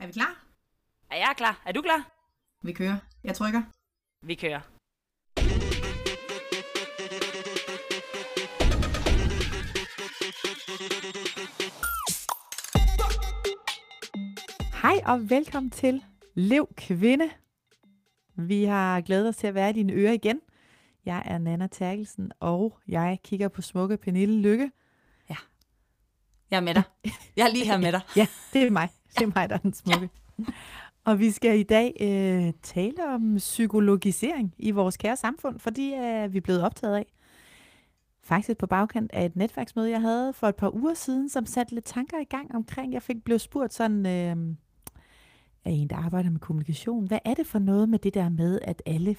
Er 0.00 0.06
vi 0.06 0.12
klar? 0.12 0.44
Er 1.10 1.16
jeg 1.16 1.34
klar? 1.36 1.62
Er 1.66 1.72
du 1.72 1.82
klar? 1.82 2.10
Vi 2.62 2.72
kører. 2.72 2.96
Jeg 3.24 3.34
trykker. 3.34 3.62
Vi 4.26 4.34
kører. 4.34 4.60
Hej 14.82 15.00
og 15.06 15.30
velkommen 15.30 15.70
til 15.70 16.04
Lev 16.34 16.68
Kvinde. 16.76 17.30
Vi 18.36 18.64
har 18.64 19.00
glædet 19.00 19.28
os 19.28 19.36
til 19.36 19.46
at 19.46 19.54
være 19.54 19.70
i 19.70 19.72
dine 19.72 19.92
ører 19.92 20.12
igen. 20.12 20.40
Jeg 21.04 21.22
er 21.26 21.38
Nana 21.38 21.66
Terkelsen, 21.66 22.32
og 22.40 22.78
jeg 22.88 23.18
kigger 23.24 23.48
på 23.48 23.62
smukke 23.62 23.96
Pernille 23.96 24.40
Lykke. 24.40 24.70
Jeg 26.50 26.56
er 26.56 26.60
med 26.60 26.74
dig. 26.74 26.82
Jeg 27.36 27.46
er 27.46 27.52
lige 27.52 27.64
her 27.64 27.78
med 27.78 27.92
dig. 27.96 28.00
Ja, 28.16 28.26
det 28.52 28.62
er 28.62 28.70
mig. 28.70 28.88
Det 29.18 29.22
er 29.22 29.32
mig, 29.34 29.48
der 29.48 29.54
er 29.54 29.58
den 29.58 29.72
smukke. 29.72 30.10
Og 31.04 31.18
vi 31.18 31.30
skal 31.30 31.58
i 31.58 31.62
dag 31.62 31.96
øh, 32.00 32.52
tale 32.62 33.14
om 33.14 33.36
psykologisering 33.36 34.54
i 34.58 34.70
vores 34.70 34.96
kære 34.96 35.16
samfund, 35.16 35.58
fordi 35.58 35.94
øh, 35.94 36.32
vi 36.32 36.36
er 36.36 36.42
blevet 36.42 36.62
optaget 36.62 36.96
af. 36.96 37.06
Faktisk 38.22 38.58
på 38.58 38.66
bagkant 38.66 39.12
af 39.12 39.24
et 39.24 39.36
netværksmøde, 39.36 39.90
jeg 39.90 40.00
havde 40.00 40.32
for 40.32 40.48
et 40.48 40.56
par 40.56 40.74
uger 40.74 40.94
siden, 40.94 41.28
som 41.28 41.46
satte 41.46 41.74
lidt 41.74 41.84
tanker 41.84 42.18
i 42.18 42.24
gang 42.24 42.54
omkring. 42.54 42.92
Jeg 42.92 43.02
fik 43.02 43.24
blev 43.24 43.38
spurgt 43.38 43.74
sådan 43.74 44.06
øh, 44.06 44.56
af 45.64 45.70
en, 45.70 45.90
der 45.90 45.96
arbejder 45.96 46.30
med 46.30 46.40
kommunikation. 46.40 47.06
Hvad 47.06 47.18
er 47.24 47.34
det 47.34 47.46
for 47.46 47.58
noget 47.58 47.88
med 47.88 47.98
det 47.98 48.14
der 48.14 48.28
med, 48.28 48.58
at 48.62 48.82
alle 48.86 49.16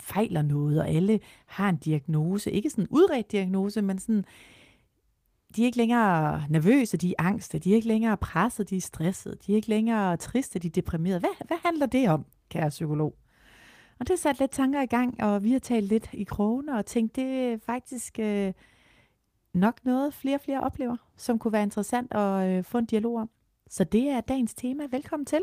fejler 0.00 0.42
noget, 0.42 0.80
og 0.80 0.88
alle 0.88 1.20
har 1.46 1.68
en 1.68 1.76
diagnose? 1.76 2.50
Ikke 2.50 2.70
sådan 2.70 2.84
en 2.84 2.88
udredt 2.90 3.32
diagnose, 3.32 3.82
men 3.82 3.98
sådan 3.98 4.24
de 5.56 5.62
er 5.62 5.66
ikke 5.66 5.78
længere 5.78 6.44
nervøse, 6.48 6.96
de 6.96 7.10
er 7.18 7.22
angste, 7.22 7.58
de 7.58 7.70
er 7.70 7.74
ikke 7.74 7.88
længere 7.88 8.16
presset, 8.16 8.70
de 8.70 8.76
er 8.76 8.80
stresset, 8.80 9.46
de 9.46 9.52
er 9.52 9.56
ikke 9.56 9.68
længere 9.68 10.16
triste, 10.16 10.58
de 10.58 10.66
er 10.66 10.70
deprimerede. 10.70 11.20
Hvad, 11.20 11.46
hvad 11.46 11.56
handler 11.64 11.86
det 11.86 12.08
om, 12.08 12.26
kære 12.50 12.68
psykolog? 12.68 13.14
Og 14.00 14.08
det 14.08 14.18
satte 14.18 14.40
lidt 14.40 14.50
tanker 14.50 14.82
i 14.82 14.86
gang, 14.86 15.22
og 15.22 15.44
vi 15.44 15.52
har 15.52 15.58
talt 15.58 15.86
lidt 15.86 16.08
i 16.12 16.24
krogene 16.24 16.78
og 16.78 16.86
tænkt, 16.86 17.16
det 17.16 17.24
er 17.24 17.58
faktisk 17.66 18.18
øh, 18.18 18.52
nok 19.54 19.84
noget, 19.84 20.14
flere 20.14 20.36
og 20.36 20.40
flere 20.40 20.60
oplever, 20.60 20.96
som 21.16 21.38
kunne 21.38 21.52
være 21.52 21.62
interessant 21.62 22.14
at 22.14 22.48
øh, 22.48 22.64
få 22.64 22.78
en 22.78 22.86
dialog 22.86 23.20
om. 23.20 23.30
Så 23.70 23.84
det 23.84 24.08
er 24.08 24.20
dagens 24.20 24.54
tema. 24.54 24.84
Velkommen 24.90 25.26
til. 25.26 25.40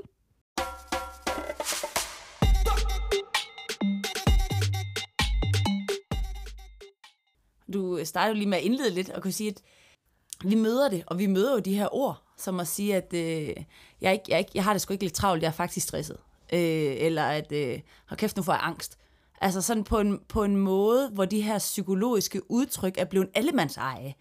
Du 7.73 7.99
startede 8.03 8.29
jo 8.29 8.37
lige 8.37 8.49
med 8.49 8.57
at 8.57 8.63
indlede 8.63 8.89
lidt 8.89 9.09
og 9.09 9.21
kunne 9.21 9.31
sige, 9.31 9.49
at 9.49 9.61
vi 10.43 10.55
møder 10.55 10.89
det, 10.89 11.03
og 11.07 11.19
vi 11.19 11.27
møder 11.27 11.53
jo 11.53 11.59
de 11.59 11.75
her 11.75 11.95
ord, 11.95 12.21
som 12.37 12.59
at 12.59 12.67
sige, 12.67 12.95
at 12.95 13.13
øh, 13.13 13.55
jeg, 14.01 14.13
ikke, 14.13 14.25
jeg, 14.27 14.39
ikke, 14.39 14.51
jeg 14.55 14.63
har 14.63 14.73
det 14.73 14.81
sgu 14.81 14.93
ikke 14.93 15.03
lidt 15.03 15.13
travlt, 15.13 15.41
jeg 15.43 15.47
er 15.47 15.53
faktisk 15.53 15.87
stresset. 15.87 16.17
Øh, 16.53 16.95
eller 16.97 17.23
at, 17.23 17.51
øh, 17.51 17.79
hold 18.07 18.17
kæft, 18.17 18.37
nu 18.37 18.43
får 18.43 18.53
jeg 18.53 18.61
angst. 18.63 18.97
Altså 19.41 19.61
sådan 19.61 19.83
på 19.83 19.99
en, 19.99 20.19
på 20.27 20.43
en 20.43 20.55
måde, 20.55 21.09
hvor 21.09 21.25
de 21.25 21.41
her 21.41 21.59
psykologiske 21.59 22.51
udtryk 22.51 22.97
er 22.97 23.05
blevet 23.05 23.29
allemands 23.33 23.77
eje. 23.77 24.13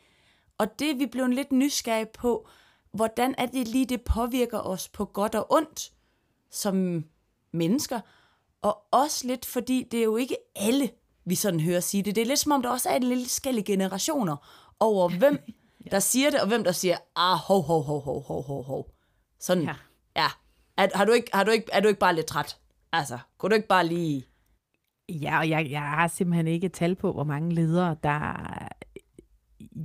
Og 0.58 0.78
det 0.78 0.90
er 0.90 0.96
vi 0.96 1.06
blevet 1.06 1.34
lidt 1.34 1.52
nysgerrige 1.52 2.06
på, 2.14 2.48
hvordan 2.92 3.34
er 3.38 3.46
det 3.46 3.68
lige, 3.68 3.86
det 3.86 4.02
påvirker 4.02 4.58
os 4.58 4.88
på 4.88 5.04
godt 5.04 5.34
og 5.34 5.52
ondt 5.52 5.92
som 6.50 7.04
mennesker. 7.52 8.00
Og 8.62 8.78
også 8.90 9.26
lidt, 9.26 9.46
fordi 9.46 9.88
det 9.90 10.00
er 10.00 10.04
jo 10.04 10.16
ikke 10.16 10.36
alle, 10.56 10.90
vi 11.24 11.34
sådan 11.34 11.60
hører 11.60 11.80
sige 11.80 12.02
det. 12.02 12.14
Det 12.16 12.22
er 12.22 12.26
lidt 12.26 12.38
som 12.38 12.52
om, 12.52 12.62
der 12.62 12.70
også 12.70 12.88
er 12.88 12.96
en 12.96 13.02
lille 13.02 13.28
skælde 13.28 13.62
generationer 13.62 14.36
over, 14.80 15.08
hvem 15.08 15.38
der 15.90 15.98
siger 15.98 16.30
det, 16.30 16.40
og 16.40 16.48
hvem 16.48 16.64
der 16.64 16.72
siger, 16.72 16.96
ah, 17.16 17.36
hov, 17.36 17.62
hov, 17.62 17.82
hov, 17.82 18.02
hov, 18.04 18.22
hov, 18.22 18.46
hov, 18.46 18.64
hov. 18.64 18.90
Sådan, 19.40 19.64
ja. 19.64 19.74
Ja. 20.16 20.22
ja. 20.22 20.28
Er, 20.76 20.88
har 20.94 21.04
du 21.04 21.12
ikke, 21.12 21.30
har 21.34 21.44
du 21.44 21.50
ikke, 21.50 21.66
er 21.72 21.80
du 21.80 21.88
ikke 21.88 22.00
bare 22.00 22.14
lidt 22.14 22.26
træt? 22.26 22.56
Altså, 22.92 23.18
kunne 23.38 23.50
du 23.50 23.54
ikke 23.54 23.68
bare 23.68 23.86
lige... 23.86 24.24
Ja, 25.08 25.38
og 25.38 25.48
jeg, 25.48 25.70
jeg 25.70 25.80
har 25.80 26.08
simpelthen 26.08 26.46
ikke 26.46 26.68
tal 26.68 26.94
på, 26.94 27.12
hvor 27.12 27.24
mange 27.24 27.54
ledere, 27.54 27.96
der 28.02 28.36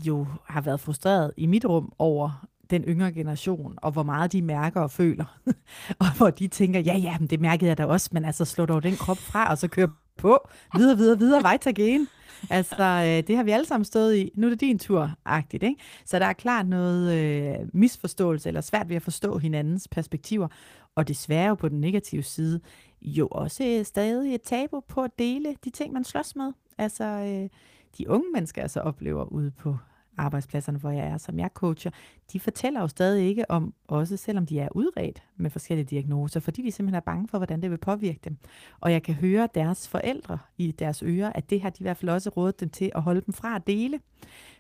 jo 0.06 0.28
har 0.46 0.62
været 0.62 0.80
frustreret 0.80 1.32
i 1.38 1.46
mit 1.46 1.66
rum 1.66 1.94
over 2.00 2.46
den 2.70 2.84
yngre 2.84 3.12
generation, 3.12 3.74
og 3.78 3.92
hvor 3.92 4.04
meget 4.04 4.32
de 4.32 4.42
mærker 4.42 4.82
og 4.82 4.92
føler. 4.92 5.40
og 6.00 6.18
hvor 6.18 6.30
de 6.30 6.48
tænker, 6.48 6.80
ja, 6.80 6.98
ja, 6.98 7.18
men 7.20 7.30
det 7.30 7.40
mærkede 7.40 7.70
jeg 7.70 7.78
da 7.78 7.86
også, 7.86 8.10
men 8.12 8.26
altså 8.26 8.46
slå 8.46 8.66
dog 8.66 8.84
den 8.84 8.96
krop 8.96 9.18
fra, 9.18 9.50
og 9.50 9.58
så 9.58 9.68
kør 9.68 9.88
på, 10.18 10.50
videre, 10.76 10.98
videre, 10.98 11.20
videre, 11.20 11.44
vej 11.44 11.58
til 11.58 11.80
igen. 11.80 12.08
Altså, 12.50 12.84
øh, 12.84 13.28
det 13.28 13.36
har 13.36 13.44
vi 13.44 13.52
alle 13.52 13.66
sammen 13.66 13.86
stået 13.86 14.16
i. 14.16 14.32
Nu 14.36 14.48
er 14.48 14.50
det 14.50 14.62
din 14.62 14.80
tur, 14.80 15.12
agtigt, 15.26 15.64
ikke? 15.64 15.82
Så 16.06 16.20
der 16.20 16.26
er 16.26 16.34
klart 16.34 16.68
noget 16.68 17.14
øh, 17.14 17.68
misforståelse, 17.74 18.50
eller 18.50 18.62
svært 18.62 18.90
ved 18.90 18.96
at 18.96 19.02
forstå 19.02 19.38
hinandens 19.38 19.88
perspektiver. 19.88 20.48
Og 20.96 21.08
desværre 21.08 21.48
jo 21.48 21.56
på 21.56 21.70
den 21.70 21.82
negative 21.82 22.24
side, 22.24 22.60
jo 23.02 23.28
også 23.28 23.64
øh, 23.64 23.86
stadig 23.86 24.36
et 24.36 24.42
tabu 24.42 24.80
på 24.88 25.04
at 25.04 25.12
dele 25.20 25.56
de 25.64 25.70
ting, 25.70 25.94
man 25.94 26.04
slås 26.04 26.36
med. 26.36 26.52
Altså, 26.78 27.04
øh, 27.04 27.50
de 27.98 28.10
unge 28.10 28.32
mennesker, 28.34 28.62
altså 28.62 28.74
så 28.74 28.80
oplever 28.80 29.24
ude 29.24 29.52
på 29.52 29.78
arbejdspladserne, 30.20 30.78
hvor 30.78 30.90
jeg 30.90 31.08
er, 31.08 31.18
som 31.18 31.40
jeg 31.40 31.50
coacher, 31.54 31.92
de 32.34 32.40
fortæller 32.40 32.82
jo 32.82 32.88
stadig 32.88 33.28
ikke 33.28 33.52
om, 33.52 33.74
også 33.88 34.18
selvom 34.18 34.46
de 34.46 34.60
er 34.60 34.70
udredt 34.72 35.24
med 35.38 35.50
forskellige 35.50 35.86
diagnoser, 35.86 36.40
fordi 36.40 36.62
de 36.62 36.72
simpelthen 36.72 36.96
er 36.96 37.00
bange 37.06 37.28
for, 37.28 37.38
hvordan 37.38 37.62
det 37.62 37.72
vil 37.72 37.78
påvirke 37.78 38.20
dem. 38.24 38.38
Og 38.80 38.92
jeg 38.92 39.04
kan 39.04 39.16
høre 39.16 39.50
deres 39.56 39.88
forældre 39.88 40.38
i 40.58 40.72
deres 40.72 41.04
ører, 41.04 41.32
at 41.36 41.50
det 41.50 41.62
har 41.62 41.70
de 41.70 41.78
i 41.80 41.84
hvert 41.84 41.98
fald 41.98 42.10
også 42.10 42.30
rådet 42.30 42.60
dem 42.60 42.70
til 42.70 42.92
at 42.96 43.02
holde 43.02 43.22
dem 43.22 43.34
fra 43.34 43.56
at 43.56 43.68
dele. 43.68 44.00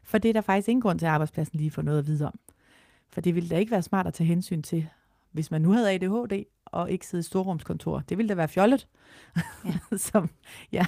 For 0.03 0.17
det 0.17 0.29
er 0.29 0.33
der 0.33 0.41
faktisk 0.41 0.69
ingen 0.69 0.81
grund 0.81 0.99
til, 0.99 1.05
at 1.05 1.11
arbejdspladsen 1.11 1.57
lige 1.59 1.71
får 1.71 1.81
noget 1.81 1.99
at 1.99 2.07
vide 2.07 2.25
om. 2.25 2.39
For 3.09 3.21
det 3.21 3.35
ville 3.35 3.49
da 3.49 3.57
ikke 3.57 3.71
være 3.71 3.81
smart 3.81 4.07
at 4.07 4.13
tage 4.13 4.27
hensyn 4.27 4.61
til, 4.61 4.89
hvis 5.31 5.51
man 5.51 5.61
nu 5.61 5.71
havde 5.71 5.91
ADHD 5.91 6.43
og 6.65 6.91
ikke 6.91 7.07
sidde 7.07 7.19
i 7.19 7.23
storrumskontor. 7.23 7.99
Det 7.99 8.17
ville 8.17 8.29
da 8.29 8.33
være 8.33 8.47
fjollet. 8.47 8.87
Ja. 9.65 9.97
Som, 9.97 10.29
ja, 10.71 10.85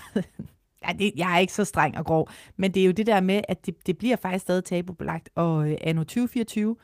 Ja, 0.87 0.93
det, 0.93 1.13
jeg 1.15 1.33
er 1.33 1.37
ikke 1.37 1.53
så 1.53 1.65
streng 1.65 1.97
og 1.97 2.05
grov, 2.05 2.29
men 2.57 2.73
det 2.73 2.81
er 2.81 2.85
jo 2.85 2.91
det 2.91 3.07
der 3.07 3.21
med, 3.21 3.41
at 3.47 3.65
det, 3.65 3.87
det 3.87 3.97
bliver 3.97 4.15
faktisk 4.15 4.41
stadig 4.41 4.63
tabubelagt. 4.63 5.29
Og 5.35 5.71
øh, 5.71 5.77
anno 5.81 6.03
2024, 6.03 6.75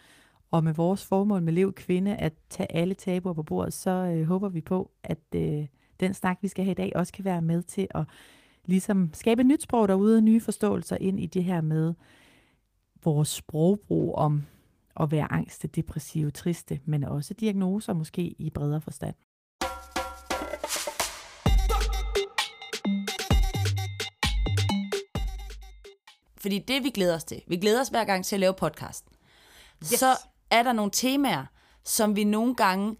og 0.52 0.64
med 0.64 0.74
vores 0.74 1.06
formål 1.06 1.42
med 1.42 1.54
Lev 1.54 1.74
Kvinde, 1.74 2.16
at 2.16 2.34
tage 2.50 2.72
alle 2.76 2.94
tabuer 2.94 3.34
på 3.34 3.44
bordet, 3.44 3.74
så 3.74 3.90
øh, 3.92 4.28
håber 4.28 4.50
vi 4.50 4.62
på, 4.62 4.92
at 5.04 5.20
øh, 5.36 5.66
den 6.00 6.14
snak, 6.14 6.38
vi 6.42 6.48
skal 6.48 6.64
have 6.64 6.72
i 6.72 6.76
dag, 6.76 6.92
også 6.96 7.14
kan 7.14 7.26
være 7.26 7.42
med 7.42 7.64
til 7.64 7.88
at 7.92 8.04
ligesom 8.66 9.10
skabe 9.14 9.42
et 9.42 9.46
nyt 9.46 9.62
sprog 9.62 9.88
derude, 9.88 10.22
nye 10.22 10.42
forståelser 10.42 10.98
ind 11.02 11.20
i 11.20 11.26
det 11.26 11.44
her 11.44 11.62
med 11.62 11.94
vores 13.04 13.30
sprogbrug 13.30 14.16
om 14.16 14.46
at 15.00 15.12
være 15.12 15.32
angste, 15.32 15.68
depressive, 15.68 16.32
triste, 16.32 16.80
men 16.86 17.04
også 17.04 17.34
diagnoser 17.34 17.94
måske 17.94 18.22
i 18.22 18.50
bredere 18.50 18.82
forstand. 18.82 19.16
Fordi 26.48 26.60
det, 26.60 26.84
vi 26.84 26.90
glæder 26.90 27.16
os 27.16 27.24
til, 27.24 27.42
vi 27.48 27.58
glæder 27.58 27.82
os 27.82 27.88
hver 27.88 28.04
gang 28.04 28.26
til 28.26 28.36
at 28.36 28.40
lave 28.40 28.54
podcast. 28.54 29.06
Yes. 29.84 30.00
Så 30.00 30.18
er 30.50 30.64
der 30.64 30.74
nogle 30.74 30.92
temaer, 30.92 31.46
som 31.84 32.16
vi 32.16 32.24
nogle 32.24 32.56
gange 32.56 32.98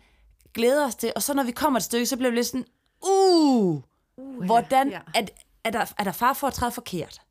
glæder 0.54 0.86
os 0.86 0.96
til, 0.96 1.14
og 1.16 1.24
så 1.24 1.34
når 1.34 1.44
vi 1.44 1.52
kommer 1.52 1.80
et 1.80 1.84
stykke, 1.84 2.06
så 2.06 2.18
bliver 2.18 2.30
vi 2.30 2.36
lidt 2.36 2.48
sådan, 2.48 2.66
uh, 3.08 3.82
uh 4.18 4.46
hvordan, 4.46 4.90
ja. 4.90 5.00
er, 5.16 5.26
er, 5.64 5.70
der, 5.72 5.94
er 5.98 6.04
der 6.04 6.12
far 6.12 6.34
for 6.34 6.48
at 6.48 6.54
træde 6.54 6.72
forkert? 6.72 7.22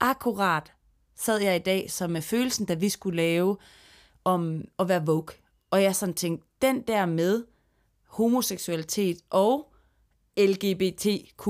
Akkurat 0.00 0.72
sad 1.16 1.38
jeg 1.38 1.56
i 1.56 1.58
dag 1.58 1.90
som 1.90 2.10
med 2.10 2.22
følelsen, 2.22 2.66
da 2.66 2.74
vi 2.74 2.88
skulle 2.88 3.16
lave 3.16 3.56
om 4.24 4.64
at 4.78 4.88
være 4.88 5.02
woke. 5.02 5.42
Og 5.70 5.82
jeg 5.82 5.96
sådan 5.96 6.14
tænkte, 6.14 6.46
den 6.62 6.82
der 6.82 7.06
med 7.06 7.44
homoseksualitet 8.06 9.18
og 9.30 9.72
LGBTQ+, 10.38 11.48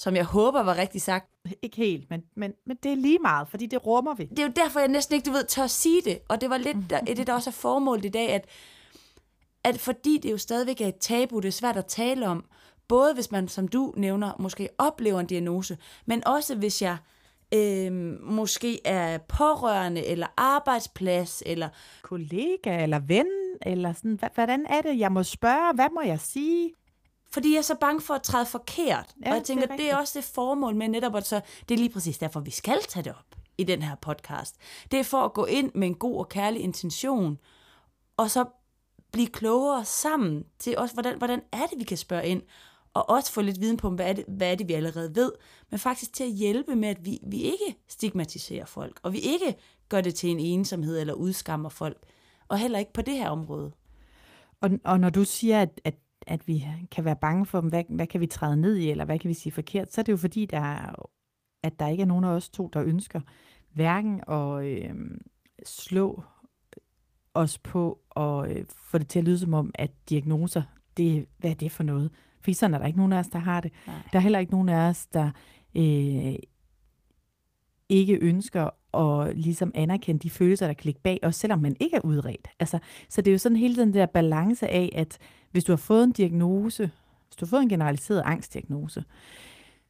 som 0.00 0.16
jeg 0.16 0.24
håber 0.24 0.62
var 0.62 0.76
rigtig 0.76 1.02
sagt, 1.02 1.30
Ikke 1.62 1.76
helt, 1.76 2.10
men, 2.10 2.22
men, 2.36 2.52
men 2.66 2.76
det 2.82 2.92
er 2.92 2.96
lige 2.96 3.18
meget, 3.18 3.48
fordi 3.48 3.66
det 3.66 3.86
rummer 3.86 4.14
vi. 4.14 4.24
det 4.24 4.38
er 4.38 4.42
jo 4.42 4.52
derfor, 4.56 4.80
jeg 4.80 4.88
næsten 4.88 5.14
ikke, 5.14 5.26
du 5.26 5.32
ved, 5.32 5.44
tør 5.44 5.64
at 5.64 5.70
sige 5.70 6.02
det. 6.04 6.18
Og 6.28 6.40
det 6.40 6.50
var 6.50 6.56
lidt 6.56 6.76
der, 6.90 7.00
det, 7.00 7.26
der 7.26 7.34
også 7.34 7.50
er 7.50 7.52
formålet 7.52 8.04
i 8.04 8.08
dag, 8.08 8.28
at, 8.28 8.46
at 9.64 9.80
fordi 9.80 10.18
det 10.22 10.30
jo 10.30 10.38
stadigvæk 10.38 10.80
er 10.80 10.88
et 10.88 10.98
tabu, 11.00 11.40
det 11.40 11.48
er 11.48 11.52
svært 11.52 11.76
at 11.76 11.86
tale 11.86 12.28
om, 12.28 12.44
både 12.88 13.14
hvis 13.14 13.30
man, 13.30 13.48
som 13.48 13.68
du 13.68 13.94
nævner, 13.96 14.32
måske 14.38 14.68
oplever 14.78 15.20
en 15.20 15.26
diagnose, 15.26 15.78
men 16.06 16.26
også 16.26 16.54
hvis 16.54 16.82
jeg 16.82 16.96
øh, 17.54 17.92
måske 18.22 18.86
er 18.86 19.18
pårørende, 19.18 20.06
eller 20.06 20.26
arbejdsplads, 20.36 21.42
eller 21.46 21.68
Kollega 22.02 22.82
eller 22.82 22.98
ven, 22.98 23.26
eller 23.62 23.92
sådan, 23.92 24.18
hvordan 24.34 24.66
er 24.66 24.80
det, 24.80 24.98
jeg 24.98 25.12
må 25.12 25.22
spørge, 25.22 25.74
hvad 25.74 25.88
må 25.94 26.00
jeg 26.00 26.20
sige? 26.20 26.70
Fordi 27.32 27.52
jeg 27.52 27.58
er 27.58 27.62
så 27.62 27.74
bange 27.74 28.00
for 28.00 28.14
at 28.14 28.22
træde 28.22 28.46
forkert. 28.46 29.14
Ja, 29.24 29.30
og 29.30 29.36
jeg 29.36 29.44
tænker, 29.44 29.66
det 29.66 29.72
er 29.72 29.76
det 29.76 29.90
er, 29.90 29.96
også 29.96 30.18
det 30.18 30.24
formål 30.24 30.74
med 30.74 30.88
netop, 30.88 31.14
at 31.16 31.26
så, 31.26 31.40
det 31.68 31.74
er 31.74 31.78
lige 31.78 31.90
præcis 31.90 32.18
derfor, 32.18 32.40
vi 32.40 32.50
skal 32.50 32.78
tage 32.88 33.04
det 33.04 33.12
op 33.12 33.36
i 33.58 33.64
den 33.64 33.82
her 33.82 33.94
podcast. 33.94 34.56
Det 34.90 35.00
er 35.00 35.04
for 35.04 35.20
at 35.20 35.32
gå 35.32 35.44
ind 35.44 35.70
med 35.74 35.86
en 35.86 35.94
god 35.94 36.18
og 36.18 36.28
kærlig 36.28 36.62
intention, 36.62 37.38
og 38.16 38.30
så 38.30 38.44
blive 39.12 39.26
klogere 39.26 39.84
sammen 39.84 40.44
til 40.58 40.78
også, 40.78 40.94
hvordan, 40.94 41.18
hvordan 41.18 41.42
er 41.52 41.66
det, 41.66 41.78
vi 41.78 41.84
kan 41.84 41.96
spørge 41.96 42.26
ind, 42.26 42.42
og 42.94 43.10
også 43.10 43.32
få 43.32 43.40
lidt 43.40 43.60
viden 43.60 43.76
på, 43.76 43.90
hvad 43.90 44.06
er 44.06 44.12
det, 44.12 44.24
hvad 44.28 44.50
er 44.50 44.54
det 44.54 44.68
vi 44.68 44.72
allerede 44.72 45.14
ved, 45.14 45.32
men 45.70 45.78
faktisk 45.78 46.12
til 46.12 46.24
at 46.24 46.30
hjælpe 46.30 46.76
med, 46.76 46.88
at 46.88 47.04
vi, 47.04 47.18
vi 47.26 47.42
ikke 47.42 47.76
stigmatiserer 47.88 48.64
folk, 48.64 49.00
og 49.02 49.12
vi 49.12 49.18
ikke 49.18 49.56
gør 49.88 50.00
det 50.00 50.14
til 50.14 50.30
en 50.30 50.40
ensomhed 50.40 51.00
eller 51.00 51.14
udskammer 51.14 51.68
folk, 51.68 52.02
og 52.48 52.58
heller 52.58 52.78
ikke 52.78 52.92
på 52.92 53.02
det 53.02 53.14
her 53.14 53.30
område. 53.30 53.72
Og, 54.60 54.70
og 54.84 55.00
når 55.00 55.10
du 55.10 55.24
siger, 55.24 55.62
at, 55.62 55.80
at, 55.84 55.94
at 56.26 56.48
vi 56.48 56.66
kan 56.90 57.04
være 57.04 57.16
bange 57.16 57.46
for 57.46 57.60
dem, 57.60 57.70
hvad, 57.70 57.84
hvad 57.88 58.06
kan 58.06 58.20
vi 58.20 58.26
træde 58.26 58.56
ned 58.56 58.76
i, 58.76 58.90
eller 58.90 59.04
hvad 59.04 59.18
kan 59.18 59.28
vi 59.28 59.34
sige 59.34 59.52
forkert, 59.52 59.92
så 59.92 60.00
er 60.00 60.02
det 60.02 60.12
jo 60.12 60.16
fordi, 60.16 60.46
der 60.46 60.60
er, 60.60 61.08
at 61.62 61.80
der 61.80 61.88
ikke 61.88 62.02
er 62.02 62.06
nogen 62.06 62.24
af 62.24 62.28
os 62.28 62.48
to, 62.48 62.70
der 62.72 62.82
ønsker 62.82 63.20
hverken 63.72 64.20
at 64.28 64.64
øh, 64.64 64.94
slå 65.66 66.22
os 67.34 67.58
på 67.58 68.00
og 68.10 68.52
øh, 68.52 68.64
få 68.68 68.98
det 68.98 69.08
til 69.08 69.18
at 69.18 69.24
lyde 69.24 69.38
som 69.38 69.54
om, 69.54 69.70
at 69.74 69.90
diagnoser, 70.08 70.62
det, 70.96 71.26
hvad 71.38 71.50
er 71.50 71.54
det 71.54 71.72
for 71.72 71.82
noget? 71.82 72.10
For 72.40 72.52
sådan 72.52 72.74
er 72.74 72.78
der 72.78 72.86
ikke 72.86 72.98
nogen 72.98 73.12
af 73.12 73.18
os, 73.18 73.28
der 73.28 73.38
har 73.38 73.60
det. 73.60 73.72
Nej. 73.86 73.96
Der 74.12 74.18
er 74.18 74.22
heller 74.22 74.38
ikke 74.38 74.52
nogen 74.52 74.68
af 74.68 74.88
os, 74.88 75.06
der 75.06 75.30
øh, 75.74 76.34
ikke 77.88 78.18
ønsker 78.22 78.70
at 78.96 79.36
ligesom 79.36 79.72
anerkende 79.74 80.18
de 80.18 80.30
følelser, 80.30 80.66
der 80.66 80.74
kan 80.74 80.84
ligge 80.84 81.00
bag, 81.00 81.18
også 81.22 81.40
selvom 81.40 81.58
man 81.58 81.76
ikke 81.80 81.96
er 81.96 82.04
udredt. 82.04 82.48
Altså, 82.60 82.78
så 83.08 83.22
det 83.22 83.30
er 83.30 83.32
jo 83.32 83.38
sådan 83.38 83.56
hele 83.56 83.76
den 83.76 83.94
der 83.94 84.06
balance 84.06 84.68
af, 84.68 84.92
at 84.94 85.18
hvis 85.50 85.64
du 85.64 85.72
har 85.72 85.76
fået 85.76 86.04
en 86.04 86.12
diagnose, 86.12 86.90
hvis 87.28 87.36
du 87.36 87.44
har 87.44 87.50
fået 87.50 87.62
en 87.62 87.68
generaliseret 87.68 88.22
angstdiagnose, 88.24 89.04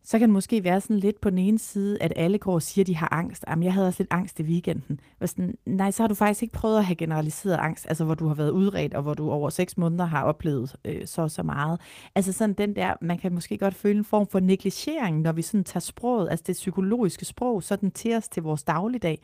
så 0.02 0.18
kan 0.18 0.28
det 0.28 0.32
måske 0.32 0.64
være 0.64 0.80
sådan 0.80 0.98
lidt 0.98 1.20
på 1.20 1.30
den 1.30 1.38
ene 1.38 1.58
side, 1.58 2.02
at 2.02 2.12
alle 2.16 2.38
går 2.38 2.54
og 2.54 2.62
siger, 2.62 2.82
at 2.82 2.86
de 2.86 2.96
har 2.96 3.08
angst. 3.12 3.44
Jamen, 3.48 3.62
jeg 3.62 3.74
havde 3.74 3.86
også 3.86 4.02
lidt 4.02 4.12
angst 4.12 4.40
i 4.40 4.42
weekenden. 4.42 5.00
Og 5.20 5.28
sådan, 5.28 5.54
nej, 5.66 5.90
så 5.90 6.02
har 6.02 6.08
du 6.08 6.14
faktisk 6.14 6.42
ikke 6.42 6.54
prøvet 6.54 6.78
at 6.78 6.84
have 6.84 6.96
generaliseret 6.96 7.56
angst, 7.56 7.86
altså 7.88 8.04
hvor 8.04 8.14
du 8.14 8.26
har 8.26 8.34
været 8.34 8.50
udredt, 8.50 8.94
og 8.94 9.02
hvor 9.02 9.14
du 9.14 9.30
over 9.30 9.50
seks 9.50 9.76
måneder 9.76 10.04
har 10.04 10.22
oplevet 10.22 10.76
øh, 10.84 11.06
så 11.06 11.28
så 11.28 11.42
meget. 11.42 11.80
Altså 12.14 12.32
sådan 12.32 12.54
den 12.54 12.76
der, 12.76 12.94
man 13.00 13.18
kan 13.18 13.34
måske 13.34 13.58
godt 13.58 13.74
føle 13.74 13.98
en 13.98 14.04
form 14.04 14.26
for 14.26 14.40
negligering, 14.40 15.20
når 15.20 15.32
vi 15.32 15.42
sådan 15.42 15.64
tager 15.64 15.80
sproget, 15.80 16.30
altså 16.30 16.44
det 16.46 16.52
psykologiske 16.52 17.24
sprog, 17.24 17.62
sådan 17.62 17.90
til 17.90 18.14
os 18.14 18.28
til 18.28 18.42
vores 18.42 18.62
dagligdag, 18.62 19.18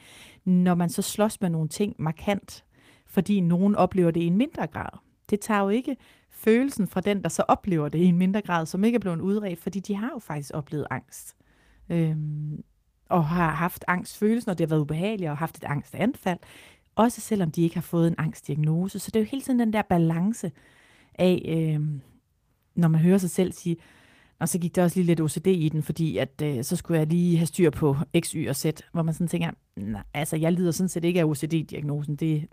når 0.44 0.74
man 0.74 0.88
så 0.88 1.02
slås 1.02 1.40
med 1.40 1.50
nogle 1.50 1.68
ting 1.68 1.94
markant, 1.98 2.64
fordi 3.06 3.40
nogen 3.40 3.74
oplever 3.74 4.10
det 4.10 4.20
i 4.20 4.26
en 4.26 4.36
mindre 4.36 4.66
grad. 4.66 4.98
Det 5.30 5.40
tager 5.40 5.60
jo 5.60 5.68
ikke 5.68 5.96
følelsen 6.36 6.86
fra 6.86 7.00
den, 7.00 7.22
der 7.22 7.28
så 7.28 7.42
oplever 7.48 7.88
det 7.88 7.98
i 7.98 8.04
en 8.04 8.18
mindre 8.18 8.42
grad, 8.42 8.66
som 8.66 8.84
ikke 8.84 8.96
er 8.96 9.00
blevet 9.00 9.20
udredt, 9.20 9.58
fordi 9.58 9.80
de 9.80 9.94
har 9.94 10.10
jo 10.14 10.18
faktisk 10.18 10.50
oplevet 10.54 10.86
angst. 10.90 11.36
Øhm, 11.90 12.62
og 13.08 13.26
har 13.26 13.50
haft 13.50 13.84
angstfølelsen, 13.88 14.50
og 14.50 14.58
det 14.58 14.66
har 14.66 14.68
været 14.68 14.80
ubehageligt, 14.80 15.30
og 15.30 15.36
haft 15.36 15.56
et 15.56 15.64
angstanfald, 15.64 16.38
også 16.96 17.20
selvom 17.20 17.50
de 17.50 17.62
ikke 17.62 17.74
har 17.76 17.82
fået 17.82 18.08
en 18.08 18.14
angstdiagnose. 18.18 18.98
Så 18.98 19.10
det 19.10 19.16
er 19.16 19.24
jo 19.24 19.28
hele 19.30 19.42
tiden 19.42 19.58
den 19.58 19.72
der 19.72 19.82
balance 19.82 20.52
af, 21.14 21.42
øhm, 21.74 22.00
når 22.74 22.88
man 22.88 23.00
hører 23.00 23.18
sig 23.18 23.30
selv 23.30 23.52
sige, 23.52 23.76
og 24.38 24.48
så 24.48 24.58
gik 24.58 24.76
der 24.76 24.82
også 24.82 24.98
lige 24.98 25.06
lidt 25.06 25.20
OCD 25.20 25.46
i 25.46 25.68
den, 25.68 25.82
fordi 25.82 26.18
at 26.18 26.42
øh, 26.42 26.64
så 26.64 26.76
skulle 26.76 26.98
jeg 26.98 27.06
lige 27.06 27.36
have 27.36 27.46
styr 27.46 27.70
på 27.70 27.96
X, 28.20 28.30
Y 28.30 28.48
og 28.48 28.56
Z, 28.56 28.66
hvor 28.92 29.02
man 29.02 29.14
sådan 29.14 29.28
tænker, 29.28 29.50
nej, 29.76 30.02
altså 30.14 30.36
jeg 30.36 30.52
lider 30.52 30.70
sådan 30.70 30.88
set 30.88 31.04
ikke 31.04 31.20
af 31.20 31.24
OCD-diagnosen, 31.24 32.16
det, 32.16 32.46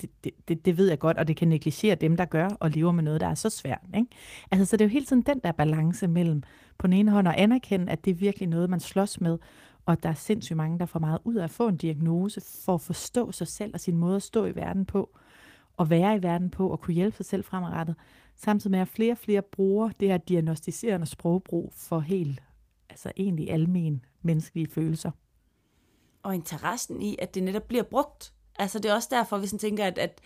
det, 0.00 0.30
det, 0.48 0.64
det 0.64 0.76
ved 0.76 0.88
jeg 0.88 0.98
godt, 0.98 1.18
og 1.18 1.28
det 1.28 1.36
kan 1.36 1.48
negligere 1.48 1.94
dem, 1.94 2.16
der 2.16 2.24
gør 2.24 2.48
og 2.60 2.70
lever 2.70 2.92
med 2.92 3.02
noget, 3.02 3.20
der 3.20 3.26
er 3.26 3.34
så 3.34 3.50
svært. 3.50 3.80
Ikke? 3.96 4.08
Altså, 4.50 4.64
så 4.64 4.76
det 4.76 4.84
er 4.84 4.88
jo 4.88 4.92
hele 4.92 5.06
tiden 5.06 5.22
den 5.22 5.40
der 5.44 5.52
balance 5.52 6.08
mellem 6.08 6.42
på 6.78 6.86
den 6.86 6.92
ene 6.92 7.10
hånd 7.10 7.28
at 7.28 7.34
anerkende, 7.34 7.92
at 7.92 8.04
det 8.04 8.10
er 8.10 8.14
virkelig 8.14 8.48
noget, 8.48 8.70
man 8.70 8.80
slås 8.80 9.20
med, 9.20 9.38
og 9.86 10.02
der 10.02 10.08
er 10.08 10.14
sindssygt 10.14 10.56
mange, 10.56 10.78
der 10.78 10.86
får 10.86 10.98
meget 10.98 11.18
ud 11.24 11.34
af 11.34 11.44
at 11.44 11.50
få 11.50 11.68
en 11.68 11.76
diagnose 11.76 12.40
for 12.64 12.74
at 12.74 12.80
forstå 12.80 13.32
sig 13.32 13.46
selv 13.46 13.74
og 13.74 13.80
sin 13.80 13.96
måde 13.96 14.16
at 14.16 14.22
stå 14.22 14.46
i 14.46 14.54
verden 14.54 14.84
på, 14.84 15.18
og 15.76 15.90
være 15.90 16.16
i 16.16 16.22
verden 16.22 16.50
på, 16.50 16.68
og 16.68 16.80
kunne 16.80 16.94
hjælpe 16.94 17.16
sig 17.16 17.26
selv 17.26 17.44
fremadrettet, 17.44 17.96
samtidig 18.36 18.70
med 18.70 18.78
at 18.78 18.88
flere 18.88 19.12
og 19.12 19.18
flere 19.18 19.42
bruger 19.42 19.90
det 20.00 20.08
her 20.08 20.16
diagnostiserende 20.16 21.06
sprogbrug 21.06 21.72
for 21.76 22.00
helt, 22.00 22.42
altså 22.90 23.12
egentlig 23.16 23.50
almen 23.50 24.04
menneskelige 24.22 24.66
følelser. 24.66 25.10
Og 26.22 26.34
interessen 26.34 27.02
i, 27.02 27.16
at 27.18 27.34
det 27.34 27.42
netop 27.42 27.68
bliver 27.68 27.82
brugt. 27.82 28.33
Altså 28.58 28.78
det 28.78 28.90
er 28.90 28.94
også 28.94 29.08
derfor, 29.10 29.38
vi 29.38 29.46
sådan 29.46 29.58
tænker, 29.58 29.84
at, 29.84 29.98
at 29.98 30.20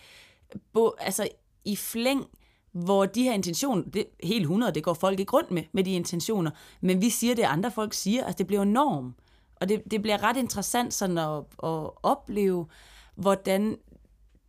bo, 0.73 0.91
altså, 0.99 1.27
i 1.65 1.75
flæng, 1.75 2.25
hvor 2.71 3.05
de 3.05 3.23
her 3.23 3.33
intentioner, 3.33 3.83
det, 3.83 4.05
helt 4.23 4.41
100, 4.41 4.73
det 4.73 4.83
går 4.83 4.93
folk 4.93 5.19
ikke 5.19 5.33
rundt 5.33 5.51
med, 5.51 5.63
med 5.71 5.83
de 5.83 5.91
intentioner, 5.91 6.51
men 6.81 7.01
vi 7.01 7.09
siger 7.09 7.35
det, 7.35 7.43
andre 7.43 7.71
folk 7.71 7.93
siger, 7.93 8.25
altså 8.25 8.37
det 8.37 8.47
bliver 8.47 8.63
norm. 8.63 9.15
Og 9.55 9.69
det, 9.69 9.81
det 9.91 10.01
bliver 10.01 10.23
ret 10.23 10.37
interessant 10.37 10.93
sådan 10.93 11.17
at, 11.17 11.37
at 11.63 11.89
opleve, 12.03 12.67
hvordan 13.15 13.77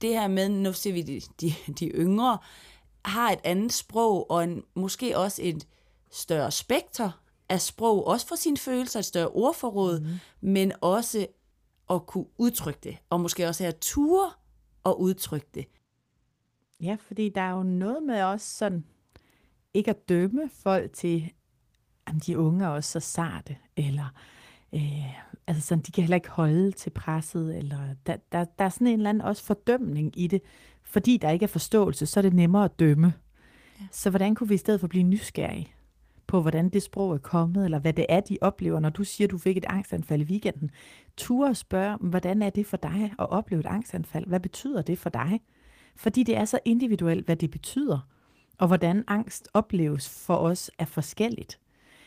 det 0.00 0.10
her 0.10 0.28
med, 0.28 0.48
nu 0.48 0.72
ser 0.72 0.92
vi 0.92 1.02
de, 1.02 1.20
de, 1.40 1.54
de 1.80 1.86
yngre, 1.86 2.38
har 3.04 3.30
et 3.30 3.40
andet 3.44 3.72
sprog, 3.72 4.30
og 4.30 4.44
en, 4.44 4.62
måske 4.74 5.18
også 5.18 5.42
et 5.44 5.66
større 6.10 6.50
spekter 6.50 7.10
af 7.48 7.60
sprog, 7.60 8.06
også 8.06 8.26
for 8.26 8.36
sine 8.36 8.56
følelser, 8.56 8.98
et 8.98 9.04
større 9.04 9.28
ordforråd, 9.28 10.00
mm. 10.00 10.06
men 10.40 10.72
også 10.80 11.26
at 11.90 12.06
kunne 12.06 12.26
udtrykke 12.38 12.80
det, 12.82 12.96
og 13.10 13.20
måske 13.20 13.48
også 13.48 13.64
have 13.64 13.74
tur 13.80 14.38
og 14.84 15.00
udtrykke 15.00 15.46
det. 15.54 15.64
Ja, 16.82 16.96
fordi 17.00 17.28
der 17.28 17.40
er 17.40 17.50
jo 17.50 17.62
noget 17.62 18.02
med 18.02 18.22
også 18.22 18.56
sådan, 18.56 18.84
ikke 19.74 19.90
at 19.90 20.08
dømme 20.08 20.50
folk 20.52 20.92
til, 20.92 21.32
at 22.06 22.14
de 22.26 22.38
unge 22.38 22.64
er 22.64 22.68
også 22.68 22.90
så 22.90 23.00
sarte, 23.00 23.56
eller 23.76 24.14
øh, 24.74 25.22
altså 25.46 25.62
sådan, 25.62 25.82
de 25.82 25.92
kan 25.92 26.02
heller 26.04 26.16
ikke 26.16 26.30
holde 26.30 26.72
til 26.72 26.90
presset, 26.90 27.58
eller 27.58 27.78
der, 28.06 28.16
der, 28.32 28.44
der 28.44 28.64
er 28.64 28.68
sådan 28.68 28.86
en 28.86 28.92
eller 28.92 29.10
anden 29.10 29.24
også 29.24 29.44
fordømning 29.44 30.18
i 30.18 30.26
det, 30.26 30.42
fordi 30.82 31.16
der 31.16 31.30
ikke 31.30 31.44
er 31.44 31.48
forståelse, 31.48 32.06
så 32.06 32.20
er 32.20 32.22
det 32.22 32.34
nemmere 32.34 32.64
at 32.64 32.78
dømme. 32.78 33.14
Ja. 33.80 33.86
Så 33.92 34.10
hvordan 34.10 34.34
kunne 34.34 34.48
vi 34.48 34.54
i 34.54 34.58
stedet 34.58 34.80
for 34.80 34.88
blive 34.88 35.04
nysgerrige 35.04 35.74
på, 36.30 36.40
hvordan 36.40 36.68
det 36.68 36.82
sprog 36.82 37.14
er 37.14 37.18
kommet, 37.18 37.64
eller 37.64 37.78
hvad 37.78 37.92
det 37.92 38.06
er, 38.08 38.20
de 38.20 38.38
oplever, 38.40 38.80
når 38.80 38.90
du 38.90 39.04
siger, 39.04 39.26
at 39.26 39.30
du 39.30 39.38
fik 39.38 39.56
et 39.56 39.64
angstanfald 39.68 40.20
i 40.20 40.24
weekenden. 40.24 40.70
Ture 41.16 41.54
spørge, 41.54 41.96
hvordan 42.00 42.42
er 42.42 42.50
det 42.50 42.66
for 42.66 42.76
dig 42.76 43.14
at 43.18 43.30
opleve 43.30 43.60
et 43.60 43.66
angstanfald? 43.66 44.26
Hvad 44.26 44.40
betyder 44.40 44.82
det 44.82 44.98
for 44.98 45.10
dig? 45.10 45.40
Fordi 45.96 46.22
det 46.22 46.36
er 46.36 46.44
så 46.44 46.58
individuelt, 46.64 47.26
hvad 47.26 47.36
det 47.36 47.50
betyder, 47.50 48.08
og 48.58 48.66
hvordan 48.66 49.04
angst 49.06 49.48
opleves 49.54 50.24
for 50.26 50.36
os 50.36 50.70
er 50.78 50.84
forskelligt. 50.84 51.60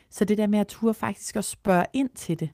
Så 0.09 0.25
det 0.25 0.37
der 0.37 0.47
med 0.47 0.59
at 0.59 0.67
ture 0.67 0.93
faktisk 0.93 1.35
at 1.35 1.45
spørge 1.45 1.85
ind 1.93 2.09
til 2.09 2.39
det. 2.39 2.49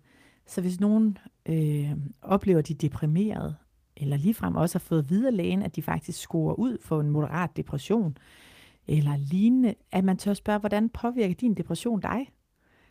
Så 0.45 0.61
hvis 0.61 0.79
nogen 0.79 1.17
øh, 1.45 1.91
oplever, 2.21 2.61
de 2.61 2.73
er 2.73 2.77
deprimeret, 2.77 3.55
eller 3.97 4.17
ligefrem 4.17 4.55
også 4.55 4.77
har 4.77 4.85
fået 4.85 5.09
videre 5.09 5.31
lægen, 5.31 5.63
at 5.63 5.75
de 5.75 5.81
faktisk 5.81 6.19
scorer 6.19 6.53
ud 6.53 6.77
for 6.81 7.01
en 7.01 7.09
moderat 7.09 7.57
depression, 7.57 8.17
eller 8.87 9.17
lignende, 9.17 9.75
at 9.91 10.03
man 10.03 10.17
tør 10.17 10.33
spørge, 10.33 10.59
hvordan 10.59 10.89
påvirker 10.89 11.35
din 11.35 11.53
depression 11.53 11.99
dig? 11.99 12.29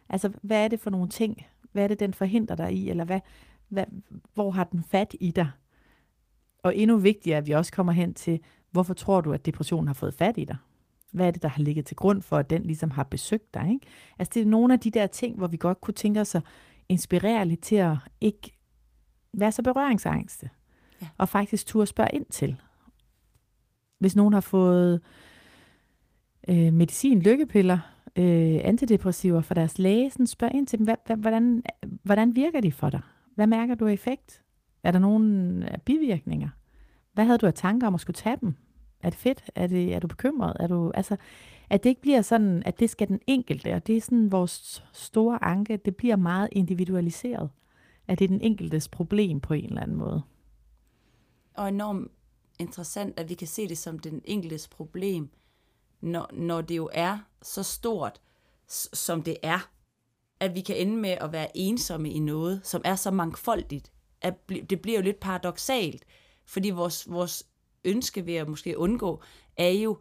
Altså, 0.08 0.32
hvad 0.43 0.64
er 0.64 0.69
det 0.69 0.81
for 0.81 0.90
nogle 0.90 1.08
ting? 1.08 1.46
Hvad 1.73 1.85
er 1.85 1.88
det, 1.88 2.00
den 2.00 2.14
forhindrer 2.14 2.56
dig 2.56 2.73
i? 2.73 2.90
Eller 2.90 3.05
hvad, 3.05 3.20
hvad, 3.69 3.85
hvor 4.35 4.50
har 4.50 4.64
den 4.64 4.85
fat 4.85 5.17
i 5.20 5.31
dig? 5.31 5.50
Og 6.62 6.76
endnu 6.76 6.96
vigtigere, 6.96 7.38
at 7.38 7.46
vi 7.46 7.52
også 7.52 7.73
kommer 7.73 7.93
hen 7.93 8.14
til, 8.14 8.40
hvorfor 8.70 8.94
tror 8.94 9.20
du, 9.20 9.32
at 9.32 9.46
depressionen 9.46 9.87
har 9.87 9.94
fået 9.94 10.14
fat 10.14 10.38
i 10.38 10.44
dig? 10.44 10.56
Hvad 11.10 11.27
er 11.27 11.31
det, 11.31 11.43
der 11.43 11.48
har 11.48 11.63
ligget 11.63 11.86
til 11.86 11.96
grund 11.96 12.22
for, 12.22 12.36
at 12.36 12.51
den 12.51 12.63
ligesom 12.63 12.91
har 12.91 13.03
besøgt 13.05 13.55
dig? 13.55 13.70
Ikke? 13.70 13.86
Altså, 14.19 14.31
det 14.34 14.43
er 14.43 14.46
nogle 14.46 14.72
af 14.72 14.81
de 14.81 14.91
der 14.91 15.06
ting, 15.06 15.36
hvor 15.36 15.46
vi 15.46 15.56
godt 15.56 15.81
kunne 15.81 15.94
tænke 15.94 16.20
os 16.20 16.34
at 16.34 16.43
inspirere 16.89 17.46
lidt 17.46 17.60
til 17.60 17.77
at 17.77 17.96
ikke 18.20 18.58
være 19.32 19.53
så 19.53 19.63
berøringsangste. 19.63 20.51
Ja. 21.03 21.08
Og 21.19 21.29
faktisk 21.29 21.67
turde 21.67 21.86
spørge 21.86 22.10
ind 22.13 22.27
til. 22.27 22.56
Hvis 23.98 24.17
nogen 24.17 24.34
har 24.34 24.41
fået 24.41 24.94
øh, 24.94 25.01
øh, 26.48 26.72
medicin, 26.72 27.22
lykkepiller, 27.22 27.78
øh, 28.17 28.60
antidepressiver 28.64 29.40
fra 29.40 29.55
deres 29.55 29.78
læge, 29.78 30.10
sådan 30.10 30.26
spørg 30.26 30.55
ind 30.55 30.67
til 30.67 30.78
dem, 30.78 30.84
hvad, 30.84 31.17
hvordan, 31.17 31.62
hvordan 32.02 32.36
virker 32.36 32.60
de 32.60 32.72
for 32.72 32.90
dig? 32.90 33.00
Hvad 33.34 33.46
mærker 33.46 33.74
du 33.74 33.86
af 33.86 33.93
effekt? 33.93 34.43
Er 34.82 34.90
der 34.90 34.98
nogen 34.98 35.62
øh, 35.62 35.78
bivirkninger? 35.84 36.48
Hvad 37.12 37.24
havde 37.24 37.38
du 37.38 37.46
af 37.46 37.55
tanker 37.55 37.86
om 37.86 37.94
at 37.94 38.00
skulle 38.00 38.14
tage 38.14 38.36
dem? 38.40 38.55
Er 39.00 39.10
det 39.10 39.19
fedt? 39.19 39.50
Er, 39.55 39.67
det, 39.67 39.94
er 39.94 39.98
du 39.98 40.06
bekymret? 40.06 40.56
Er 40.60 40.67
du, 40.67 40.90
altså, 40.94 41.17
at 41.70 41.82
det 41.82 41.88
ikke 41.88 42.00
bliver 42.00 42.22
sådan, 42.22 42.62
at 42.67 42.81
det 42.81 42.90
skal 42.90 43.08
den 43.08 43.20
enkelte, 43.26 43.74
og 43.74 43.86
det 43.86 43.96
er 43.96 44.00
sådan 44.00 44.32
vores 44.32 44.84
store 44.93 45.44
anke, 45.44 45.76
det 45.76 45.96
bliver 45.96 46.17
meget 46.17 46.48
individualiseret. 46.52 47.50
At 48.08 48.19
det 48.19 48.24
er 48.24 48.28
den 48.28 48.40
enkeltes 48.40 48.88
problem 48.88 49.40
på 49.40 49.55
en 49.55 49.64
eller 49.64 49.82
anden 49.82 49.96
måde. 49.96 50.22
Og 51.55 51.69
enormt 51.69 52.08
interessant, 52.58 53.20
at 53.20 53.28
vi 53.28 53.34
kan 53.34 53.46
se 53.46 53.69
det 53.69 53.78
som 53.78 53.98
den 53.98 54.22
enkeltes 54.24 54.69
problem, 54.69 55.28
når, 56.00 56.31
når 56.32 56.60
det 56.60 56.76
jo 56.76 56.90
er 56.93 57.19
så 57.43 57.62
stort, 57.62 58.20
som 58.93 59.22
det 59.22 59.36
er, 59.43 59.70
at 60.40 60.55
vi 60.55 60.60
kan 60.60 60.76
ende 60.76 60.96
med 60.96 61.10
at 61.10 61.32
være 61.32 61.56
ensomme 61.56 62.10
i 62.10 62.19
noget, 62.19 62.60
som 62.64 62.82
er 62.84 62.96
så 62.96 63.10
mangfoldigt, 63.10 63.93
at 64.20 64.34
det 64.70 64.81
bliver 64.81 64.98
jo 64.98 65.05
lidt 65.05 65.20
paradoxalt, 65.20 66.05
fordi 66.46 66.70
vores, 66.70 67.10
vores 67.10 67.46
ønske 67.84 68.26
ved 68.26 68.34
at 68.34 68.48
måske 68.48 68.78
undgå, 68.78 69.22
er 69.56 69.69
jo 69.69 69.98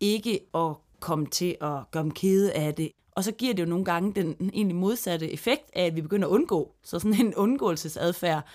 ikke 0.00 0.40
at 0.54 0.74
komme 1.00 1.26
til 1.26 1.56
at 1.60 1.90
gøre 1.90 2.02
dem 2.02 2.10
kede 2.10 2.52
af 2.52 2.74
det. 2.74 2.92
Og 3.12 3.24
så 3.24 3.32
giver 3.32 3.54
det 3.54 3.62
jo 3.62 3.68
nogle 3.68 3.84
gange 3.84 4.14
den 4.14 4.50
egentlig 4.52 4.76
modsatte 4.76 5.32
effekt 5.32 5.70
af, 5.72 5.84
at 5.84 5.96
vi 5.96 6.02
begynder 6.02 6.28
at 6.28 6.32
undgå. 6.32 6.74
Så 6.82 6.98
sådan 6.98 7.26
en 7.26 7.34
undgåelsesadfærd 7.34 8.48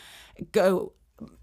gør 0.52 0.70
jo 0.70 0.92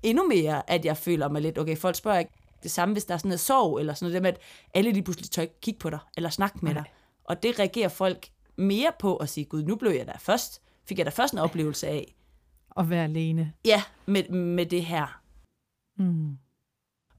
endnu 0.02 0.28
mere, 0.28 0.70
at 0.70 0.84
jeg 0.84 0.96
føler 0.96 1.28
mig 1.28 1.42
lidt, 1.42 1.58
okay, 1.58 1.76
folk 1.76 1.96
spørger 1.96 2.18
ikke, 2.18 2.32
det 2.62 2.70
samme, 2.70 2.92
hvis 2.92 3.04
der 3.04 3.14
er 3.14 3.18
sådan 3.18 3.28
noget 3.28 3.40
sorg, 3.40 3.78
eller 3.78 3.94
sådan 3.94 4.04
noget, 4.04 4.14
det 4.14 4.22
med, 4.22 4.30
at 4.30 4.40
alle 4.74 4.94
de 4.94 5.02
pludselig 5.02 5.30
tør 5.30 5.42
ikke 5.42 5.60
kigge 5.60 5.78
på 5.78 5.90
dig, 5.90 5.98
eller 6.16 6.30
snakke 6.30 6.58
med 6.62 6.74
Nej. 6.74 6.82
dig. 6.82 6.92
Og 7.24 7.42
det 7.42 7.58
reagerer 7.58 7.88
folk 7.88 8.28
mere 8.56 8.92
på 8.98 9.16
at 9.16 9.28
sige, 9.28 9.44
gud, 9.44 9.62
nu 9.62 9.76
blev 9.76 9.90
jeg 9.90 10.06
der 10.06 10.18
først, 10.18 10.62
fik 10.84 10.98
jeg 10.98 11.06
da 11.06 11.10
først 11.10 11.32
en 11.32 11.38
oplevelse 11.38 11.88
af. 11.88 12.14
At 12.76 12.90
være 12.90 13.04
alene. 13.04 13.52
Ja, 13.64 13.82
med, 14.06 14.28
med 14.28 14.66
det 14.66 14.84
her. 14.84 15.22
Mm. 15.98 16.38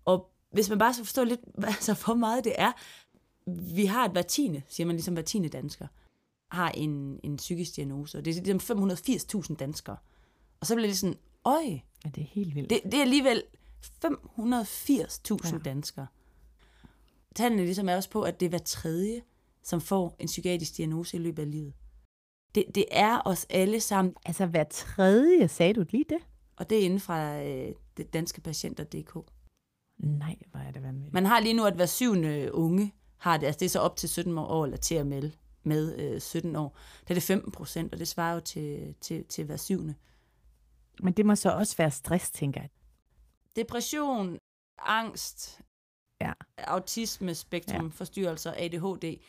Og 0.06 0.30
hvis 0.52 0.70
man 0.70 0.80
bare 0.80 0.94
skal 0.94 1.06
forstå 1.06 1.24
lidt, 1.24 1.40
altså, 1.64 1.94
hvor 2.06 2.14
meget 2.14 2.44
det 2.44 2.54
er. 2.58 2.72
Vi 3.76 3.86
har 3.86 4.06
et 4.06 4.12
hver 4.12 4.22
tiende, 4.22 4.62
siger 4.68 4.88
man 4.88 4.96
ligesom 4.96 5.14
hver 5.14 5.24
tiende 5.24 5.50
dansker, 5.50 5.88
har 6.52 6.70
en, 6.70 7.20
en 7.24 7.36
psykisk 7.36 7.76
diagnose, 7.76 8.18
og 8.18 8.26
det 8.26 8.38
er 8.38 8.42
ligesom 8.42 9.42
580.000 9.50 9.56
danskere. 9.56 9.98
Og 10.60 10.68
så 10.68 10.76
bliver 10.76 10.88
det 10.88 10.98
sådan, 10.98 11.18
øj, 11.46 11.80
Ja, 12.06 12.10
det 12.10 12.22
er 12.22 12.28
helt 12.28 12.56
vildt. 12.56 12.70
det, 12.70 12.82
det 12.84 12.94
er 12.94 13.02
alligevel 13.02 13.44
580.000 13.86 15.54
Ja. 15.54 15.58
danskere. 15.66 16.08
Tallene 17.36 17.64
ligesom 17.66 17.90
er 17.90 17.96
også 17.96 18.10
på, 18.10 18.22
at 18.22 18.40
det 18.40 18.46
er 18.46 18.50
hver 18.50 18.58
tredje, 18.60 19.22
som 19.64 19.82
får 19.82 20.16
en 20.20 20.28
psykiatrisk 20.28 20.78
diagnose 20.78 21.18
i 21.18 21.20
løbet 21.20 21.44
af 21.44 21.52
livet. 21.52 21.74
Det, 22.56 22.66
det 22.76 22.86
er 22.92 23.22
os 23.26 23.46
alle 23.50 23.80
sammen, 23.80 24.14
Altså 24.26 24.46
hver 24.46 24.64
tredje, 24.64 25.48
sagde 25.48 25.74
du 25.74 25.86
lige 25.90 26.06
det? 26.10 26.18
og 26.58 26.70
det 26.70 26.78
er 26.80 26.82
inden 26.86 27.00
fra 27.00 27.44
øh, 27.44 27.74
det 27.98 28.14
danske 28.14 28.42
patienter.dk. 28.42 29.18
Nej, 30.00 30.36
hvor 30.52 30.60
er 30.60 30.72
det 30.72 30.84
vanvittigt. 30.84 31.14
Man 31.14 31.26
har 31.26 31.40
lige 31.40 31.54
nu, 31.54 31.66
at 31.66 31.74
hver 31.76 31.86
syvende 31.86 32.50
unge 32.54 32.94
har 33.18 33.38
det, 33.38 33.46
altså 33.46 33.60
det 33.60 33.66
er 33.66 33.70
så 33.70 33.80
op 33.80 33.96
til 33.96 34.10
17 34.10 34.38
år, 34.38 34.64
eller 34.64 34.78
til 34.78 34.96
at 34.96 35.08
melde 35.08 35.32
med 35.64 36.00
øh, 36.00 36.22
17 36.22 36.56
år. 36.56 36.78
Der 37.08 37.12
er 37.12 37.14
det 37.14 37.24
15 37.24 37.52
procent, 37.52 37.94
og 37.94 38.00
det 38.00 38.08
svarer 38.08 38.34
jo 38.34 38.40
til, 38.40 38.96
til, 39.02 39.26
til 39.26 39.46
hver 39.46 39.58
syvende. 39.58 39.96
Men 41.00 41.14
det 41.14 41.26
må 41.26 41.36
så 41.36 41.50
også 41.52 41.78
være 41.78 41.92
stress, 41.92 42.32
tænker 42.32 42.62
jeg. 42.62 42.70
Depression, 43.56 44.38
angst, 44.86 45.62
Ja. 46.22 46.32
autisme, 46.58 47.36
spektrum, 47.36 47.86
ja. 47.86 47.92
forstyrrelser, 47.92 48.54
ADHD. 48.58 49.20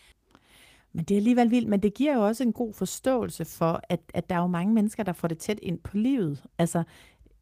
Men 0.93 1.05
det 1.05 1.15
er 1.15 1.19
alligevel 1.19 1.51
vildt, 1.51 1.69
men 1.69 1.83
det 1.83 1.95
giver 1.95 2.15
jo 2.15 2.27
også 2.27 2.43
en 2.43 2.53
god 2.53 2.75
forståelse 2.75 3.45
for, 3.45 3.81
at, 3.89 4.01
at 4.15 4.31
der 4.31 4.37
er 4.37 4.41
jo 4.41 4.47
mange 4.47 4.75
mennesker, 4.75 5.03
der 5.03 5.13
får 5.13 5.29
det 5.29 5.39
tæt 5.39 5.59
ind 5.63 5.79
på 5.79 5.97
livet. 5.97 6.43
Altså, 6.59 6.83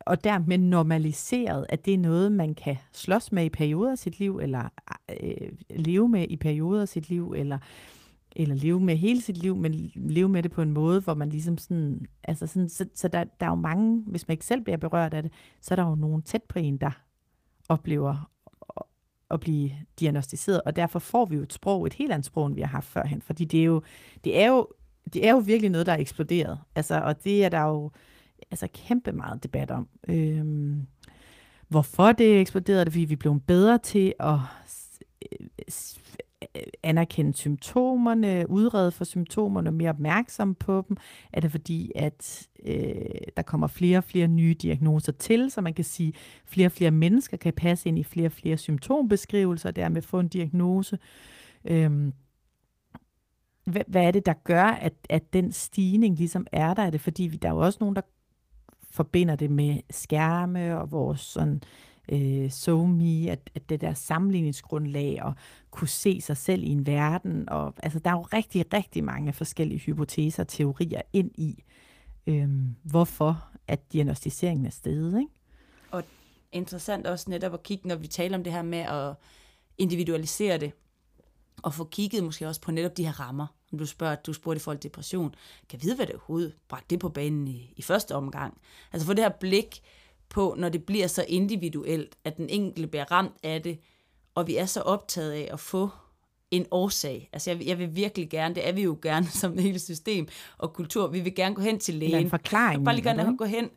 og 0.01 0.25
dermed 0.25 0.59
normaliseret, 0.59 1.67
at 1.69 1.85
det 1.85 1.95
er 1.95 1.99
noget, 1.99 2.33
man 2.33 2.55
kan 2.55 2.77
slås 2.93 3.33
med 3.33 3.45
i 3.45 3.49
perioder 3.49 3.91
af 3.91 3.99
sit 3.99 4.19
liv, 4.19 4.39
eller 4.39 4.69
øh, 5.23 5.53
leve 5.71 6.09
med 6.09 6.27
i 6.29 6.37
perioder 6.37 6.83
af 6.83 6.89
sit 6.89 7.09
liv, 7.09 7.33
eller, 7.37 7.59
eller 8.37 8.55
leve 8.55 8.81
med 8.81 8.97
hele 8.97 9.21
sit 9.21 9.37
liv, 9.37 9.57
men 9.57 9.91
leve 9.95 10.29
med 10.29 10.43
det 10.43 10.51
på 10.51 10.63
en 10.63 10.71
måde, 10.73 11.01
hvor 11.01 11.15
man 11.15 11.29
ligesom 11.29 11.59
sådan, 11.59 12.07
altså 12.25 12.47
sådan, 12.47 12.69
så, 12.69 12.87
så 12.95 13.09
der, 13.09 13.25
der 13.41 13.47
er 13.47 13.51
jo 13.51 13.55
mange, 13.55 14.03
hvis 14.07 14.29
man 14.29 14.33
ikke 14.33 14.45
selv 14.47 14.61
bliver 14.61 14.77
berørt 14.77 15.15
af 15.15 15.23
det, 15.23 15.33
så 15.61 15.75
er 15.75 15.77
der 15.77 15.89
jo 15.89 15.95
nogen 15.95 16.23
tæt 16.23 16.43
på 16.43 16.59
en, 16.59 16.77
der 16.77 16.91
oplever 17.69 18.11
at- 18.79 18.83
at 19.31 19.41
blive 19.41 19.71
diagnostiseret, 20.01 20.61
og 20.67 20.77
derfor 20.77 20.99
får 20.99 21.25
vi 21.25 21.37
jo 21.37 21.43
et 21.43 21.53
sprog, 21.53 21.87
et 21.87 21.93
helt 21.95 22.13
andet 22.13 22.27
sprog, 22.27 22.47
end 22.47 22.55
vi 22.55 22.61
har 22.61 22.69
haft 22.69 22.87
førhen, 22.87 23.23
fordi 23.23 23.45
det 23.45 23.61
er 23.61 23.65
jo, 23.65 23.83
det 24.25 24.39
er 24.43 24.47
jo, 24.49 24.69
det 25.13 25.27
er 25.27 25.33
jo 25.33 25.39
virkelig 25.39 25.71
noget, 25.71 25.87
der 25.87 25.93
er 25.93 25.97
eksploderet, 25.99 26.59
altså, 26.75 27.01
og 27.01 27.25
det 27.25 27.45
er 27.45 27.49
der 27.49 27.61
jo 27.63 27.91
altså, 28.51 28.69
kæmpe 28.75 29.13
meget 29.13 29.43
debat 29.43 29.71
om. 29.71 29.89
Øhm, 30.09 30.87
hvorfor 31.69 32.13
det 32.13 32.37
er 32.37 32.41
eksploderet, 32.41 32.81
er 32.81 32.85
det 32.85 32.93
fordi, 32.93 33.05
vi 33.05 33.13
er 33.13 33.17
blevet 33.17 33.43
bedre 33.47 33.79
til 33.79 34.15
at 34.21 34.39
øh, 35.33 35.47
Øh, 36.57 36.63
anerkende 36.83 37.35
symptomerne, 37.35 38.51
udrede 38.51 38.91
for 38.91 39.05
symptomerne, 39.05 39.71
mere 39.71 39.91
opmærksom 39.91 40.55
på 40.55 40.85
dem? 40.89 40.97
Er 41.33 41.41
det 41.41 41.51
fordi, 41.51 41.93
at 41.95 42.49
øh, 42.67 43.05
der 43.37 43.43
kommer 43.43 43.67
flere 43.67 43.99
og 43.99 44.05
flere 44.05 44.29
nye 44.29 44.55
diagnoser 44.55 45.13
til, 45.13 45.51
så 45.51 45.61
man 45.61 45.75
kan 45.75 45.85
sige, 45.85 46.13
flere 46.47 46.69
og 46.69 46.73
flere 46.73 46.91
mennesker 46.91 47.37
kan 47.37 47.53
passe 47.53 47.89
ind 47.89 47.99
i 47.99 48.05
flere 48.05 48.27
og 48.27 48.33
flere 48.33 48.57
symptombeskrivelser, 48.57 49.69
og 49.69 49.77
dermed 49.77 50.03
få 50.03 50.21
en 50.21 50.29
diagnose? 50.29 50.99
Øhm, 51.65 52.13
hvad, 53.65 53.83
hvad 53.87 54.05
er 54.05 54.11
det, 54.11 54.27
der 54.27 54.35
gør, 54.45 54.65
at, 54.65 54.95
at 55.09 55.33
den 55.33 55.53
stigning 55.53 56.17
ligesom 56.17 56.47
er 56.53 56.75
der? 56.75 56.83
Er 56.83 56.91
det 56.91 57.01
fordi, 57.01 57.23
vi, 57.23 57.37
der 57.37 57.49
er 57.49 57.53
jo 57.53 57.59
også 57.59 57.79
nogen, 57.81 57.97
der 57.97 58.03
forbinder 58.91 59.37
det 59.37 59.51
med 59.51 59.81
skærme 59.91 60.79
og 60.81 60.93
vores 60.93 61.21
sådan, 61.21 61.63
øh, 62.09 62.51
SoMe, 62.51 63.31
at, 63.31 63.51
at 63.55 63.69
det 63.69 63.81
der 63.81 63.95
sammenligningsgrundlag 63.95 65.23
og 65.23 65.35
kunne 65.71 65.89
se 65.89 66.21
sig 66.21 66.37
selv 66.37 66.63
i 66.63 66.69
en 66.69 66.87
verden. 66.87 67.49
Og, 67.49 67.75
altså, 67.83 67.99
der 67.99 68.11
er 68.11 68.15
jo 68.15 68.23
rigtig, 68.23 68.65
rigtig 68.73 69.05
mange 69.05 69.33
forskellige 69.33 69.79
hypoteser 69.79 70.43
og 70.43 70.49
teorier 70.49 71.03
ind 71.13 71.31
i, 71.35 71.65
øh, 72.27 72.49
hvorfor 72.83 73.49
at 73.69 73.93
diagnostiseringen 73.93 74.67
er 74.67 74.71
steget. 74.71 75.19
Ikke? 75.19 75.31
Interessant 76.53 77.07
også 77.07 77.31
netop 77.31 77.55
at 77.55 77.63
kigge, 77.63 77.89
når 77.89 77.97
vi 77.97 78.07
taler 78.07 78.37
om 78.37 78.45
det 78.45 78.53
her 78.53 78.63
med 78.63 78.79
at 78.79 79.15
individualisere 79.79 80.59
det, 80.59 80.73
og 81.63 81.75
få 81.75 81.85
kigget 81.85 82.25
måske 82.25 82.49
også 82.49 82.61
på 82.61 82.71
netop 82.71 82.97
de 82.97 83.05
her 83.05 83.21
rammer. 83.21 83.47
Om 83.73 83.79
du 83.79 83.87
spørger, 83.87 84.15
du 84.15 84.33
spurgte 84.33 84.61
folk 84.63 84.83
depression, 84.83 85.35
kan 85.69 85.83
vide, 85.83 85.97
hvad 85.97 86.07
det 86.07 86.15
overhovedet 86.15 86.55
bragte 86.69 86.87
det 86.91 87.01
på 87.01 87.09
banen 87.09 87.49
i, 87.49 87.73
i 87.77 87.83
første 87.83 88.15
omgang. 88.15 88.59
Altså 88.93 89.07
få 89.07 89.13
det 89.13 89.25
her 89.25 89.31
blik 89.41 89.83
på, 90.33 90.55
når 90.59 90.69
det 90.69 90.85
bliver 90.85 91.07
så 91.07 91.25
individuelt, 91.29 92.17
at 92.25 92.37
den 92.37 92.49
enkelte 92.49 92.89
bliver 92.89 93.13
ramt 93.13 93.35
af 93.43 93.63
det, 93.63 93.79
og 94.35 94.47
vi 94.47 94.57
er 94.57 94.67
så 94.67 94.81
optaget 94.81 95.33
af 95.33 95.49
at 95.53 95.61
få 95.61 95.89
en 96.51 96.67
årsag. 96.71 97.29
Altså 97.33 97.51
jeg, 97.51 97.59
vil- 97.59 97.67
jeg 97.67 97.79
vil 97.79 97.97
virkelig 97.97 98.31
gerne, 98.31 98.55
det 98.55 98.69
er 98.69 98.73
vi 98.73 98.83
jo 98.83 98.99
gerne 99.03 99.27
som 99.41 99.59
hele 99.59 99.79
system 99.79 100.29
og 100.59 100.73
kultur, 100.73 101.07
vi 101.07 101.21
vil 101.21 101.35
gerne 101.35 101.55
gå 101.55 101.63
hen 101.63 101.79
til 101.79 101.95
Eller 101.95 102.09
lægen. 102.09 102.27
en 102.27 102.31
forklaring. 102.31 102.85
Bare 102.85 102.95
lige 102.95 103.05
gerne 103.05 103.37
gå 103.37 103.45
hen 103.45 103.71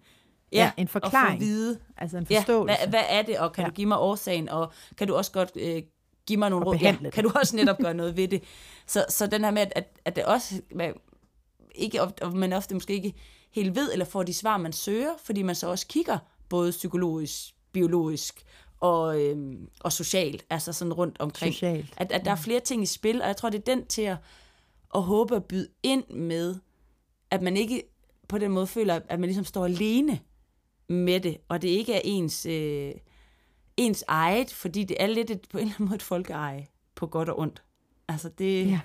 Ja, 0.51 0.71
en 0.77 0.83
og 0.83 0.89
forklaring. 0.89 1.39
få 1.41 1.45
vide, 1.45 1.79
Altså 1.97 2.17
en 2.17 2.27
Ja, 2.29 2.39
forståelse. 2.39 2.75
hvad, 2.77 2.87
hvad 2.89 3.03
er 3.09 3.21
det, 3.21 3.39
og 3.39 3.53
kan 3.53 3.61
Ja. 3.61 3.65
ja. 3.65 3.69
du 3.69 3.73
give 3.75 3.87
mig 3.87 3.97
årsagen, 3.99 4.49
og 4.49 4.73
kan 4.97 5.07
du 5.07 5.15
også 5.15 5.31
godt 5.31 5.51
øh, 5.55 5.81
give 6.27 6.39
mig 6.39 6.49
nogle 6.49 6.65
Og 6.65 6.73
råd? 6.73 6.79
Ja, 6.81 7.09
kan 7.09 7.23
du 7.23 7.31
også 7.35 7.55
netop 7.55 7.77
gøre 7.85 7.93
noget 7.93 8.17
ved 8.17 8.27
det? 8.27 8.43
Så, 8.87 9.05
så 9.09 9.27
den 9.27 9.43
her 9.43 9.51
med, 9.51 9.61
at, 9.75 9.87
at, 10.05 10.15
det 10.15 10.25
også, 10.25 10.61
man, 10.75 10.93
ikke, 11.75 12.01
of- 12.01 12.11
og 12.21 12.33
man 12.35 12.53
ofte 12.53 12.73
måske 12.73 12.93
ikke 12.93 13.13
helt 13.51 13.75
ved, 13.75 13.91
eller 13.93 14.05
får 14.05 14.23
de 14.23 14.33
svar, 14.33 14.57
man 14.57 14.73
søger, 14.73 15.09
fordi 15.23 15.41
man 15.41 15.55
så 15.55 15.67
også 15.67 15.87
kigger 15.87 16.17
både 16.49 16.71
psykologisk, 16.71 17.55
biologisk 17.71 18.45
og, 18.79 19.21
øhm, 19.21 19.69
og 19.79 19.91
socialt, 19.91 20.45
altså 20.49 20.73
sådan 20.73 20.93
rundt 20.93 21.19
omkring. 21.19 21.53
Socialt. 21.53 21.93
At, 21.97 22.11
at 22.11 22.25
der 22.25 22.31
er 22.31 22.35
flere 22.35 22.59
ting 22.59 22.83
i 22.83 22.85
spil, 22.85 23.21
og 23.21 23.27
jeg 23.27 23.37
tror, 23.37 23.49
det 23.49 23.57
er 23.59 23.75
den 23.75 23.85
til 23.85 24.01
at, 24.01 24.17
at 24.95 25.03
håbe 25.03 25.35
at 25.35 25.45
byde 25.45 25.67
ind 25.83 26.07
med, 26.07 26.55
at 27.31 27.41
man 27.41 27.57
ikke 27.57 27.83
på 28.27 28.37
den 28.37 28.51
måde 28.51 28.67
føler, 28.67 28.99
at 29.09 29.19
man 29.19 29.27
ligesom 29.27 29.45
står 29.45 29.65
alene 29.65 30.19
med 30.89 31.19
det, 31.19 31.37
og 31.49 31.61
det 31.61 31.67
ikke 31.67 31.93
er 31.93 32.01
ens, 32.03 32.45
øh, 32.45 32.91
ens 33.77 34.03
eget, 34.07 34.53
fordi 34.53 34.83
det 34.83 34.97
er 34.99 35.07
lidt 35.07 35.29
et, 35.29 35.47
på 35.51 35.57
en 35.57 35.61
eller 35.61 35.75
anden 35.75 35.85
måde 35.85 35.95
et 35.95 36.01
folkeeje, 36.01 36.67
på 36.95 37.07
godt 37.07 37.29
og 37.29 37.39
ondt. 37.39 37.63
Altså 38.07 38.29
det... 38.29 38.69
Ja. 38.69 38.79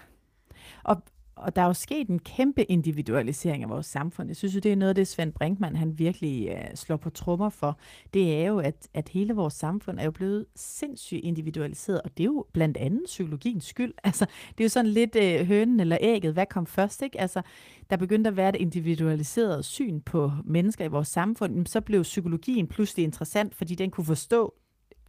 Og, 0.85 1.03
og 1.37 1.57
der 1.57 1.63
er 1.63 1.67
jo 1.67 1.73
sket 1.73 2.09
en 2.09 2.19
kæmpe 2.19 2.65
individualisering 2.65 3.63
af 3.63 3.69
vores 3.69 3.87
samfund. 3.87 4.29
Jeg 4.29 4.37
synes 4.37 4.55
jo, 4.55 4.61
det 4.61 4.73
er 4.73 4.77
noget 4.77 4.89
af 4.89 4.95
det, 4.95 5.09
Svend 5.09 5.33
Brinkmann 5.33 5.77
han 5.77 5.99
virkelig 5.99 6.49
øh, 6.49 6.75
slår 6.75 6.97
på 6.97 7.11
trommer 7.11 7.49
for. 7.49 7.79
Det 8.15 8.35
er 8.35 8.47
jo, 8.47 8.59
at, 8.59 8.89
at 8.95 9.09
hele 9.09 9.35
vores 9.35 9.55
samfund 9.55 10.01
er 10.01 10.05
jo 10.05 10.11
blevet 10.11 10.47
sindssygt 10.57 11.25
individualiseret, 11.25 12.01
og 12.03 12.11
det 12.17 12.23
er 12.23 12.27
jo 12.27 12.47
blandt 12.53 12.77
andet 12.77 13.03
psykologiens 13.05 13.65
skyld. 13.65 13.95
Altså, 14.05 14.27
det 14.49 14.61
er 14.61 14.65
jo 14.65 14.69
sådan 14.69 14.91
lidt 14.91 15.17
øh, 15.17 15.47
hønen 15.47 15.81
eller 15.81 15.99
ægget. 16.01 16.33
Hvad 16.33 16.47
kom 16.47 16.67
først, 16.67 17.03
ikke? 17.03 17.21
Altså, 17.21 17.43
der 17.91 17.97
begyndte 17.97 18.29
at 18.29 18.37
være 18.37 18.49
et 18.49 18.57
individualiseret 18.57 19.65
syn 19.65 20.01
på 20.01 20.33
mennesker 20.45 20.85
i 20.85 20.89
vores 20.89 21.09
samfund. 21.09 21.53
Jamen, 21.53 21.67
Så 21.67 21.81
blev 21.81 22.03
psykologien 22.03 22.67
pludselig 22.67 23.05
interessant, 23.05 23.55
fordi 23.55 23.75
den 23.75 23.91
kunne 23.91 24.05
forstå 24.05 24.55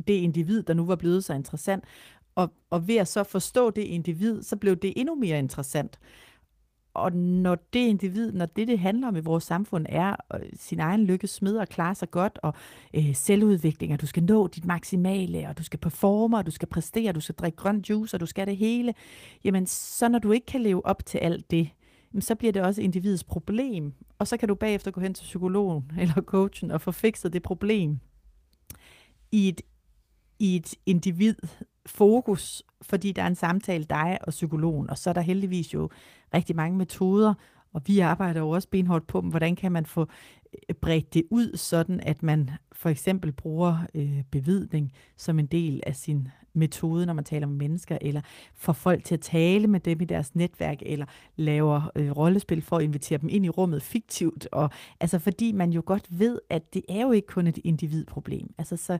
det 0.07 0.13
individ, 0.13 0.63
der 0.63 0.73
nu 0.73 0.85
var 0.85 0.95
blevet 0.95 1.23
så 1.23 1.33
interessant. 1.33 1.83
Og, 2.35 2.53
og 2.69 2.87
ved 2.87 2.95
at 2.95 3.07
så 3.07 3.23
forstå 3.23 3.69
det 3.69 3.81
individ, 3.81 4.43
så 4.43 4.55
blev 4.55 4.75
det 4.75 4.93
endnu 4.95 5.15
mere 5.15 5.39
interessant. 5.39 5.99
Og 6.93 7.11
når 7.13 7.55
det 7.73 7.79
individ, 7.79 8.31
når 8.31 8.45
det, 8.45 8.67
det 8.67 8.79
handler 8.79 9.07
om 9.07 9.15
i 9.15 9.19
vores 9.19 9.43
samfund, 9.43 9.85
er 9.89 10.15
øh, 10.33 10.39
sin 10.59 10.79
egen 10.79 11.03
lykke 11.03 11.27
smed 11.27 11.57
og 11.57 11.67
klare 11.67 11.95
sig 11.95 12.11
godt, 12.11 12.39
og 12.43 12.53
øh, 12.93 13.15
selvudvikling, 13.15 13.93
og 13.93 14.01
du 14.01 14.07
skal 14.07 14.23
nå 14.23 14.47
dit 14.47 14.65
maksimale, 14.65 15.47
og 15.49 15.57
du 15.57 15.63
skal 15.63 15.79
performe, 15.79 16.37
og 16.37 16.45
du 16.45 16.51
skal 16.51 16.67
præstere, 16.67 17.09
og 17.09 17.15
du 17.15 17.21
skal 17.21 17.35
drikke 17.35 17.55
grøn 17.55 17.83
juice, 17.89 18.15
og 18.15 18.19
du 18.19 18.25
skal 18.25 18.47
det 18.47 18.57
hele, 18.57 18.93
jamen 19.43 19.65
så 19.67 20.09
når 20.09 20.19
du 20.19 20.31
ikke 20.31 20.45
kan 20.45 20.61
leve 20.61 20.85
op 20.85 21.05
til 21.05 21.17
alt 21.17 21.51
det, 21.51 21.69
jamen, 22.13 22.21
så 22.21 22.35
bliver 22.35 22.51
det 22.51 22.61
også 22.61 22.81
individets 22.81 23.23
problem. 23.23 23.93
Og 24.19 24.27
så 24.27 24.37
kan 24.37 24.47
du 24.47 24.55
bagefter 24.55 24.91
gå 24.91 25.01
hen 25.01 25.13
til 25.13 25.23
psykologen 25.23 25.91
eller 26.01 26.21
coachen 26.21 26.71
og 26.71 26.81
få 26.81 26.91
fikset 26.91 27.33
det 27.33 27.43
problem 27.43 27.99
i 29.31 29.49
et, 29.49 29.61
i 30.39 30.55
et 30.55 30.75
individ 30.85 31.35
fokus, 31.85 32.63
fordi 32.81 33.11
der 33.11 33.23
er 33.23 33.27
en 33.27 33.35
samtale 33.35 33.83
dig 33.83 34.17
og 34.21 34.31
psykologen, 34.31 34.89
og 34.89 34.97
så 34.97 35.09
er 35.09 35.13
der 35.13 35.21
heldigvis 35.21 35.73
jo 35.73 35.89
rigtig 36.33 36.55
mange 36.55 36.77
metoder, 36.77 37.33
og 37.73 37.81
vi 37.85 37.99
arbejder 37.99 38.39
jo 38.39 38.49
også 38.49 38.67
benhårdt 38.69 39.07
på 39.07 39.21
dem. 39.21 39.29
Hvordan 39.29 39.55
kan 39.55 39.71
man 39.71 39.85
få 39.85 40.07
øh, 40.69 40.75
bredt 40.75 41.13
det 41.13 41.23
ud, 41.29 41.57
sådan 41.57 41.99
at 41.99 42.23
man 42.23 42.49
for 42.71 42.89
eksempel 42.89 43.31
bruger 43.31 43.77
øh, 43.95 44.23
bevidning 44.31 44.91
som 45.17 45.39
en 45.39 45.45
del 45.45 45.83
af 45.87 45.95
sin 45.95 46.27
metode, 46.53 47.05
når 47.05 47.13
man 47.13 47.23
taler 47.23 47.47
med 47.47 47.55
mennesker, 47.55 47.97
eller 48.01 48.21
får 48.53 48.73
folk 48.73 49.03
til 49.03 49.13
at 49.13 49.21
tale 49.21 49.67
med 49.67 49.79
dem 49.79 50.01
i 50.01 50.05
deres 50.05 50.35
netværk, 50.35 50.77
eller 50.81 51.05
laver 51.35 51.91
øh, 51.95 52.11
rollespil 52.11 52.61
for 52.61 52.77
at 52.77 52.83
invitere 52.83 53.17
dem 53.17 53.29
ind 53.31 53.45
i 53.45 53.49
rummet 53.49 53.83
fiktivt. 53.83 54.47
Og, 54.51 54.69
altså 54.99 55.19
fordi 55.19 55.51
man 55.51 55.71
jo 55.71 55.83
godt 55.85 56.19
ved, 56.19 56.39
at 56.49 56.73
det 56.73 56.83
er 56.89 57.01
jo 57.01 57.11
ikke 57.11 57.27
kun 57.27 57.47
et 57.47 57.59
individproblem. 57.63 58.53
Altså 58.57 58.77
så, 58.77 58.97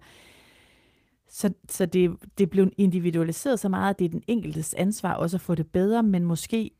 så, 1.32 1.54
så 1.70 1.86
det, 1.86 2.12
det 2.38 2.50
blev 2.50 2.72
individualiseret 2.78 3.60
så 3.60 3.70
meget, 3.70 3.90
at 3.90 4.00
det 4.00 4.06
er 4.06 4.10
den 4.10 4.24
enkeltes 4.28 4.74
ansvar 4.74 5.14
også 5.14 5.38
at 5.38 5.42
få 5.42 5.56
det 5.56 5.68
bedre, 5.68 6.04
men 6.04 6.26
måske 6.26 6.72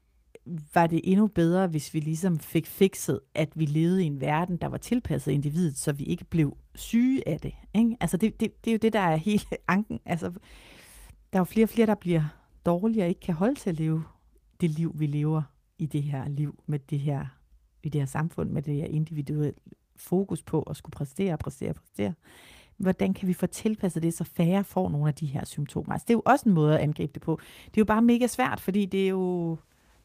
var 0.74 0.88
det 0.88 1.02
endnu 1.04 1.28
bedre, 1.28 1.68
hvis 1.68 1.94
vi 1.94 2.00
ligesom 2.00 2.40
fik 2.40 2.68
fikset, 2.68 3.20
at 3.36 3.50
vi 3.56 3.66
levede 3.66 4.04
i 4.04 4.08
en 4.08 4.22
verden, 4.22 4.58
der 4.58 4.68
var 4.68 4.78
tilpasset 4.78 5.32
individet, 5.32 5.78
så 5.78 5.92
vi 5.92 6.04
ikke 6.04 6.26
blev 6.26 6.58
syge 6.76 7.28
af 7.28 7.40
det. 7.40 7.54
Ikke? 7.74 7.98
Altså 8.00 8.18
det, 8.18 8.40
det, 8.40 8.66
det 8.66 8.72
er 8.72 8.74
jo 8.74 8.80
det, 8.82 8.94
der 8.94 9.00
er 9.00 9.16
hele 9.16 9.44
anken. 9.68 10.00
Altså, 10.06 10.30
der 11.34 11.38
er 11.38 11.40
jo 11.40 11.44
flere 11.44 11.66
og 11.66 11.70
flere, 11.70 11.88
der 11.88 11.96
bliver 11.96 12.24
dårligere 12.66 13.06
og 13.06 13.10
ikke 13.10 13.22
kan 13.22 13.36
holde 13.36 13.56
til 13.56 13.70
at 13.70 13.80
leve 13.80 14.04
det 14.62 14.70
liv, 14.70 14.92
vi 14.96 15.06
lever 15.06 15.42
i 15.78 15.86
det 15.86 16.04
her 16.04 16.30
liv, 16.30 16.64
med 16.66 16.80
det 16.80 17.00
her, 17.00 17.26
i 17.84 17.90
det 17.90 18.02
her 18.02 18.06
samfund, 18.06 18.50
med 18.50 18.62
det 18.62 18.76
her 18.76 18.86
individuelle 18.86 19.54
fokus 19.96 20.44
på 20.44 20.62
at 20.62 20.78
skulle 20.78 20.94
præstere, 20.94 21.38
præstere, 21.38 21.74
præstere. 21.74 22.14
Hvordan 22.82 23.14
kan 23.14 23.28
vi 23.28 23.34
få 23.34 23.48
tilpasset 23.48 24.04
det, 24.04 24.14
så 24.14 24.24
færre 24.24 24.64
får 24.64 24.90
nogle 24.90 25.08
af 25.08 25.14
de 25.14 25.26
her 25.26 25.46
symptomer? 25.46 25.94
Altså, 25.94 26.06
det 26.08 26.14
er 26.14 26.18
jo 26.18 26.22
også 26.26 26.50
en 26.50 26.56
måde 26.56 26.76
at 26.76 26.82
angribe 26.82 27.14
det 27.14 27.22
på. 27.22 27.40
Det 27.66 27.78
er 27.78 27.82
jo 27.82 27.86
bare 27.86 28.02
mega 28.02 28.28
svært, 28.28 28.60
fordi 28.60 28.86
det 28.86 29.04
er 29.04 29.10
jo... 29.10 29.58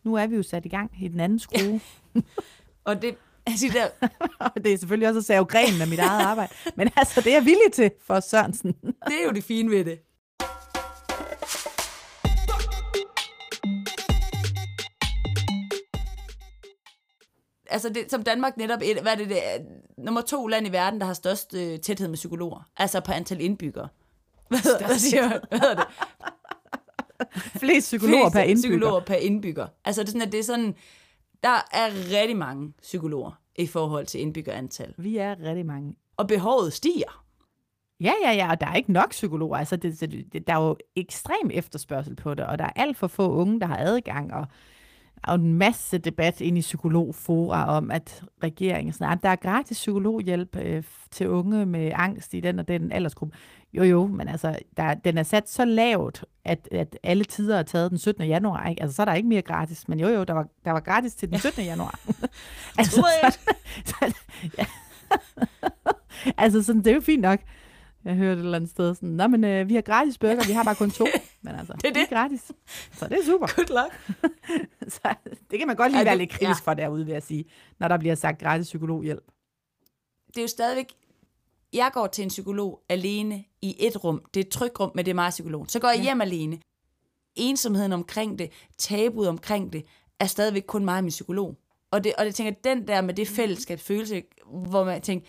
Nu 0.05 0.15
er 0.15 0.27
vi 0.27 0.37
jo 0.37 0.43
sat 0.43 0.67
i 0.67 0.69
gang 0.69 0.91
i 1.01 1.09
den 1.09 1.21
anden 1.21 1.39
skrue. 1.39 1.81
Og 2.85 3.03
det, 3.03 3.15
altså, 3.47 3.67
der, 3.73 4.09
det 4.65 4.73
er 4.73 4.79
selvfølgelig 4.79 5.09
også 5.09 5.19
at 5.19 5.25
save 5.25 5.45
grenen 5.45 5.81
af 5.81 5.89
mit 5.89 5.99
eget 5.99 6.27
arbejde. 6.27 6.53
Men 6.77 6.91
altså, 6.97 7.21
det 7.21 7.33
er 7.33 7.37
jeg 7.37 7.45
villig 7.45 7.73
til 7.73 7.91
for 8.01 8.21
Sørensen. 8.21 8.73
det 8.83 9.15
er 9.21 9.25
jo 9.27 9.31
det 9.31 9.45
fine 9.45 9.71
ved 9.71 9.85
det. 9.85 9.99
Altså 17.71 17.89
det, 17.89 18.11
som 18.11 18.23
Danmark 18.23 18.57
netop, 18.57 18.81
et, 18.83 19.01
hvad 19.03 19.13
er 19.13 19.17
det, 19.17 19.29
det 19.29 19.39
er, 19.55 19.59
nummer 19.99 20.21
to 20.21 20.47
land 20.47 20.67
i 20.67 20.73
verden, 20.73 21.01
der 21.01 21.07
har 21.07 21.15
størst 21.15 21.55
øh, 21.55 21.79
tæthed 21.81 22.09
med 22.09 22.15
psykologer. 22.17 22.69
Altså 22.77 23.01
på 23.01 23.13
antal 23.13 23.41
indbyggere. 23.41 23.89
Hvad, 24.49 24.59
hedder- 24.59 24.87
hvad 24.87 24.99
siger 24.99 25.29
man? 25.29 25.41
Hvad 25.49 25.77
det? 25.77 25.85
Flest 27.61 27.87
psykologer 27.87 28.31
per 28.31 28.43
Flest 28.45 28.65
indbygger. 28.65 28.79
psykologer 28.79 29.01
per 29.01 29.15
indbygger. 29.15 29.67
Altså 29.85 30.03
det 30.03 30.09
er 30.09 30.13
sådan, 30.13 30.27
at 30.27 30.33
det 30.33 30.41
er 30.41 30.45
sådan, 30.45 30.75
der 31.43 31.59
er 31.73 31.87
rigtig 32.21 32.37
mange 32.37 32.73
psykologer 32.83 33.41
i 33.59 33.67
forhold 33.67 34.07
til 34.07 34.21
indbyggerantal. 34.21 34.95
Vi 34.99 35.17
er 35.17 35.35
rigtig 35.43 35.67
mange. 35.67 35.95
Og 36.17 36.29
behovet 36.29 36.73
stiger. 36.73 37.23
Ja, 38.01 38.13
ja, 38.23 38.33
ja, 38.33 38.51
og 38.51 38.61
der 38.61 38.67
er 38.67 38.75
ikke 38.75 38.93
nok 38.93 39.11
psykologer. 39.11 39.57
Altså, 39.57 39.77
det, 39.77 40.01
det, 40.33 40.47
der 40.47 40.55
er 40.55 40.67
jo 40.67 40.77
ekstrem 40.97 41.51
efterspørgsel 41.51 42.17
på 42.17 42.35
det, 42.35 42.47
og 42.47 42.59
der 42.59 42.65
er 42.65 42.73
alt 42.77 42.97
for 42.97 43.07
få 43.07 43.31
unge, 43.31 43.61
der 43.61 43.67
har 43.67 43.77
adgang, 43.79 44.35
og 44.35 44.47
er 45.27 45.33
jo 45.33 45.39
en 45.45 45.55
masse 45.55 45.99
debat 45.99 46.41
ind 46.41 46.59
i 46.59 46.61
psykologfora 46.61 47.77
om, 47.77 47.91
at 47.91 48.25
regeringen 48.43 48.93
snart, 48.93 49.23
der 49.23 49.29
er 49.29 49.37
gratis 49.37 49.77
psykologhjælp 49.77 50.57
øh, 50.57 50.83
til 51.11 51.29
unge 51.29 51.67
med 51.67 51.93
angst 51.95 52.35
i 52.35 52.41
den 52.41 52.59
og 52.59 52.69
den 52.69 52.93
aldersgruppe. 52.93 53.37
Jo, 53.73 53.83
jo, 53.83 54.07
men 54.07 54.29
altså, 54.29 54.59
der, 54.77 54.95
den 54.95 55.19
er 55.19 55.23
sat 55.23 55.51
så 55.51 55.65
lavt, 55.65 56.25
at, 56.45 56.69
at 56.73 56.99
alle 57.03 57.25
tider 57.25 57.59
er 57.59 57.63
taget 57.63 57.91
den 57.91 57.99
17. 57.99 58.27
januar. 58.27 58.69
Ikke? 58.69 58.83
Altså, 58.83 58.97
så 58.97 59.03
er 59.03 59.05
der 59.05 59.15
ikke 59.15 59.29
mere 59.29 59.43
gratis. 59.43 59.89
Men 59.89 60.01
jo, 60.01 60.09
jo, 60.09 60.25
der 60.25 60.35
var, 60.35 60.47
der 60.65 60.71
var 60.71 60.81
gratis 60.81 61.15
til 61.15 61.31
den 61.31 61.39
17. 61.39 61.65
januar. 61.65 62.01
altså, 62.79 62.97
så, 62.97 63.37
så, 63.85 64.15
ja. 64.59 64.65
altså, 66.37 66.63
sådan, 66.63 66.83
det 66.83 66.91
er 66.91 66.95
jo 66.95 67.01
fint 67.01 67.23
nok. 67.23 67.41
Jeg 68.05 68.15
hørte 68.15 68.41
et 68.41 68.45
eller 68.45 68.57
andet 68.57 68.71
sted 68.71 68.95
sådan, 68.95 69.09
Nå, 69.09 69.27
men 69.27 69.45
øh, 69.45 69.69
vi 69.69 69.75
har 69.75 69.83
gratis 69.83 70.19
burger, 70.19 70.47
vi 70.47 70.53
har 70.53 70.65
bare 70.65 70.75
kun 70.75 70.91
to. 70.91 71.07
Men 71.47 71.55
altså, 71.55 71.73
det 71.73 71.89
er 71.89 71.93
det. 71.93 72.09
gratis. 72.09 72.53
Så 72.93 73.09
det 73.09 73.19
er 73.19 73.25
super. 73.25 73.47
Good 73.57 73.83
luck. 73.83 74.21
Så 74.95 75.15
det 75.51 75.59
kan 75.59 75.67
man 75.67 75.77
godt 75.77 75.93
lige 75.93 76.05
være 76.05 76.19
lidt 76.19 76.31
kritisk 76.31 76.63
for 76.63 76.75
derude, 76.75 77.05
vil 77.05 77.13
jeg 77.13 77.23
sige, 77.23 77.45
når 77.79 77.89
der 77.89 77.99
bliver 77.99 78.15
sagt 78.15 78.41
gratis 78.41 78.67
psykologhjælp. 78.67 79.25
det 80.27 80.37
er 80.37 80.43
jo 80.43 80.49
stadigvæk... 80.49 80.87
Jeg 81.73 81.91
går 81.93 82.07
til 82.07 82.23
en 82.23 82.29
psykolog 82.29 82.81
alene 82.89 83.45
i 83.63 83.77
et 83.79 84.05
rum. 84.05 84.23
Det 84.35 84.41
er 84.41 84.45
et 84.45 84.51
trygt 84.51 84.81
rum, 84.81 84.91
men 84.95 85.05
det 85.05 85.11
er 85.11 85.15
meget 85.15 85.31
psykolog. 85.31 85.67
Så 85.69 85.79
går 85.79 85.89
jeg 85.89 85.99
ja. 85.99 86.03
hjem 86.03 86.21
alene. 86.21 86.59
Ensomheden 87.35 87.93
omkring 87.93 88.39
det, 88.39 88.53
tabuet 88.79 89.29
omkring 89.29 89.73
det, 89.73 89.85
er 90.21 90.27
stadigvæk 90.27 90.65
kun 90.67 90.85
mig 90.85 90.97
og 90.97 91.05
min 91.05 91.11
psykolog. 91.11 91.57
Og 91.91 92.05
det, 92.05 92.15
og 92.19 92.25
det 92.25 92.35
tænker, 92.35 92.61
den 92.65 92.89
der 92.89 93.01
med 93.01 93.15
det 93.15 93.29
fællesskabsfølelse, 93.29 94.23
hvor 94.47 94.85
man 94.85 95.03
tænker, 95.03 95.27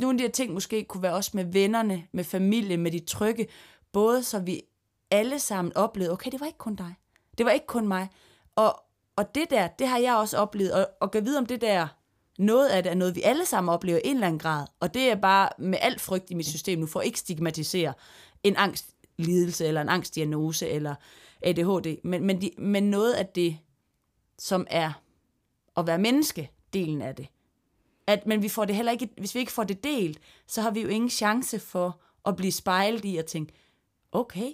nogle 0.00 0.14
af 0.14 0.18
de 0.18 0.24
her 0.24 0.32
ting 0.32 0.52
måske 0.52 0.84
kunne 0.84 1.02
være 1.02 1.14
også 1.14 1.30
med 1.34 1.44
vennerne, 1.44 2.06
med 2.12 2.24
familie, 2.24 2.76
med 2.76 2.90
de 2.90 2.98
trygge, 2.98 3.46
både 3.92 4.22
så 4.22 4.38
vi 4.38 4.62
alle 5.10 5.38
sammen 5.38 5.76
oplevede, 5.76 6.12
okay, 6.12 6.30
det 6.30 6.40
var 6.40 6.46
ikke 6.46 6.58
kun 6.58 6.74
dig. 6.74 6.94
Det 7.38 7.46
var 7.46 7.52
ikke 7.52 7.66
kun 7.66 7.88
mig. 7.88 8.08
Og, 8.56 8.82
og 9.16 9.34
det 9.34 9.50
der, 9.50 9.66
det 9.66 9.88
har 9.88 9.98
jeg 9.98 10.14
også 10.14 10.38
oplevet, 10.38 10.72
og, 10.72 10.88
og 11.00 11.10
kan 11.10 11.24
vide 11.24 11.38
om 11.38 11.46
det 11.46 11.60
der, 11.60 11.88
noget 12.38 12.68
af 12.68 12.82
det 12.82 12.90
er 12.90 12.94
noget, 12.94 13.14
vi 13.14 13.22
alle 13.22 13.46
sammen 13.46 13.74
oplever 13.74 13.98
i 13.98 14.00
en 14.04 14.16
eller 14.16 14.26
anden 14.26 14.38
grad, 14.38 14.66
og 14.80 14.94
det 14.94 15.10
er 15.10 15.16
bare 15.16 15.48
med 15.58 15.78
alt 15.80 16.00
frygt 16.00 16.30
i 16.30 16.34
mit 16.34 16.46
system 16.46 16.78
nu, 16.78 16.86
for 16.86 17.00
at 17.00 17.06
ikke 17.06 17.18
stigmatisere 17.18 17.92
en 18.42 18.56
angstlidelse, 18.56 19.66
eller 19.66 19.80
en 19.80 19.88
angstdiagnose, 19.88 20.68
eller 20.68 20.94
ADHD, 21.42 21.96
men, 22.04 22.26
men, 22.26 22.40
de, 22.40 22.50
men 22.58 22.90
noget 22.90 23.12
af 23.12 23.26
det, 23.26 23.58
som 24.38 24.66
er 24.70 24.92
at 25.76 25.86
være 25.86 25.98
menneske, 25.98 26.50
delen 26.72 27.02
af 27.02 27.14
det. 27.14 27.26
At, 28.06 28.26
men 28.26 28.42
vi 28.42 28.48
får 28.48 28.64
det 28.64 28.76
heller 28.76 28.92
ikke, 28.92 29.08
hvis 29.18 29.34
vi 29.34 29.40
ikke 29.40 29.52
får 29.52 29.64
det 29.64 29.84
delt, 29.84 30.18
så 30.46 30.62
har 30.62 30.70
vi 30.70 30.80
jo 30.80 30.88
ingen 30.88 31.10
chance 31.10 31.58
for 31.58 32.00
at 32.26 32.36
blive 32.36 32.52
spejlet 32.52 33.04
i 33.04 33.16
at 33.16 33.26
tænke, 33.26 33.52
okay, 34.12 34.52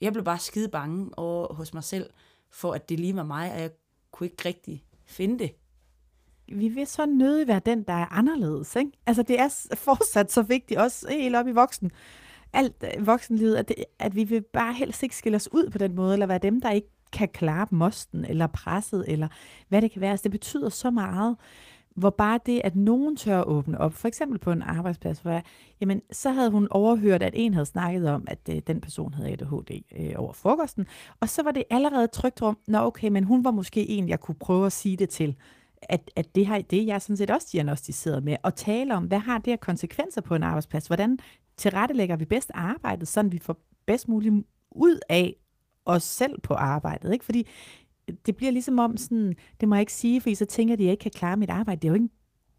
jeg 0.00 0.12
blev 0.12 0.24
bare 0.24 0.38
skide 0.38 0.68
bange 0.68 1.18
over 1.18 1.54
hos 1.54 1.74
mig 1.74 1.84
selv, 1.84 2.10
for 2.50 2.72
at 2.72 2.88
det 2.88 3.00
lige 3.00 3.16
var 3.16 3.22
mig, 3.22 3.52
og 3.52 3.60
jeg 3.60 3.70
kunne 4.10 4.26
ikke 4.26 4.48
rigtig 4.48 4.84
finde 5.06 5.38
det. 5.38 5.52
Vi 6.52 6.68
vil 6.68 6.86
så 6.86 7.06
nødig 7.06 7.48
være 7.48 7.60
den, 7.66 7.82
der 7.82 7.92
er 7.92 8.06
anderledes. 8.06 8.76
Ikke? 8.76 8.90
Altså, 9.06 9.22
det 9.22 9.40
er 9.40 9.66
fortsat 9.74 10.32
så 10.32 10.42
vigtigt, 10.42 10.80
også 10.80 11.08
helt 11.10 11.36
op 11.36 11.46
i 11.46 11.52
voksen. 11.52 11.90
Alt 12.52 12.84
øh, 12.96 13.06
voksenlivet, 13.06 13.56
at, 13.56 13.68
det, 13.68 13.76
at 13.98 14.16
vi 14.16 14.24
vil 14.24 14.42
bare 14.52 14.74
helst 14.74 15.02
ikke 15.02 15.16
skille 15.16 15.36
os 15.36 15.52
ud 15.52 15.70
på 15.70 15.78
den 15.78 15.94
måde, 15.94 16.12
eller 16.12 16.26
være 16.26 16.38
dem, 16.38 16.60
der 16.60 16.70
ikke 16.70 16.90
kan 17.12 17.28
klare 17.28 17.66
mosten, 17.70 18.24
eller 18.24 18.46
presset, 18.46 19.04
eller 19.08 19.28
hvad 19.68 19.82
det 19.82 19.90
kan 19.90 20.00
være. 20.00 20.10
Altså, 20.10 20.24
det 20.24 20.30
betyder 20.30 20.68
så 20.68 20.90
meget, 20.90 21.36
hvor 21.96 22.10
bare 22.10 22.40
det, 22.46 22.60
at 22.64 22.76
nogen 22.76 23.16
tør 23.16 23.40
at 23.40 23.46
åbne 23.46 23.78
op, 23.78 23.94
for 23.94 24.08
eksempel 24.08 24.38
på 24.38 24.52
en 24.52 24.62
arbejdsplads, 24.62 25.18
hvor 25.18 25.30
jeg, 25.30 25.42
jamen, 25.80 26.02
så 26.12 26.30
havde 26.30 26.50
hun 26.50 26.68
overhørt, 26.70 27.22
at 27.22 27.32
en 27.36 27.54
havde 27.54 27.66
snakket 27.66 28.08
om, 28.08 28.24
at 28.26 28.38
øh, 28.50 28.62
den 28.66 28.80
person 28.80 29.14
havde 29.14 29.32
ADHD 29.32 29.82
øh, 29.98 30.12
over 30.16 30.32
frokosten, 30.32 30.86
og 31.20 31.28
så 31.28 31.42
var 31.42 31.50
det 31.50 31.64
allerede 31.70 32.06
trygt 32.06 32.42
rum, 32.42 32.58
nå 32.66 32.78
okay, 32.78 33.08
men 33.08 33.24
hun 33.24 33.44
var 33.44 33.50
måske 33.50 33.88
en, 33.88 34.08
jeg 34.08 34.20
kunne 34.20 34.34
prøve 34.34 34.66
at 34.66 34.72
sige 34.72 34.96
det 34.96 35.08
til 35.08 35.36
at, 35.82 36.10
at 36.16 36.34
det, 36.34 36.46
har, 36.46 36.60
det 36.60 36.80
er 36.80 36.84
jeg 36.84 37.02
sådan 37.02 37.16
set 37.16 37.30
også 37.30 37.48
diagnostiseret 37.52 38.24
med, 38.24 38.36
og 38.42 38.54
tale 38.54 38.94
om, 38.94 39.04
hvad 39.04 39.18
har 39.18 39.38
det 39.38 39.46
her 39.46 39.56
konsekvenser 39.56 40.20
på 40.20 40.34
en 40.34 40.42
arbejdsplads? 40.42 40.86
Hvordan 40.86 41.18
tilrettelægger 41.56 42.16
vi 42.16 42.24
bedst 42.24 42.50
arbejdet, 42.54 43.08
så 43.08 43.22
vi 43.22 43.38
får 43.38 43.56
bedst 43.86 44.08
muligt 44.08 44.34
ud 44.70 44.98
af 45.08 45.36
os 45.84 46.02
selv 46.02 46.40
på 46.40 46.54
arbejdet? 46.54 47.12
Ikke? 47.12 47.24
Fordi 47.24 47.46
det 48.26 48.36
bliver 48.36 48.52
ligesom 48.52 48.78
om 48.78 48.96
sådan, 48.96 49.34
det 49.60 49.68
må 49.68 49.74
jeg 49.74 49.80
ikke 49.80 49.92
sige, 49.92 50.20
fordi 50.20 50.34
så 50.34 50.44
tænker 50.44 50.76
de, 50.76 50.82
at 50.82 50.84
jeg 50.84 50.92
ikke 50.92 51.02
kan 51.02 51.10
klare 51.10 51.36
mit 51.36 51.50
arbejde. 51.50 51.80
Det 51.80 51.88
er 51.88 51.90
jo 51.90 51.94
ikke 51.94 52.04
en 52.04 52.10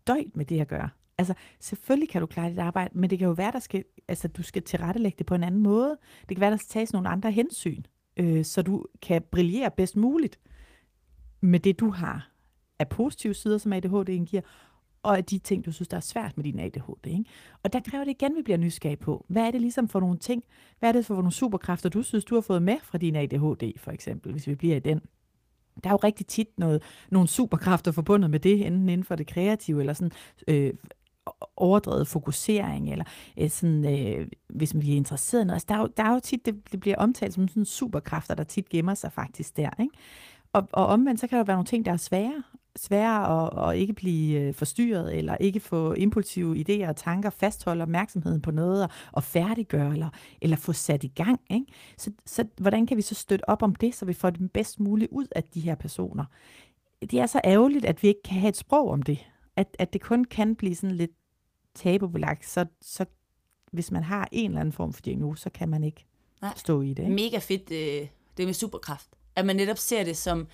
døjt 0.07 0.35
med 0.35 0.45
det, 0.45 0.55
jeg 0.55 0.67
gør. 0.67 0.97
Altså, 1.17 1.33
selvfølgelig 1.59 2.09
kan 2.09 2.21
du 2.21 2.27
klare 2.27 2.49
dit 2.49 2.59
arbejde, 2.59 2.99
men 2.99 3.09
det 3.09 3.19
kan 3.19 3.27
jo 3.27 3.33
være, 3.33 3.51
der 3.51 3.59
skal, 3.59 3.83
altså, 4.07 4.27
du 4.27 4.43
skal 4.43 4.63
tilrettelægge 4.63 5.15
det 5.17 5.25
på 5.25 5.35
en 5.35 5.43
anden 5.43 5.63
måde. 5.63 5.97
Det 6.29 6.37
kan 6.37 6.41
være, 6.41 6.51
der 6.51 6.57
skal 6.57 6.69
tages 6.69 6.93
nogle 6.93 7.09
andre 7.09 7.31
hensyn, 7.31 7.83
øh, 8.17 8.45
så 8.45 8.61
du 8.61 8.85
kan 9.01 9.21
brillere 9.31 9.71
bedst 9.71 9.95
muligt 9.95 10.39
med 11.41 11.59
det, 11.59 11.79
du 11.79 11.89
har 11.89 12.31
af 12.79 12.89
positive 12.89 13.33
sider, 13.33 13.57
som 13.57 13.73
ADHD'en 13.73 14.25
giver, 14.25 14.41
og 15.03 15.17
af 15.17 15.25
de 15.25 15.37
ting, 15.37 15.65
du 15.65 15.71
synes, 15.71 15.87
der 15.87 15.97
er 15.97 16.01
svært 16.01 16.37
med 16.37 16.43
din 16.43 16.59
ADHD. 16.59 17.07
Ikke? 17.07 17.25
Og 17.63 17.73
der 17.73 17.79
kræver 17.79 18.03
det 18.03 18.11
igen, 18.11 18.31
at 18.31 18.37
vi 18.37 18.41
bliver 18.41 18.57
nysgerrige 18.57 18.97
på. 18.97 19.25
Hvad 19.29 19.43
er 19.43 19.51
det 19.51 19.61
ligesom 19.61 19.87
for 19.87 19.99
nogle 19.99 20.17
ting? 20.17 20.43
Hvad 20.79 20.89
er 20.89 20.93
det 20.93 21.05
for 21.05 21.15
nogle 21.15 21.31
superkræfter, 21.31 21.89
du 21.89 22.03
synes, 22.03 22.25
du 22.25 22.35
har 22.35 22.41
fået 22.41 22.63
med 22.63 22.77
fra 22.83 22.97
din 22.97 23.15
ADHD, 23.15 23.77
for 23.77 23.91
eksempel, 23.91 24.31
hvis 24.31 24.47
vi 24.47 24.55
bliver 24.55 24.75
i 24.75 24.79
den? 24.79 25.01
Der 25.83 25.89
er 25.89 25.93
jo 25.93 25.99
rigtig 26.03 26.27
tit 26.27 26.47
noget, 26.57 26.83
nogle 27.09 27.27
superkræfter 27.27 27.91
forbundet 27.91 28.29
med 28.29 28.39
det, 28.39 28.67
enten 28.67 28.89
inden 28.89 29.03
for 29.03 29.15
det 29.15 29.27
kreative, 29.27 29.79
eller 29.79 29.93
sådan 29.93 30.11
øh, 30.47 30.73
overdrevet 31.57 32.07
fokusering, 32.07 32.91
eller 32.91 33.05
øh, 33.37 33.49
sådan, 33.49 33.85
øh, 33.85 34.27
hvis 34.49 34.75
vi 34.75 34.91
er 34.91 34.95
interesseret 34.95 35.41
i 35.41 35.45
noget. 35.45 35.55
Altså, 35.55 35.65
der, 35.69 35.75
er 35.75 35.79
jo, 35.79 35.89
der 35.97 36.03
er 36.03 36.13
jo 36.13 36.19
tit, 36.19 36.45
det, 36.45 36.71
det 36.71 36.79
bliver 36.79 36.97
omtalt 36.97 37.33
som 37.33 37.47
sådan 37.47 37.65
superkræfter, 37.65 38.35
der 38.35 38.43
tit 38.43 38.69
gemmer 38.69 38.93
sig 38.93 39.11
faktisk 39.11 39.57
der. 39.57 39.69
Ikke? 39.79 39.93
Og, 40.53 40.67
og 40.73 40.85
omvendt, 40.85 41.19
så 41.19 41.27
kan 41.27 41.37
der 41.37 41.43
være 41.43 41.55
nogle 41.55 41.65
ting, 41.65 41.85
der 41.85 41.91
er 41.91 41.97
svære. 41.97 42.43
Svære 42.75 43.43
at, 43.43 43.69
at 43.69 43.77
ikke 43.77 43.93
blive 43.93 44.39
øh, 44.39 44.53
forstyrret, 44.53 45.17
eller 45.17 45.37
ikke 45.37 45.59
få 45.59 45.93
impulsive 45.93 46.55
idéer 46.55 46.89
og 46.89 46.95
tanker, 46.95 47.29
fastholde 47.29 47.81
opmærksomheden 47.81 48.41
på 48.41 48.51
noget, 48.51 48.83
og, 48.83 48.89
og 49.11 49.23
færdiggøre, 49.23 49.93
eller, 49.93 50.09
eller 50.41 50.57
få 50.57 50.73
sat 50.73 51.03
i 51.03 51.07
gang. 51.07 51.41
Ikke? 51.49 51.65
Så, 51.97 52.11
så 52.25 52.45
hvordan 52.57 52.85
kan 52.85 52.97
vi 52.97 53.01
så 53.01 53.15
støtte 53.15 53.49
op 53.49 53.63
om 53.63 53.75
det, 53.75 53.95
så 53.95 54.05
vi 54.05 54.13
får 54.13 54.29
det 54.29 54.51
bedst 54.51 54.79
muligt 54.79 55.11
ud 55.11 55.27
af 55.35 55.43
de 55.43 55.59
her 55.59 55.75
personer? 55.75 56.25
Det 57.01 57.13
er 57.13 57.25
så 57.25 57.41
ærgerligt, 57.43 57.85
at 57.85 58.03
vi 58.03 58.07
ikke 58.07 58.23
kan 58.23 58.39
have 58.39 58.49
et 58.49 58.57
sprog 58.57 58.89
om 58.89 59.01
det. 59.01 59.19
At, 59.55 59.75
at 59.79 59.93
det 59.93 60.01
kun 60.01 60.25
kan 60.25 60.55
blive 60.55 60.75
sådan 60.75 60.95
lidt 60.95 61.11
tabubelagt, 61.75 62.45
så, 62.45 62.65
så 62.81 63.05
hvis 63.71 63.91
man 63.91 64.03
har 64.03 64.27
en 64.31 64.51
eller 64.51 64.59
anden 64.59 64.73
form 64.73 64.93
for 64.93 65.01
diagnose, 65.01 65.43
så 65.43 65.49
kan 65.49 65.69
man 65.69 65.83
ikke 65.83 66.05
Nej. 66.41 66.53
stå 66.55 66.81
i 66.81 66.93
det. 66.93 67.03
Ikke? 67.03 67.15
Mega 67.15 67.37
fedt, 67.37 67.71
øh, 67.71 68.07
det 68.37 68.45
med 68.45 68.53
superkraft. 68.53 69.09
At 69.35 69.45
man 69.45 69.55
netop 69.55 69.77
ser 69.77 70.03
det 70.03 70.17
som 70.17 70.47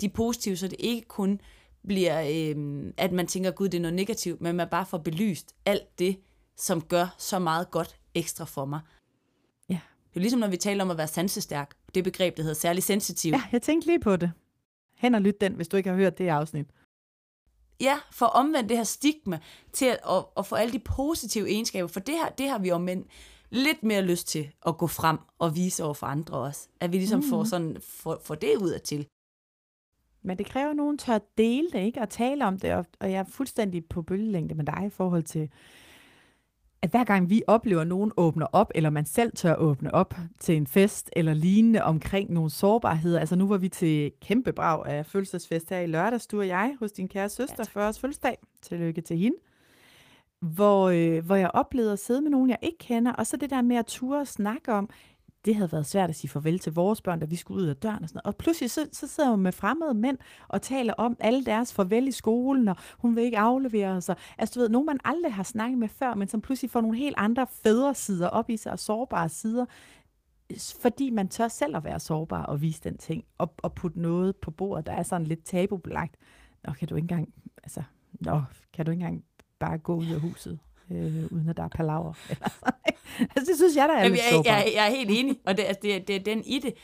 de 0.00 0.08
positive, 0.08 0.56
så 0.56 0.68
det 0.68 0.76
ikke 0.78 1.08
kun 1.08 1.40
bliver, 1.86 2.20
øh, 2.20 2.92
at 2.96 3.12
man 3.12 3.26
tænker, 3.26 3.50
gud, 3.50 3.68
det 3.68 3.78
er 3.78 3.82
noget 3.82 3.94
negativt, 3.94 4.40
men 4.40 4.56
man 4.56 4.68
bare 4.70 4.86
får 4.86 4.98
belyst 4.98 5.54
alt 5.66 5.98
det, 5.98 6.16
som 6.56 6.82
gør 6.82 7.14
så 7.18 7.38
meget 7.38 7.70
godt 7.70 7.96
ekstra 8.14 8.44
for 8.44 8.64
mig. 8.64 8.80
Ja. 9.68 9.80
Det 10.08 10.16
er 10.16 10.20
ligesom, 10.20 10.40
når 10.40 10.48
vi 10.48 10.56
taler 10.56 10.84
om 10.84 10.90
at 10.90 10.96
være 10.96 11.08
sansestærk. 11.08 11.74
Det 11.94 12.04
begreb, 12.04 12.36
der 12.36 12.42
hedder 12.42 12.54
særlig 12.54 12.82
sensitiv. 12.82 13.32
Ja, 13.32 13.42
jeg 13.52 13.62
tænkte 13.62 13.86
lige 13.86 14.00
på 14.00 14.16
det. 14.16 14.32
Hen 14.96 15.14
og 15.14 15.20
lyt 15.20 15.40
den, 15.40 15.52
hvis 15.52 15.68
du 15.68 15.76
ikke 15.76 15.88
har 15.88 15.96
hørt 15.96 16.18
det 16.18 16.28
afsnit. 16.28 16.66
Ja, 17.80 17.98
for 18.12 18.26
omvendt 18.26 18.68
det 18.68 18.76
her 18.76 18.84
stigma 18.84 19.38
til 19.72 19.86
at, 19.86 19.98
at, 20.10 20.24
at 20.36 20.46
få 20.46 20.54
alle 20.54 20.72
de 20.72 20.78
positive 20.78 21.50
egenskaber, 21.50 21.88
for 21.88 22.00
det 22.00 22.14
her, 22.14 22.28
det 22.28 22.48
har 22.48 22.58
vi 22.58 22.68
jo 22.68 22.78
mænd 22.78 23.04
lidt 23.50 23.82
mere 23.82 24.02
lyst 24.02 24.28
til 24.28 24.50
at 24.66 24.78
gå 24.78 24.86
frem 24.86 25.18
og 25.38 25.56
vise 25.56 25.84
over 25.84 25.94
for 25.94 26.06
andre 26.06 26.38
også. 26.38 26.68
At 26.80 26.92
vi 26.92 26.96
ligesom 26.96 27.20
mm. 27.20 27.30
får, 27.30 27.44
sådan, 27.44 27.76
får, 27.80 28.20
får 28.24 28.34
det 28.34 28.56
ud 28.56 28.70
af 28.70 28.80
til. 28.80 29.06
Men 30.24 30.38
det 30.38 30.46
kræver, 30.46 30.70
at 30.70 30.76
nogen 30.76 30.98
tør 30.98 31.18
dele 31.38 31.70
det, 31.72 31.78
ikke? 31.78 32.00
Og 32.00 32.08
tale 32.08 32.46
om 32.46 32.58
det, 32.58 32.72
og, 32.72 32.86
og 33.00 33.10
jeg 33.10 33.18
er 33.18 33.24
fuldstændig 33.24 33.84
på 33.84 34.02
bølgelængde 34.02 34.54
med 34.54 34.64
dig 34.64 34.82
i 34.86 34.90
forhold 34.90 35.22
til, 35.22 35.50
at 36.82 36.90
hver 36.90 37.04
gang 37.04 37.30
vi 37.30 37.42
oplever, 37.46 37.80
at 37.80 37.86
nogen 37.86 38.12
åbner 38.16 38.46
op, 38.52 38.70
eller 38.74 38.90
man 38.90 39.04
selv 39.04 39.32
tør 39.36 39.54
åbne 39.54 39.94
op 39.94 40.14
til 40.40 40.56
en 40.56 40.66
fest 40.66 41.10
eller 41.16 41.34
lignende 41.34 41.82
omkring 41.82 42.32
nogle 42.32 42.50
sårbarheder. 42.50 43.20
Altså 43.20 43.36
nu 43.36 43.48
var 43.48 43.56
vi 43.58 43.68
til 43.68 44.12
kæmpe 44.20 44.52
brag 44.52 44.86
af 44.86 45.06
fødselsfest 45.06 45.70
her 45.70 45.80
i 45.80 45.86
lørdags, 45.86 46.26
du 46.26 46.38
og 46.38 46.48
jeg, 46.48 46.76
hos 46.78 46.92
din 46.92 47.08
kære 47.08 47.28
søster, 47.28 47.64
ja, 47.76 47.88
års 47.88 47.98
fødselsdag. 47.98 48.38
Tillykke 48.62 49.00
til 49.00 49.18
hende. 49.18 49.36
Hvor, 50.40 50.88
øh, 50.88 51.26
hvor 51.26 51.36
jeg 51.36 51.50
oplevede 51.54 51.92
at 51.92 51.98
sidde 51.98 52.20
med 52.20 52.30
nogen, 52.30 52.50
jeg 52.50 52.58
ikke 52.62 52.78
kender, 52.78 53.12
og 53.12 53.26
så 53.26 53.36
det 53.36 53.50
der 53.50 53.62
med 53.62 53.76
at 53.76 53.86
ture 53.86 54.20
og 54.20 54.26
snakke 54.26 54.72
om, 54.72 54.90
det 55.44 55.56
havde 55.56 55.72
været 55.72 55.86
svært 55.86 56.10
at 56.10 56.16
sige 56.16 56.30
farvel 56.30 56.58
til 56.58 56.72
vores 56.72 57.00
børn, 57.00 57.20
da 57.20 57.26
vi 57.26 57.36
skulle 57.36 57.62
ud 57.62 57.68
af 57.68 57.76
døren 57.76 58.02
og 58.02 58.08
sådan 58.08 58.20
noget. 58.24 58.34
Og 58.34 58.36
pludselig 58.36 58.70
så, 58.70 58.88
så 58.92 59.06
sidder 59.06 59.30
hun 59.30 59.40
med 59.40 59.52
fremmede 59.52 59.94
mænd 59.94 60.18
og 60.48 60.62
taler 60.62 60.92
om 60.92 61.16
alle 61.20 61.44
deres 61.44 61.72
farvel 61.72 62.08
i 62.08 62.12
skolen, 62.12 62.68
og 62.68 62.76
hun 62.98 63.16
vil 63.16 63.24
ikke 63.24 63.38
aflevere 63.38 64.00
sig. 64.00 64.16
Altså 64.38 64.54
du 64.54 64.60
ved, 64.60 64.68
nogen 64.68 64.86
man 64.86 64.98
aldrig 65.04 65.34
har 65.34 65.42
snakket 65.42 65.78
med 65.78 65.88
før, 65.88 66.14
men 66.14 66.28
som 66.28 66.40
pludselig 66.40 66.70
får 66.70 66.80
nogle 66.80 66.98
helt 66.98 67.14
andre 67.18 67.46
fædre 67.50 67.94
sider 67.94 68.28
op 68.28 68.50
i 68.50 68.56
sig, 68.56 68.72
og 68.72 68.78
sårbare 68.78 69.28
sider, 69.28 69.64
fordi 70.80 71.10
man 71.10 71.28
tør 71.28 71.48
selv 71.48 71.76
at 71.76 71.84
være 71.84 72.00
sårbar 72.00 72.42
og 72.42 72.60
vise 72.60 72.80
den 72.84 72.98
ting, 72.98 73.24
og, 73.38 73.54
og 73.62 73.74
putte 73.74 74.00
noget 74.00 74.36
på 74.36 74.50
bordet, 74.50 74.86
der 74.86 74.92
er 74.92 75.02
sådan 75.02 75.26
lidt 75.26 75.44
tabubelagt. 75.44 76.16
Nå, 76.64 76.72
kan 76.72 76.88
du 76.88 76.96
ikke 76.96 77.04
engang, 77.04 77.34
altså, 77.62 77.82
nå, 78.12 78.42
kan 78.72 78.86
du 78.86 78.90
ikke 78.90 79.02
engang 79.02 79.24
bare 79.58 79.78
gå 79.78 79.94
ud 79.94 80.06
af 80.06 80.20
huset? 80.20 80.58
Øh, 80.90 81.32
uden 81.32 81.48
at 81.48 81.56
der 81.56 81.62
er 81.62 81.68
palaver. 81.68 82.12
altså, 83.36 83.44
det 83.46 83.56
synes 83.56 83.76
jeg, 83.76 83.88
der 83.88 83.94
er 83.94 84.02
Jamen, 84.02 84.12
lidt 84.12 84.24
jeg, 84.24 84.42
jeg, 84.44 84.72
jeg 84.74 84.86
er 84.86 84.90
helt 84.90 85.10
enig, 85.10 85.40
og 85.46 85.56
det, 85.56 85.66
det, 85.82 86.08
det 86.08 86.16
er 86.16 86.20
den 86.20 86.44
i 86.44 86.58
det. 86.58 86.74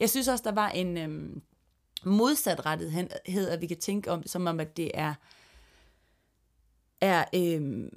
Jeg 0.00 0.10
synes 0.10 0.28
også, 0.28 0.44
der 0.44 0.52
var 0.52 0.68
en 0.68 0.98
øhm, 0.98 1.42
modsatrettighed, 2.04 3.48
at 3.48 3.60
vi 3.60 3.66
kan 3.66 3.78
tænke 3.78 4.10
om, 4.10 4.26
som 4.26 4.46
om, 4.46 4.60
at 4.60 4.76
det 4.76 4.90
er, 4.94 5.14
er 7.00 7.24
øhm, 7.34 7.88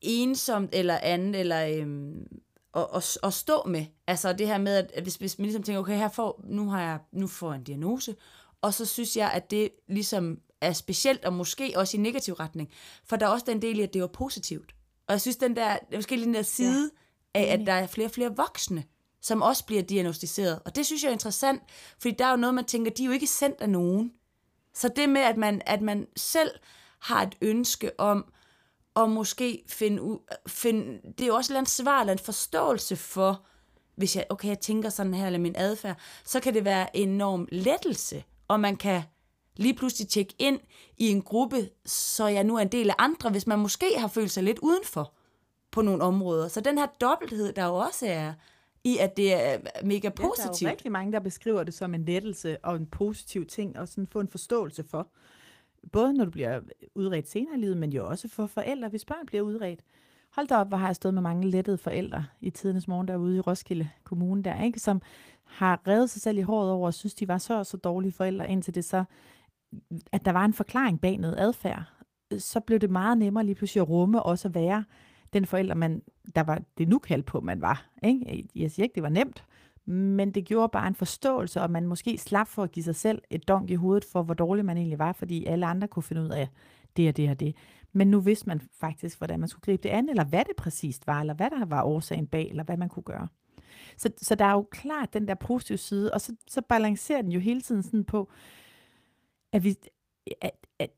ensomt 0.00 0.70
eller 0.72 0.98
andet, 0.98 1.40
eller 1.40 1.66
øhm, 1.66 2.26
at, 2.74 2.86
at, 2.94 3.18
at 3.22 3.34
stå 3.34 3.62
med. 3.66 3.84
Altså 4.06 4.32
det 4.32 4.46
her 4.46 4.58
med, 4.58 4.74
at 4.94 5.02
hvis, 5.02 5.16
hvis 5.16 5.38
man 5.38 5.44
ligesom 5.44 5.62
tænker, 5.62 5.80
okay, 5.80 5.96
her 5.96 6.08
får, 6.08 6.44
nu, 6.44 6.68
har 6.68 6.82
jeg, 6.82 6.98
nu 7.12 7.26
får 7.26 7.52
jeg 7.52 7.58
en 7.58 7.64
diagnose, 7.64 8.16
og 8.60 8.74
så 8.74 8.86
synes 8.86 9.16
jeg, 9.16 9.32
at 9.32 9.50
det 9.50 9.70
ligesom 9.88 10.40
er 10.60 10.72
specielt, 10.72 11.24
og 11.24 11.32
måske 11.32 11.72
også 11.76 11.96
i 11.96 12.00
negativ 12.00 12.34
retning. 12.34 12.70
For 13.04 13.16
der 13.16 13.26
er 13.26 13.30
også 13.30 13.46
den 13.48 13.62
del 13.62 13.78
i, 13.78 13.82
at 13.82 13.94
det 13.94 14.02
var 14.02 14.08
positivt. 14.08 14.74
Og 15.12 15.14
jeg 15.14 15.20
synes, 15.20 15.36
den 15.36 15.56
der, 15.56 15.64
er 15.64 15.78
måske 15.94 16.16
lige 16.16 16.26
den 16.26 16.34
der 16.34 16.42
side 16.42 16.90
ja. 17.34 17.40
af, 17.40 17.52
at 17.52 17.66
der 17.66 17.72
er 17.72 17.86
flere 17.86 18.08
og 18.08 18.12
flere 18.12 18.36
voksne, 18.36 18.84
som 19.20 19.42
også 19.42 19.66
bliver 19.66 19.82
diagnostiseret. 19.82 20.60
Og 20.64 20.76
det 20.76 20.86
synes 20.86 21.02
jeg 21.02 21.08
er 21.08 21.12
interessant, 21.12 21.62
fordi 21.98 22.14
der 22.18 22.24
er 22.24 22.30
jo 22.30 22.36
noget, 22.36 22.54
man 22.54 22.64
tænker, 22.64 22.90
de 22.90 23.02
er 23.02 23.06
jo 23.06 23.12
ikke 23.12 23.26
sendt 23.26 23.60
af 23.60 23.70
nogen. 23.70 24.12
Så 24.74 24.88
det 24.88 25.08
med, 25.08 25.20
at 25.20 25.36
man, 25.36 25.62
at 25.66 25.80
man 25.80 26.06
selv 26.16 26.50
har 26.98 27.22
et 27.22 27.36
ønske 27.40 28.00
om 28.00 28.32
at 28.96 29.10
måske 29.10 29.64
finde, 29.68 30.18
finde 30.46 31.00
det 31.18 31.20
er 31.20 31.26
jo 31.26 31.34
også 31.34 31.58
et 31.58 31.68
svar 31.68 32.00
eller 32.00 32.12
en 32.12 32.18
forståelse 32.18 32.96
for, 32.96 33.44
hvis 33.96 34.16
jeg, 34.16 34.26
okay, 34.30 34.48
jeg 34.48 34.60
tænker 34.60 34.88
sådan 34.88 35.14
her, 35.14 35.26
eller 35.26 35.38
min 35.38 35.56
adfærd, 35.56 35.96
så 36.24 36.40
kan 36.40 36.54
det 36.54 36.64
være 36.64 36.96
enorm 36.96 37.48
lettelse, 37.52 38.24
og 38.48 38.60
man 38.60 38.76
kan 38.76 39.02
lige 39.56 39.74
pludselig 39.74 40.08
tjekke 40.08 40.34
ind 40.38 40.60
i 40.98 41.08
en 41.08 41.22
gruppe, 41.22 41.68
så 41.86 42.26
jeg 42.26 42.44
nu 42.44 42.56
er 42.56 42.60
en 42.60 42.68
del 42.68 42.90
af 42.90 42.94
andre, 42.98 43.30
hvis 43.30 43.46
man 43.46 43.58
måske 43.58 43.86
har 43.98 44.08
følt 44.08 44.30
sig 44.30 44.42
lidt 44.42 44.58
udenfor 44.58 45.14
på 45.70 45.82
nogle 45.82 46.02
områder. 46.02 46.48
Så 46.48 46.60
den 46.60 46.78
her 46.78 46.86
dobbelthed, 47.00 47.52
der 47.52 47.66
jo 47.66 47.74
også 47.74 48.06
er 48.06 48.32
i, 48.84 48.98
at 48.98 49.16
det 49.16 49.34
er 49.34 49.58
mega 49.84 50.08
positivt. 50.08 50.62
Ja, 50.62 50.66
der 50.66 50.66
er 50.66 50.70
jo 50.70 50.70
rigtig 50.70 50.92
mange, 50.92 51.12
der 51.12 51.20
beskriver 51.20 51.62
det 51.62 51.74
som 51.74 51.94
en 51.94 52.04
lettelse 52.04 52.64
og 52.64 52.76
en 52.76 52.86
positiv 52.86 53.46
ting, 53.46 53.78
og 53.78 53.88
sådan 53.88 54.06
få 54.06 54.20
en 54.20 54.28
forståelse 54.28 54.84
for. 54.84 55.08
Både 55.92 56.12
når 56.12 56.24
du 56.24 56.30
bliver 56.30 56.60
udredt 56.94 57.28
senere 57.28 57.56
i 57.56 57.60
livet, 57.60 57.76
men 57.76 57.92
jo 57.92 58.06
også 58.08 58.28
for 58.28 58.46
forældre, 58.46 58.88
hvis 58.88 59.04
børn 59.04 59.26
bliver 59.26 59.42
udredt. 59.42 59.80
Hold 60.30 60.48
da 60.48 60.56
op, 60.56 60.68
hvor 60.68 60.76
har 60.76 60.86
jeg 60.86 60.96
stået 60.96 61.14
med 61.14 61.22
mange 61.22 61.50
lettede 61.50 61.78
forældre 61.78 62.26
i 62.40 62.50
tidernes 62.50 62.88
morgen 62.88 63.08
derude 63.08 63.36
i 63.36 63.40
Roskilde 63.40 63.88
Kommune 64.04 64.42
der, 64.42 64.62
ikke? 64.62 64.80
som 64.80 65.02
har 65.44 65.80
revet 65.86 66.10
sig 66.10 66.22
selv 66.22 66.38
i 66.38 66.42
håret 66.42 66.70
over 66.70 66.86
og 66.86 66.94
synes, 66.94 67.14
de 67.14 67.28
var 67.28 67.38
så 67.38 67.64
så 67.64 67.76
dårlige 67.76 68.12
forældre, 68.12 68.50
indtil 68.50 68.74
det 68.74 68.84
så 68.84 69.04
at 70.12 70.24
der 70.24 70.32
var 70.32 70.44
en 70.44 70.54
forklaring 70.54 71.00
bag 71.00 71.18
noget 71.18 71.36
adfærd, 71.38 71.84
så 72.38 72.60
blev 72.60 72.78
det 72.78 72.90
meget 72.90 73.18
nemmere 73.18 73.44
lige 73.44 73.54
pludselig 73.54 73.80
at 73.80 73.88
rumme 73.88 74.22
også 74.22 74.48
at 74.48 74.54
være 74.54 74.84
den 75.32 75.46
forælder, 75.46 75.74
man, 75.74 76.02
der 76.34 76.42
var 76.42 76.62
det 76.78 76.88
nu 76.88 76.98
kaldt 76.98 77.26
på, 77.26 77.40
man 77.40 77.60
var. 77.60 77.86
Ikke? 78.02 78.48
Jeg 78.54 78.70
siger 78.70 78.84
ikke, 78.84 78.94
det 78.94 79.02
var 79.02 79.08
nemt, 79.08 79.44
men 79.84 80.30
det 80.30 80.44
gjorde 80.44 80.68
bare 80.72 80.88
en 80.88 80.94
forståelse, 80.94 81.60
og 81.60 81.70
man 81.70 81.86
måske 81.86 82.18
slap 82.18 82.48
for 82.48 82.62
at 82.62 82.72
give 82.72 82.84
sig 82.84 82.96
selv 82.96 83.22
et 83.30 83.48
donk 83.48 83.70
i 83.70 83.74
hovedet 83.74 84.04
for, 84.04 84.22
hvor 84.22 84.34
dårlig 84.34 84.64
man 84.64 84.76
egentlig 84.76 84.98
var, 84.98 85.12
fordi 85.12 85.44
alle 85.44 85.66
andre 85.66 85.88
kunne 85.88 86.02
finde 86.02 86.22
ud 86.22 86.28
af 86.28 86.48
det 86.96 87.08
og 87.08 87.16
det 87.16 87.30
og 87.30 87.40
det. 87.40 87.56
Men 87.92 88.10
nu 88.10 88.20
vidste 88.20 88.48
man 88.48 88.60
faktisk, 88.80 89.18
hvordan 89.18 89.40
man 89.40 89.48
skulle 89.48 89.62
gribe 89.62 89.82
det 89.82 89.88
an, 89.88 90.08
eller 90.08 90.24
hvad 90.24 90.44
det 90.44 90.56
præcist 90.56 91.06
var, 91.06 91.20
eller 91.20 91.34
hvad 91.34 91.50
der 91.50 91.64
var 91.64 91.82
årsagen 91.82 92.26
bag, 92.26 92.48
eller 92.48 92.64
hvad 92.64 92.76
man 92.76 92.88
kunne 92.88 93.02
gøre. 93.02 93.28
Så, 93.96 94.10
så 94.18 94.34
der 94.34 94.44
er 94.44 94.52
jo 94.52 94.66
klart 94.70 95.14
den 95.14 95.28
der 95.28 95.34
positive 95.34 95.78
side, 95.78 96.14
og 96.14 96.20
så, 96.20 96.36
så 96.48 96.62
balancerer 96.68 97.22
den 97.22 97.32
jo 97.32 97.40
hele 97.40 97.60
tiden 97.60 97.82
sådan 97.82 98.04
på, 98.04 98.30
at, 99.52 99.64
vi, 99.64 99.76
at, 100.40 100.50
at 100.78 100.90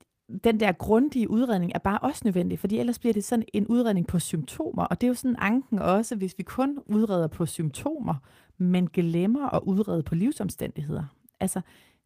den 0.45 0.61
der 0.61 0.73
grundige 0.73 1.31
udredning 1.31 1.73
er 1.75 1.79
bare 1.79 1.99
også 1.99 2.21
nødvendig, 2.25 2.59
fordi 2.59 2.79
ellers 2.79 2.99
bliver 2.99 3.13
det 3.13 3.25
sådan 3.25 3.45
en 3.53 3.67
udredning 3.67 4.07
på 4.07 4.19
symptomer, 4.19 4.85
og 4.85 5.01
det 5.01 5.07
er 5.07 5.09
jo 5.09 5.15
sådan 5.15 5.37
anken 5.39 5.79
også, 5.79 6.17
hvis 6.17 6.35
vi 6.39 6.43
kun 6.43 6.79
udreder 6.87 7.27
på 7.27 7.47
symptomer, 7.47 8.15
men 8.59 8.87
glemmer 8.89 9.55
at 9.55 9.63
udrede 9.63 10.03
på 10.03 10.15
livsomstændigheder. 10.15 11.05
Altså, 11.41 11.61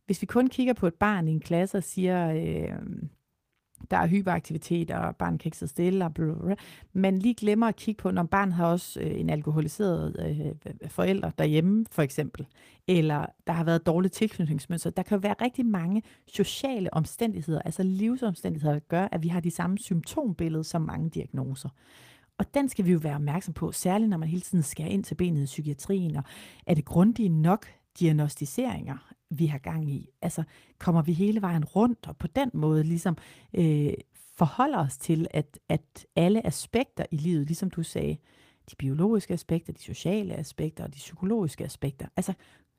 hvis 0.07 0.23
vi 0.23 0.27
kun 0.27 0.47
kigger 0.47 0.73
på 0.73 0.87
et 0.87 0.95
barn 0.95 1.29
i 1.29 1.31
en 1.31 1.41
klasse 1.41 1.77
og 1.79 1.85
siger, 1.85 2.33
øh, 2.33 2.79
der 3.91 3.97
er 3.97 4.07
hyperaktivitet, 4.07 4.91
og 4.91 5.17
barnet 5.17 5.41
kan 5.41 5.49
ikke 5.49 5.57
sidde 5.57 5.71
stille, 5.71 6.05
og 6.05 6.15
blablabla. 6.15 6.55
men 6.93 7.19
lige 7.19 7.35
glemmer 7.35 7.67
at 7.67 7.77
kigge 7.77 8.03
på, 8.03 8.11
når 8.11 8.23
barnet 8.23 8.55
har 8.55 8.67
også 8.67 9.01
øh, 9.01 9.21
en 9.21 9.31
alkoholiseret 9.31 10.17
øh, 10.19 10.47
øh, 10.47 10.91
forælder 10.91 11.31
derhjemme, 11.31 11.87
for 11.91 12.03
eksempel, 12.03 12.47
eller 12.89 13.27
der 13.47 13.53
har 13.53 13.65
været 13.65 13.87
dårlige 13.87 14.11
tilknytningsmønster. 14.11 14.91
Der 14.91 15.03
kan 15.03 15.17
jo 15.17 15.21
være 15.21 15.35
rigtig 15.43 15.67
mange 15.67 16.03
sociale 16.27 16.95
omstændigheder, 16.95 17.63
altså 17.63 17.83
livsomstændigheder, 17.83 18.73
der 18.73 18.81
gør, 18.81 19.09
at 19.13 19.23
vi 19.23 19.29
har 19.29 19.41
de 19.41 19.51
samme 19.51 19.79
symptombillede 19.79 20.65
som 20.65 20.83
mange 20.83 21.11
diagnoser. 21.11 21.69
Og 22.39 22.55
den 22.55 22.69
skal 22.69 22.85
vi 22.85 22.93
jo 22.93 22.99
være 22.99 23.15
opmærksom 23.15 23.55
på, 23.55 23.73
særligt 23.73 24.11
når 24.11 24.17
man 24.17 24.29
hele 24.29 24.41
tiden 24.41 24.63
skærer 24.63 24.89
ind 24.89 25.05
til 25.05 25.15
benet 25.15 25.43
i 25.43 25.45
psykiatrien, 25.45 26.17
og 26.17 26.23
er 26.67 26.75
det 26.75 26.85
grundige 26.85 27.29
nok 27.29 27.67
diagnostiseringer? 28.01 29.13
Vi 29.31 29.47
har 29.47 29.59
gang 29.59 29.91
i. 29.91 30.11
Altså, 30.23 30.43
kommer 30.79 31.03
vi 31.03 31.13
hele 31.13 31.43
vejen 31.43 31.65
rundt, 31.65 32.07
og 32.09 32.17
på 32.17 32.27
den 32.27 32.51
måde 32.55 32.85
ligesom 32.85 33.17
øh, 33.55 33.93
forholder 34.35 34.79
os 34.79 34.99
til, 34.99 35.27
at, 35.31 35.59
at 35.69 36.07
alle 36.17 36.47
aspekter 36.47 37.05
i 37.11 37.17
livet, 37.17 37.47
ligesom 37.47 37.71
du 37.71 37.83
sagde, 37.83 38.17
de 38.71 38.77
biologiske 38.77 39.35
aspekter, 39.35 39.73
de 39.73 39.83
sociale 39.83 40.35
aspekter 40.35 40.85
og 40.85 40.95
de 40.95 40.99
psykologiske 40.99 41.65
aspekter, 41.65 42.07
altså 42.17 42.33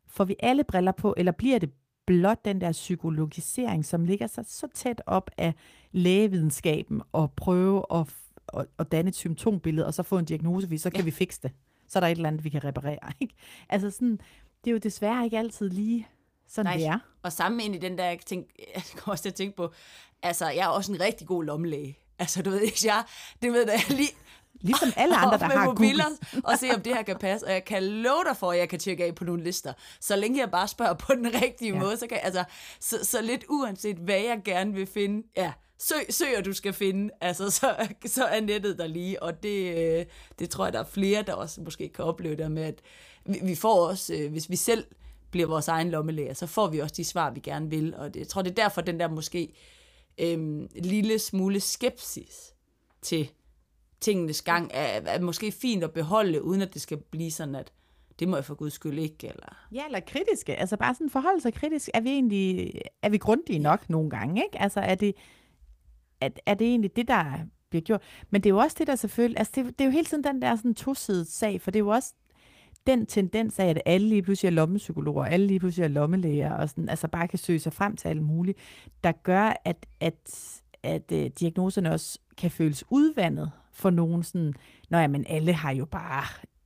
får 0.07 0.23
vi 0.23 0.35
alle 0.39 0.63
briller 0.63 0.91
på, 0.91 1.13
eller 1.17 1.31
bliver 1.31 1.59
det 1.59 1.71
blot 2.05 2.45
den 2.45 2.61
der 2.61 2.71
psykologisering, 2.71 3.85
som 3.85 4.05
ligger 4.05 4.27
sig 4.27 4.45
så 4.47 4.67
tæt 4.73 5.01
op 5.05 5.31
af 5.37 5.53
lægevidenskaben 5.91 7.01
og 7.11 7.31
prøve 7.31 7.85
at, 7.93 8.07
at, 8.53 8.65
at 8.79 8.91
danne 8.91 9.09
et 9.09 9.15
symptombillede, 9.15 9.87
og 9.87 9.93
så 9.93 10.03
få 10.03 10.17
en 10.17 10.25
diagnose, 10.25 10.77
så 10.77 10.89
kan 10.89 10.99
ja. 10.99 11.05
vi 11.05 11.11
fikse 11.11 11.41
det. 11.43 11.51
Så 11.87 11.99
er 11.99 12.01
der 12.01 12.07
et 12.07 12.15
eller 12.15 12.27
andet, 12.27 12.43
vi 12.43 12.49
kan 12.49 12.63
reparere. 12.63 12.99
Ikke? 13.21 13.33
Altså 13.69 13.91
sådan, 13.91 14.19
det 14.63 14.69
er 14.69 14.71
jo 14.71 14.77
desværre 14.77 15.25
ikke 15.25 15.37
altid 15.39 15.69
lige 15.69 16.07
sådan 16.49 16.65
Nej. 16.65 16.77
det 16.77 16.85
er. 16.85 16.99
Og 17.23 17.33
sammen 17.33 17.59
ind 17.59 17.75
i 17.75 17.77
den 17.77 17.97
der, 17.97 18.05
jeg, 18.05 18.19
tænk, 18.25 18.47
jeg 18.75 18.83
kommer 18.97 19.11
også 19.11 19.21
til 19.21 19.29
at 19.29 19.35
tænke 19.35 19.55
på, 19.55 19.73
altså 20.23 20.49
jeg 20.49 20.63
er 20.63 20.67
også 20.67 20.91
en 20.91 21.01
rigtig 21.01 21.27
god 21.27 21.43
lommelæge. 21.43 21.97
Altså 22.19 22.41
du 22.41 22.49
ved 22.49 22.61
ikke, 22.61 22.79
jeg, 22.83 23.03
det 23.41 23.53
ved 23.53 23.71
jeg 23.71 23.83
lige, 23.89 24.09
Ligesom 24.61 24.89
alle 24.95 25.15
andre, 25.23 25.37
der 25.37 25.45
har 25.45 25.65
Google. 25.65 26.03
og 26.43 26.59
se, 26.59 26.69
om 26.75 26.81
det 26.81 26.95
her 26.95 27.01
kan 27.01 27.17
passe. 27.17 27.45
Og 27.47 27.53
jeg 27.53 27.65
kan 27.65 27.83
love 27.83 28.23
dig 28.27 28.37
for, 28.37 28.51
at 28.51 28.57
jeg 28.57 28.69
kan 28.69 28.79
tjekke 28.79 29.05
af 29.05 29.15
på 29.15 29.23
nogle 29.23 29.43
lister. 29.43 29.73
Så 29.99 30.15
længe 30.15 30.39
jeg 30.39 30.51
bare 30.51 30.67
spørger 30.67 30.93
på 30.93 31.13
den 31.13 31.33
rigtige 31.41 31.73
ja. 31.73 31.79
måde, 31.79 31.97
så 31.97 32.07
kan 32.07 32.19
altså, 32.23 32.43
så, 32.79 33.05
så 33.05 33.21
lidt 33.21 33.45
uanset, 33.49 33.97
hvad 33.97 34.19
jeg 34.19 34.41
gerne 34.45 34.73
vil 34.73 34.87
finde, 34.87 35.27
ja, 35.37 35.51
søg, 35.79 36.05
søg 36.09 36.37
og 36.37 36.45
du 36.45 36.53
skal 36.53 36.73
finde, 36.73 37.13
altså, 37.21 37.49
så, 37.49 37.87
så 38.05 38.25
er 38.25 38.41
nettet 38.41 38.77
der 38.77 38.87
lige, 38.87 39.23
og 39.23 39.43
det, 39.43 39.77
øh, 39.77 40.05
det 40.39 40.49
tror 40.49 40.65
jeg, 40.65 40.73
der 40.73 40.79
er 40.79 40.83
flere, 40.83 41.21
der 41.21 41.33
også 41.33 41.61
måske 41.61 41.89
kan 41.89 42.05
opleve 42.05 42.35
det 42.35 42.51
med, 42.51 42.63
at 42.63 42.81
vi, 43.25 43.39
vi 43.43 43.55
får 43.55 43.87
også, 43.87 44.13
øh, 44.13 44.31
hvis 44.31 44.49
vi 44.49 44.55
selv 44.55 44.85
bliver 45.31 45.47
vores 45.47 45.67
egen 45.67 45.89
lommelæger, 45.89 46.33
så 46.33 46.47
får 46.47 46.67
vi 46.67 46.79
også 46.79 46.95
de 46.97 47.03
svar, 47.03 47.31
vi 47.31 47.39
gerne 47.39 47.69
vil. 47.69 47.95
Og 47.95 48.13
det, 48.13 48.19
jeg 48.19 48.27
tror, 48.27 48.41
det 48.41 48.51
er 48.51 48.63
derfor, 48.63 48.81
den 48.81 48.99
der 48.99 49.07
måske 49.07 49.53
øhm, 50.19 50.67
lille 50.75 51.19
smule 51.19 51.59
skepsis 51.59 52.53
til 53.01 53.31
tingenes 54.01 54.41
gang 54.41 54.71
er, 54.73 55.01
er 55.05 55.21
måske 55.21 55.51
fint 55.51 55.83
at 55.83 55.91
beholde, 55.91 56.43
uden 56.43 56.61
at 56.61 56.73
det 56.73 56.81
skal 56.81 56.97
blive 56.97 57.31
sådan, 57.31 57.55
at 57.55 57.71
det 58.19 58.27
må 58.27 58.35
jeg 58.35 58.45
for 58.45 58.55
guds 58.55 58.73
skyld 58.73 58.99
ikke, 58.99 59.27
eller... 59.27 59.67
Ja, 59.71 59.85
eller 59.85 59.99
kritiske. 59.99 60.55
Altså 60.55 60.77
bare 60.77 60.95
sådan 60.95 61.09
forholde 61.09 61.41
sig 61.41 61.53
kritisk. 61.53 61.89
Er 61.93 62.01
vi 62.01 62.09
egentlig, 62.09 62.81
er 63.01 63.09
vi 63.09 63.17
grundige 63.17 63.59
nok 63.59 63.89
nogle 63.89 64.09
gange, 64.09 64.43
ikke? 64.43 64.61
Altså 64.61 64.79
er 64.79 64.95
det, 64.95 65.15
er, 66.21 66.29
er 66.45 66.53
det 66.53 66.67
egentlig 66.67 66.95
det, 66.95 67.07
der 67.07 67.33
bliver 67.69 67.81
gjort? 67.81 68.01
Men 68.29 68.43
det 68.43 68.49
er 68.49 68.53
jo 68.53 68.57
også 68.57 68.75
det, 68.79 68.87
der 68.87 68.95
selvfølgelig, 68.95 69.39
altså 69.39 69.51
det, 69.55 69.65
det 69.65 69.81
er 69.81 69.85
jo 69.85 69.91
hele 69.91 70.05
tiden 70.05 70.23
den 70.23 70.41
der 70.41 70.55
sådan 70.55 70.75
tosidige 70.75 71.25
sag, 71.25 71.61
for 71.61 71.71
det 71.71 71.79
er 71.79 71.83
jo 71.83 71.89
også 71.89 72.13
den 72.89 73.05
tendens 73.05 73.59
af, 73.59 73.65
at 73.65 73.81
alle 73.85 74.09
lige 74.09 74.21
pludselig 74.21 74.47
er 74.47 74.53
lommepsykologer, 74.53 75.25
alle 75.25 75.47
lige 75.47 75.59
pludselig 75.59 75.83
er 75.83 75.87
lommelæger, 75.87 76.53
og 76.53 76.69
sådan, 76.69 76.89
altså 76.89 77.07
bare 77.07 77.27
kan 77.27 77.39
søge 77.39 77.59
sig 77.59 77.73
frem 77.73 77.95
til 77.95 78.07
alt 78.07 78.21
muligt, 78.21 78.57
der 79.03 79.11
gør, 79.11 79.53
at, 79.65 79.85
at, 79.99 80.61
at 80.83 81.11
uh, 81.11 81.25
diagnoserne 81.39 81.91
også 81.91 82.19
kan 82.37 82.51
føles 82.51 82.83
udvandet 82.89 83.51
for 83.73 83.89
nogen 83.89 84.23
sådan, 84.23 84.53
nå 84.89 84.97
ja, 84.97 85.07
men 85.07 85.25
alle 85.29 85.53
har 85.53 85.71
jo 85.71 85.85
bare 85.85 86.23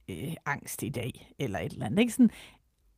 øh, 0.09 0.33
angst 0.45 0.83
i 0.83 0.89
dag, 0.89 1.33
eller 1.39 1.59
et 1.59 1.73
eller 1.73 1.85
andet. 1.85 1.99
Ikke? 1.99 2.13
Sådan, 2.13 2.29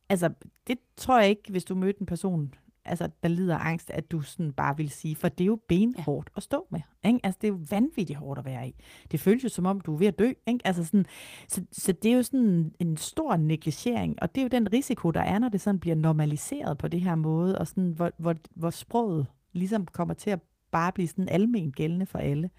altså, 0.08 0.30
det 0.66 0.78
tror 0.96 1.20
jeg 1.20 1.30
ikke, 1.30 1.50
hvis 1.50 1.64
du 1.64 1.74
mødte 1.74 2.00
en 2.00 2.06
person, 2.06 2.54
altså, 2.86 3.08
der 3.22 3.28
lider 3.28 3.58
angst, 3.58 3.90
at 3.90 4.10
du 4.10 4.20
sådan 4.20 4.52
bare 4.52 4.76
vil 4.76 4.90
sige, 4.90 5.16
for 5.16 5.28
det 5.28 5.44
er 5.44 5.46
jo 5.46 5.60
benhårdt 5.68 6.28
ja. 6.30 6.36
at 6.36 6.42
stå 6.42 6.66
med. 6.70 6.80
Ikke? 7.04 7.20
Altså, 7.22 7.38
det 7.42 7.48
er 7.48 7.52
jo 7.52 7.58
vanvittigt 7.70 8.18
hårdt 8.18 8.38
at 8.38 8.44
være 8.44 8.68
i. 8.68 8.74
Det 9.10 9.20
føles 9.20 9.44
jo 9.44 9.48
som 9.48 9.66
om, 9.66 9.80
du 9.80 9.94
er 9.94 9.98
ved 9.98 10.06
at 10.06 10.18
dø. 10.18 10.32
Ikke? 10.46 10.60
Altså, 10.64 10.84
sådan, 10.84 11.06
så, 11.48 11.62
så 11.72 11.92
det 11.92 12.10
er 12.10 12.16
jo 12.16 12.22
sådan 12.22 12.74
en 12.78 12.96
stor 12.96 13.36
negligering, 13.36 14.22
og 14.22 14.34
det 14.34 14.40
er 14.40 14.44
jo 14.44 14.48
den 14.48 14.72
risiko, 14.72 15.10
der 15.10 15.20
er, 15.20 15.38
når 15.38 15.48
det 15.48 15.60
sådan 15.60 15.80
bliver 15.80 15.96
normaliseret 15.96 16.78
på 16.78 16.88
det 16.88 17.00
her 17.00 17.14
måde, 17.14 17.58
og 17.58 17.66
sådan, 17.66 17.90
hvor, 17.90 18.10
hvor, 18.18 18.34
hvor 18.54 18.70
sproget 18.70 19.26
ligesom 19.52 19.86
kommer 19.86 20.14
til 20.14 20.30
at 20.30 20.40
bare 20.70 20.92
blive 20.92 21.08
sådan 21.08 21.28
almen 21.28 21.72
gældende 21.72 22.06
for 22.06 22.18
alle. 22.18 22.50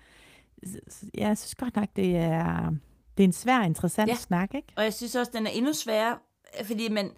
Ja, 1.17 1.27
jeg 1.27 1.37
synes 1.37 1.55
godt 1.55 1.75
nok, 1.75 1.87
det 1.95 2.17
er, 2.17 2.71
det 3.17 3.23
er 3.23 3.27
en 3.27 3.33
svær, 3.33 3.61
interessant 3.61 4.09
ja. 4.09 4.15
snak, 4.15 4.53
ikke? 4.53 4.67
Og 4.75 4.83
jeg 4.83 4.93
synes 4.93 5.15
også, 5.15 5.31
den 5.35 5.47
er 5.47 5.51
endnu 5.51 5.73
sværere, 5.73 6.17
fordi 6.63 6.89
man 6.89 7.11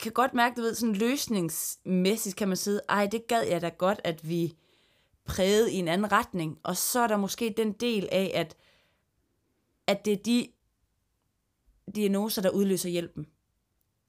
kan 0.00 0.12
godt 0.12 0.34
mærke, 0.34 0.56
du 0.56 0.62
ved, 0.62 0.74
sådan 0.74 0.94
løsningsmæssigt 0.94 2.36
kan 2.36 2.48
man 2.48 2.56
sidde, 2.56 2.80
ej, 2.88 3.06
det 3.06 3.26
gad 3.26 3.42
jeg 3.42 3.60
da 3.60 3.68
godt, 3.68 4.00
at 4.04 4.28
vi 4.28 4.54
prægede 5.24 5.72
i 5.72 5.76
en 5.76 5.88
anden 5.88 6.12
retning. 6.12 6.58
Og 6.62 6.76
så 6.76 7.00
er 7.00 7.06
der 7.06 7.16
måske 7.16 7.54
den 7.56 7.72
del 7.72 8.08
af, 8.12 8.30
at, 8.34 8.56
at 9.86 10.04
det 10.04 10.12
er 10.12 10.16
de 10.16 10.48
diagnoser, 11.94 12.42
der 12.42 12.50
udløser 12.50 12.88
hjælpen. 12.88 13.26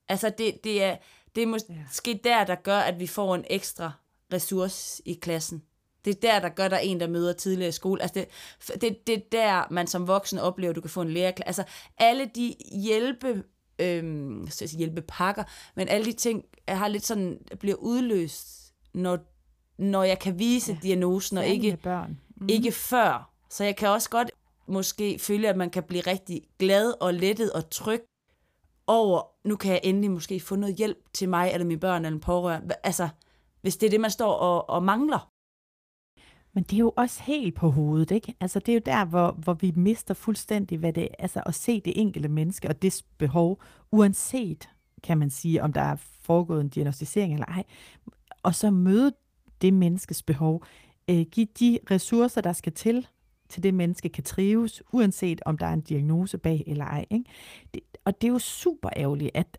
Altså, 0.07 0.29
det, 0.37 0.63
det, 0.63 0.83
er, 0.83 0.97
det 1.35 1.43
er 1.43 1.47
måske 1.47 2.11
ja. 2.11 2.29
der, 2.29 2.43
der 2.43 2.55
gør, 2.55 2.79
at 2.79 2.99
vi 2.99 3.07
får 3.07 3.35
en 3.35 3.45
ekstra 3.49 3.91
ressource 4.33 5.01
i 5.05 5.13
klassen. 5.13 5.63
Det 6.05 6.15
er 6.15 6.19
der, 6.21 6.39
der 6.39 6.49
gør, 6.49 6.67
der 6.67 6.77
en, 6.77 6.99
der 6.99 7.07
møder 7.07 7.33
tidligere 7.33 7.69
i 7.69 7.71
skole. 7.71 8.01
Altså 8.01 8.25
det, 8.67 8.81
det, 8.81 9.07
det 9.07 9.15
er 9.15 9.21
der, 9.31 9.63
man 9.71 9.87
som 9.87 10.07
voksen 10.07 10.39
oplever, 10.39 10.69
at 10.69 10.75
du 10.75 10.81
kan 10.81 10.89
få 10.89 11.01
en 11.01 11.11
læreklasse. 11.11 11.61
Altså 11.61 11.73
alle 11.97 12.31
de 12.35 12.55
hjælpe, 12.71 13.43
øhm, 13.79 14.47
så 14.49 14.67
sige, 14.67 14.77
hjælpepakker, 14.77 15.43
men 15.75 15.87
alle 15.87 16.05
de 16.05 16.13
ting 16.13 16.43
jeg 16.67 16.77
har 16.77 16.87
lidt 16.87 17.05
sådan, 17.05 17.37
bliver 17.59 17.75
udløst, 17.75 18.73
når, 18.93 19.19
når 19.77 20.03
jeg 20.03 20.19
kan 20.19 20.39
vise 20.39 20.71
ja. 20.71 20.77
diagnosen, 20.83 21.37
og 21.37 21.45
ikke, 21.45 21.77
børn. 21.83 22.19
Mm. 22.35 22.49
ikke 22.49 22.71
før. 22.71 23.31
Så 23.49 23.63
jeg 23.63 23.75
kan 23.75 23.89
også 23.89 24.09
godt 24.09 24.31
måske 24.67 25.19
føle, 25.19 25.49
at 25.49 25.57
man 25.57 25.69
kan 25.69 25.83
blive 25.83 26.01
rigtig 26.01 26.41
glad 26.59 26.93
og 27.01 27.13
lettet 27.13 27.51
og 27.51 27.69
tryg 27.69 28.01
over, 28.87 29.47
nu 29.47 29.55
kan 29.55 29.71
jeg 29.71 29.81
endelig 29.83 30.11
måske 30.11 30.39
få 30.39 30.55
noget 30.55 30.75
hjælp 30.75 30.97
til 31.13 31.29
mig, 31.29 31.51
eller 31.53 31.65
mine 31.65 31.79
børn, 31.79 32.05
eller 32.05 32.15
en 32.15 32.21
pårørende. 32.21 32.75
Altså, 32.83 33.09
hvis 33.61 33.77
det 33.77 33.85
er 33.85 33.89
det, 33.89 34.01
man 34.01 34.11
står 34.11 34.33
og, 34.33 34.69
og 34.69 34.83
mangler. 34.83 35.31
Men 36.55 36.63
det 36.63 36.73
er 36.73 36.79
jo 36.79 36.93
også 36.97 37.23
helt 37.23 37.55
på 37.55 37.69
hovedet, 37.69 38.11
ikke? 38.11 38.35
Altså 38.39 38.59
det 38.59 38.69
er 38.69 38.73
jo 38.73 38.81
der, 38.85 39.05
hvor, 39.05 39.31
hvor 39.31 39.53
vi 39.53 39.73
mister 39.75 40.13
fuldstændig, 40.13 40.77
hvad 40.77 40.93
det 40.93 41.07
altså 41.19 41.43
at 41.45 41.55
se 41.55 41.81
det 41.81 41.93
enkelte 42.01 42.29
menneske 42.29 42.67
og 42.67 42.81
dets 42.81 43.03
behov, 43.03 43.61
uanset, 43.91 44.69
kan 45.03 45.17
man 45.17 45.29
sige, 45.29 45.63
om 45.63 45.73
der 45.73 45.81
er 45.81 45.95
foregået 46.21 46.61
en 46.61 46.69
diagnostisering 46.69 47.33
eller 47.33 47.45
ej, 47.45 47.63
og 48.43 48.55
så 48.55 48.71
møde 48.71 49.13
det 49.61 49.73
menneskes 49.73 50.23
behov, 50.23 50.63
øh, 51.09 51.25
give 51.31 51.47
de 51.59 51.79
ressourcer, 51.91 52.41
der 52.41 52.53
skal 52.53 52.73
til, 52.73 53.07
til 53.49 53.63
det 53.63 53.73
menneske 53.73 54.09
kan 54.09 54.23
trives, 54.23 54.83
uanset 54.91 55.41
om 55.45 55.57
der 55.57 55.65
er 55.65 55.73
en 55.73 55.81
diagnose 55.81 56.37
bag 56.37 56.63
eller 56.67 56.85
ej. 56.85 57.05
Ikke? 57.09 57.25
Det, 57.73 57.81
og 58.05 58.21
det 58.21 58.27
er 58.27 58.31
jo 58.31 58.39
super 58.39 58.89
ærgerligt, 58.97 59.31
at, 59.33 59.57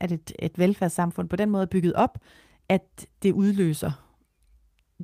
at 0.00 0.12
et, 0.12 0.32
et 0.38 0.58
velfærdssamfund 0.58 1.28
på 1.28 1.36
den 1.36 1.50
måde 1.50 1.62
er 1.62 1.66
bygget 1.66 1.94
op, 1.94 2.18
at 2.68 3.06
det 3.22 3.32
udløser 3.32 4.03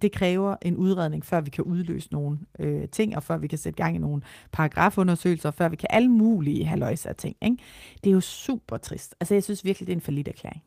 det 0.03 0.13
kræver 0.13 0.57
en 0.63 0.77
udredning, 0.77 1.25
før 1.25 1.41
vi 1.41 1.51
kan 1.51 1.65
udløse 1.65 2.09
nogle 2.13 2.39
øh, 2.59 2.89
ting, 2.89 3.17
og 3.17 3.23
før 3.23 3.37
vi 3.37 3.49
kan 3.49 3.59
sætte 3.59 3.77
gang 3.77 3.97
i 3.97 3.99
nogle 3.99 4.23
paragrafundersøgelser, 4.53 5.51
før 5.51 5.69
vi 5.69 5.77
kan 5.77 5.89
alle 5.93 6.09
mulige 6.09 6.65
halvøjse 6.65 7.13
ting. 7.13 7.37
Ikke? 7.43 7.57
Det 8.05 8.11
er 8.11 8.15
jo 8.15 8.21
super 8.21 8.77
trist. 8.77 9.15
Altså, 9.21 9.35
jeg 9.35 9.45
synes 9.45 9.65
virkelig, 9.65 9.87
det 9.87 9.93
er 9.93 9.97
en 9.97 10.03
forlidt 10.03 10.29
erklæring. 10.29 10.63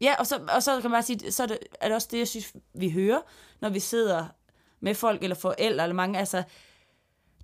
Ja, 0.00 0.14
og 0.18 0.26
så, 0.26 0.40
og 0.56 0.62
så 0.62 0.80
kan 0.80 0.90
man 0.90 0.96
bare 0.96 1.02
sige, 1.02 1.32
så 1.32 1.42
er 1.42 1.46
det, 1.46 1.58
er 1.80 1.86
det 1.86 1.94
også 1.94 2.08
det, 2.10 2.18
jeg 2.18 2.28
synes, 2.28 2.52
vi 2.74 2.90
hører, 2.90 3.20
når 3.60 3.68
vi 3.68 3.80
sidder 3.80 4.26
med 4.80 4.94
folk 4.94 5.22
eller 5.22 5.36
forældre 5.36 5.84
eller 5.84 5.94
mange. 5.94 6.18
Altså, 6.18 6.42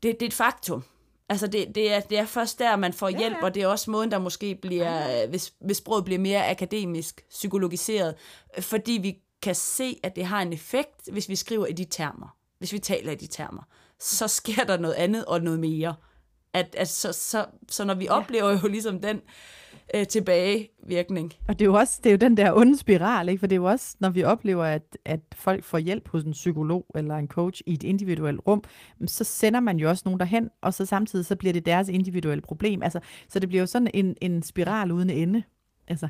det, 0.02 0.20
det 0.20 0.22
er 0.22 0.26
et 0.26 0.34
faktum. 0.34 0.84
Altså, 1.28 1.46
det, 1.46 1.74
det, 1.74 1.92
er, 1.92 2.00
det 2.00 2.18
er 2.18 2.24
først 2.24 2.58
der, 2.58 2.76
man 2.76 2.92
får 2.92 3.08
hjælp, 3.08 3.36
ja. 3.36 3.44
og 3.44 3.54
det 3.54 3.62
er 3.62 3.66
også 3.66 3.90
måden, 3.90 4.10
der 4.10 4.18
måske 4.18 4.54
bliver, 4.54 5.26
hvis, 5.26 5.52
hvis 5.60 5.76
sproget 5.76 6.04
bliver 6.04 6.20
mere 6.20 6.50
akademisk, 6.50 7.24
psykologiseret, 7.30 8.14
fordi 8.60 8.98
vi 9.02 9.18
kan 9.42 9.54
se, 9.54 10.00
at 10.02 10.16
det 10.16 10.24
har 10.24 10.42
en 10.42 10.52
effekt, 10.52 11.08
hvis 11.12 11.28
vi 11.28 11.36
skriver 11.36 11.66
i 11.66 11.72
de 11.72 11.84
termer. 11.84 12.36
Hvis 12.58 12.72
vi 12.72 12.78
taler 12.78 13.12
i 13.12 13.14
de 13.14 13.26
termer. 13.26 13.62
Så 13.98 14.28
sker 14.28 14.64
der 14.64 14.78
noget 14.78 14.94
andet 14.94 15.24
og 15.24 15.42
noget 15.42 15.60
mere. 15.60 15.94
At, 16.52 16.74
at 16.78 16.88
så, 16.88 17.12
så, 17.12 17.46
så 17.68 17.84
når 17.84 17.94
vi 17.94 18.04
ja. 18.04 18.12
oplever 18.12 18.58
jo 18.62 18.68
ligesom 18.68 19.00
den 19.00 19.20
øh, 19.94 20.06
tilbagevirkning. 20.06 21.32
Og 21.48 21.58
det 21.58 21.64
er 21.64 21.66
jo 21.66 21.74
også 21.74 22.00
det 22.04 22.10
er 22.10 22.12
jo 22.12 22.16
den 22.16 22.36
der 22.36 22.52
onde 22.52 22.78
spiral, 22.78 23.28
ikke? 23.28 23.40
for 23.40 23.46
det 23.46 23.56
er 23.56 23.60
jo 23.60 23.64
også, 23.64 23.96
når 24.00 24.10
vi 24.10 24.24
oplever, 24.24 24.64
at, 24.64 24.98
at 25.04 25.20
folk 25.34 25.64
får 25.64 25.78
hjælp 25.78 26.08
hos 26.08 26.24
en 26.24 26.32
psykolog 26.32 26.86
eller 26.94 27.16
en 27.16 27.28
coach 27.28 27.62
i 27.66 27.74
et 27.74 27.82
individuelt 27.82 28.40
rum, 28.46 28.64
så 29.06 29.24
sender 29.24 29.60
man 29.60 29.76
jo 29.76 29.88
også 29.88 30.02
nogen 30.04 30.20
derhen, 30.20 30.50
og 30.62 30.74
så 30.74 30.86
samtidig 30.86 31.26
så 31.26 31.36
bliver 31.36 31.52
det 31.52 31.66
deres 31.66 31.88
individuelle 31.88 32.42
problem. 32.42 32.82
Altså, 32.82 33.00
så 33.28 33.38
det 33.38 33.48
bliver 33.48 33.62
jo 33.62 33.66
sådan 33.66 33.90
en, 33.94 34.16
en 34.20 34.42
spiral 34.42 34.92
uden 34.92 35.10
ende. 35.10 35.42
Altså, 35.88 36.08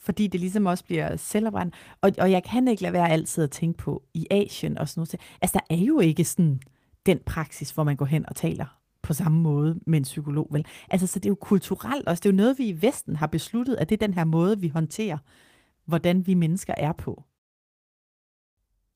fordi 0.00 0.26
det 0.26 0.40
ligesom 0.40 0.66
også 0.66 0.84
bliver 0.84 1.16
selvoprendt. 1.16 1.74
Og, 2.00 2.12
og 2.18 2.30
jeg 2.30 2.44
kan 2.44 2.68
ikke 2.68 2.82
lade 2.82 2.92
være 2.92 3.10
altid 3.10 3.44
at 3.44 3.50
tænke 3.50 3.78
på, 3.78 4.02
i 4.14 4.26
Asien 4.30 4.78
og 4.78 4.88
sådan 4.88 5.00
noget. 5.00 5.14
Altså, 5.42 5.58
der 5.58 5.74
er 5.74 5.78
jo 5.80 6.00
ikke 6.00 6.24
sådan 6.24 6.60
den 7.06 7.18
praksis, 7.26 7.70
hvor 7.70 7.84
man 7.84 7.96
går 7.96 8.04
hen 8.04 8.28
og 8.28 8.36
taler 8.36 8.78
på 9.02 9.14
samme 9.14 9.40
måde 9.40 9.80
med 9.86 9.98
en 9.98 10.04
psykolog. 10.04 10.48
Vel? 10.50 10.66
Altså, 10.90 11.06
så 11.06 11.18
det 11.18 11.26
er 11.26 11.30
jo 11.30 11.34
kulturelt 11.40 12.08
også. 12.08 12.20
Det 12.20 12.28
er 12.28 12.32
jo 12.32 12.36
noget, 12.36 12.58
vi 12.58 12.68
i 12.68 12.82
Vesten 12.82 13.16
har 13.16 13.26
besluttet, 13.26 13.76
at 13.76 13.88
det 13.88 14.02
er 14.02 14.06
den 14.06 14.14
her 14.14 14.24
måde, 14.24 14.60
vi 14.60 14.68
håndterer, 14.68 15.18
hvordan 15.86 16.26
vi 16.26 16.34
mennesker 16.34 16.74
er 16.76 16.92
på. 16.92 17.24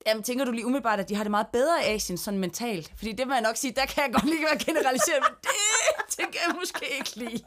Jamen, 0.06 0.22
tænker 0.22 0.44
du 0.44 0.50
lige 0.52 0.66
umiddelbart, 0.66 1.00
at 1.00 1.08
de 1.08 1.14
har 1.14 1.24
det 1.24 1.30
meget 1.30 1.46
bedre 1.52 1.76
i 1.82 1.94
Asien, 1.94 2.18
sådan 2.18 2.40
mentalt? 2.40 2.92
Fordi 2.96 3.12
det 3.12 3.26
må 3.26 3.32
jeg 3.32 3.42
nok 3.42 3.56
sige, 3.56 3.72
der 3.76 3.86
kan 3.86 4.02
jeg 4.04 4.12
godt 4.12 4.24
lige 4.24 4.44
være 4.50 4.58
generaliseret, 4.66 5.20
men 5.28 5.36
det 5.42 6.16
tænker 6.16 6.38
jeg 6.46 6.54
måske 6.60 6.86
ikke 6.98 7.16
lige. 7.16 7.44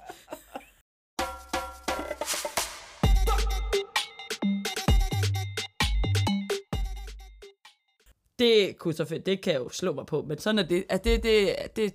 Det 8.39 8.77
kunne 8.77 8.93
så 8.93 9.21
det 9.25 9.41
kan 9.41 9.53
jeg 9.53 9.59
jo 9.59 9.69
slå 9.69 9.93
mig 9.93 10.05
på, 10.05 10.25
men 10.27 10.37
sådan 10.37 10.59
er 10.59 10.63
det, 10.63 10.83
at 10.89 11.03
det, 11.03 11.23
det, 11.23 11.55
det, 11.75 11.93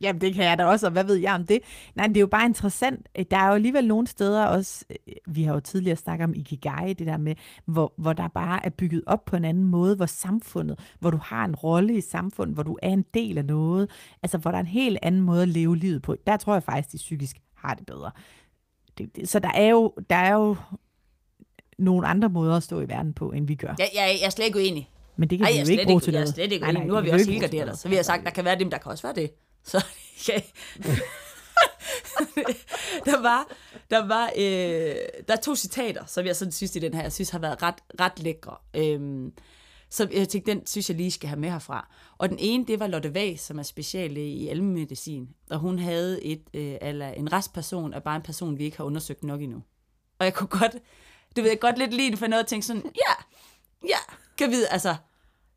Jamen, 0.00 0.20
det 0.20 0.34
kan 0.34 0.44
jeg 0.44 0.58
da 0.58 0.64
også, 0.64 0.86
og 0.86 0.92
hvad 0.92 1.04
ved 1.04 1.14
jeg 1.14 1.34
om 1.34 1.46
det? 1.46 1.60
Nej, 1.94 2.06
det 2.06 2.16
er 2.16 2.20
jo 2.20 2.26
bare 2.26 2.46
interessant. 2.46 3.08
Der 3.30 3.36
er 3.36 3.48
jo 3.48 3.54
alligevel 3.54 3.88
nogle 3.88 4.06
steder 4.06 4.44
også, 4.44 4.84
vi 5.26 5.42
har 5.42 5.54
jo 5.54 5.60
tidligere 5.60 5.96
snakket 5.96 6.24
om 6.24 6.34
Ikigai, 6.34 6.92
det 6.92 7.06
der 7.06 7.16
med, 7.16 7.34
hvor, 7.64 7.94
hvor 7.96 8.12
der 8.12 8.28
bare 8.28 8.66
er 8.66 8.70
bygget 8.70 9.02
op 9.06 9.24
på 9.24 9.36
en 9.36 9.44
anden 9.44 9.64
måde, 9.64 9.96
hvor 9.96 10.06
samfundet, 10.06 10.78
hvor 10.98 11.10
du 11.10 11.18
har 11.22 11.44
en 11.44 11.54
rolle 11.54 11.96
i 11.96 12.00
samfundet, 12.00 12.54
hvor 12.54 12.62
du 12.62 12.78
er 12.82 12.90
en 12.90 13.04
del 13.14 13.38
af 13.38 13.44
noget, 13.44 13.90
altså 14.22 14.38
hvor 14.38 14.50
der 14.50 14.58
er 14.58 14.62
en 14.62 14.66
helt 14.66 14.98
anden 15.02 15.20
måde 15.20 15.42
at 15.42 15.48
leve 15.48 15.76
livet 15.76 16.02
på. 16.02 16.16
Der 16.26 16.36
tror 16.36 16.52
jeg 16.52 16.62
faktisk, 16.62 16.92
de 16.92 16.96
psykisk 16.96 17.36
har 17.54 17.74
det 17.74 17.86
bedre. 17.86 18.10
Det, 18.98 19.16
det, 19.16 19.28
så 19.28 19.38
der 19.38 19.50
er, 19.54 19.68
jo, 19.68 19.94
der 20.10 20.16
er 20.16 20.32
jo 20.32 20.56
nogle 21.78 22.06
andre 22.06 22.28
måder 22.28 22.56
at 22.56 22.62
stå 22.62 22.80
i 22.80 22.88
verden 22.88 23.12
på, 23.14 23.32
end 23.32 23.46
vi 23.46 23.54
gør. 23.54 23.74
Ja, 23.78 23.84
jeg, 23.94 24.16
jeg 24.20 24.26
er 24.26 24.30
slet 24.30 24.46
ikke 24.46 24.58
uenig. 24.58 24.90
Men 25.16 25.30
det 25.30 25.38
kan 25.38 25.46
Ej, 25.46 25.52
vi 25.52 25.58
jo 25.58 25.66
ikke 25.66 25.84
bruge 25.84 26.00
til 26.00 26.12
noget. 26.12 26.24
Jeg 26.24 26.30
er 26.30 26.34
slet 26.34 26.52
ikke 26.52 26.64
nej, 26.64 26.72
nej, 26.72 26.84
Nu 26.84 26.94
har 26.94 27.00
vi 27.00 27.10
også 27.10 27.30
helgarderet 27.30 27.78
så 27.78 27.88
vi 27.88 27.96
har 27.96 28.02
sagt, 28.02 28.24
der 28.24 28.30
kan 28.30 28.44
være 28.44 28.58
dem, 28.58 28.70
der 28.70 28.78
kan 28.78 28.92
også 28.92 29.02
være 29.02 29.14
det. 29.14 29.30
Så 29.64 29.84
ja. 30.28 30.34
der 33.10 33.22
var, 33.22 33.48
der 33.90 34.06
var 34.06 34.30
øh, 34.36 34.96
der 35.28 35.32
er 35.32 35.40
to 35.42 35.56
citater, 35.56 36.04
som 36.06 36.26
jeg 36.26 36.36
sådan 36.36 36.52
synes 36.52 36.76
i 36.76 36.78
den 36.78 36.94
her, 36.94 37.02
jeg 37.02 37.12
synes 37.12 37.30
har 37.30 37.38
været 37.38 37.62
ret, 37.62 37.74
ret 38.00 38.18
lækre. 38.18 38.56
Øhm, 38.76 39.32
så 39.90 40.08
jeg 40.12 40.28
tænkte, 40.28 40.50
den 40.50 40.66
synes 40.66 40.90
jeg 40.90 40.96
lige 40.96 41.10
skal 41.10 41.28
have 41.28 41.40
med 41.40 41.50
herfra. 41.50 41.88
Og 42.18 42.28
den 42.28 42.38
ene, 42.40 42.66
det 42.66 42.80
var 42.80 42.86
Lotte 42.86 43.14
Vag, 43.14 43.40
som 43.40 43.58
er 43.58 43.62
speciallæge 43.62 44.32
i 44.32 44.48
almemedicin. 44.48 45.28
Og 45.50 45.58
hun 45.58 45.78
havde 45.78 46.24
et, 46.24 46.42
øh, 46.54 46.76
eller 46.80 47.08
en 47.08 47.32
restperson, 47.32 47.94
er 47.94 48.00
bare 48.00 48.16
en 48.16 48.22
person, 48.22 48.58
vi 48.58 48.64
ikke 48.64 48.76
har 48.76 48.84
undersøgt 48.84 49.24
nok 49.24 49.42
endnu. 49.42 49.62
Og 50.18 50.24
jeg 50.24 50.34
kunne 50.34 50.48
godt, 50.48 50.72
du 51.36 51.40
ved, 51.40 51.48
jeg 51.48 51.60
godt 51.60 51.78
lidt 51.78 51.94
lide 51.94 52.16
for 52.16 52.26
noget 52.26 52.42
at 52.42 52.46
tænke 52.46 52.66
sådan, 52.66 52.82
ja, 52.84 53.14
ja, 53.88 53.98
kan 54.38 54.50
vide, 54.50 54.68
altså... 54.68 54.96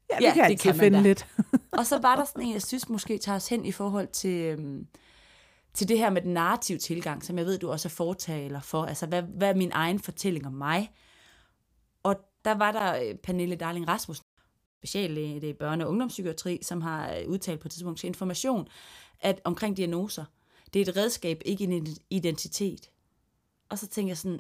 Ja, 0.09 0.17
ja 0.21 0.33
kan 0.33 0.49
det 0.51 0.59
kan 0.59 0.75
finde 0.75 1.03
lidt. 1.03 1.27
og 1.71 1.85
så 1.85 1.99
var 1.99 2.15
der 2.15 2.25
sådan 2.25 2.43
en, 2.43 2.53
jeg 2.53 2.61
synes 2.61 2.89
måske 2.89 3.17
tager 3.17 3.35
os 3.35 3.49
hen 3.49 3.65
i 3.65 3.71
forhold 3.71 4.07
til, 4.07 4.41
øhm, 4.41 4.87
til 5.73 5.87
det 5.89 5.97
her 5.97 6.09
med 6.09 6.21
den 6.21 6.33
narrative 6.33 6.77
tilgang, 6.77 7.23
som 7.25 7.37
jeg 7.37 7.45
ved, 7.45 7.57
du 7.59 7.71
også 7.71 7.87
er 7.87 7.89
fortaler 7.89 8.61
for. 8.61 8.85
Altså, 8.85 9.05
hvad, 9.05 9.21
hvad 9.21 9.49
er 9.49 9.53
min 9.55 9.71
egen 9.73 9.99
fortælling 9.99 10.47
om 10.47 10.53
mig? 10.53 10.91
Og 12.03 12.15
der 12.45 12.55
var 12.55 12.71
der 12.71 13.01
øh, 13.03 13.15
Pernille 13.15 13.55
Darling 13.55 13.87
Rasmussen, 13.87 14.25
speciallæge 14.79 15.49
i 15.49 15.53
børne- 15.53 15.83
og 15.83 15.89
ungdomspsykiatri, 15.89 16.59
som 16.61 16.81
har 16.81 17.13
øh, 17.13 17.27
udtalt 17.27 17.59
på 17.59 17.67
et 17.67 17.71
tidspunkt 17.71 17.99
til 17.99 18.07
information, 18.07 18.67
at 19.19 19.41
omkring 19.43 19.77
diagnoser, 19.77 20.25
det 20.73 20.81
er 20.81 20.85
et 20.89 20.97
redskab, 20.97 21.41
ikke 21.45 21.63
en 21.63 21.87
identitet. 22.09 22.89
Og 23.69 23.79
så 23.79 23.87
tænker 23.87 24.09
jeg 24.09 24.17
sådan, 24.17 24.39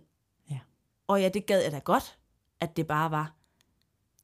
Ja. 0.51 0.59
og 1.07 1.21
ja, 1.21 1.29
det 1.29 1.45
gad 1.45 1.61
jeg 1.61 1.71
da 1.71 1.79
godt, 1.79 2.17
at 2.59 2.77
det 2.77 2.87
bare 2.87 3.11
var. 3.11 3.36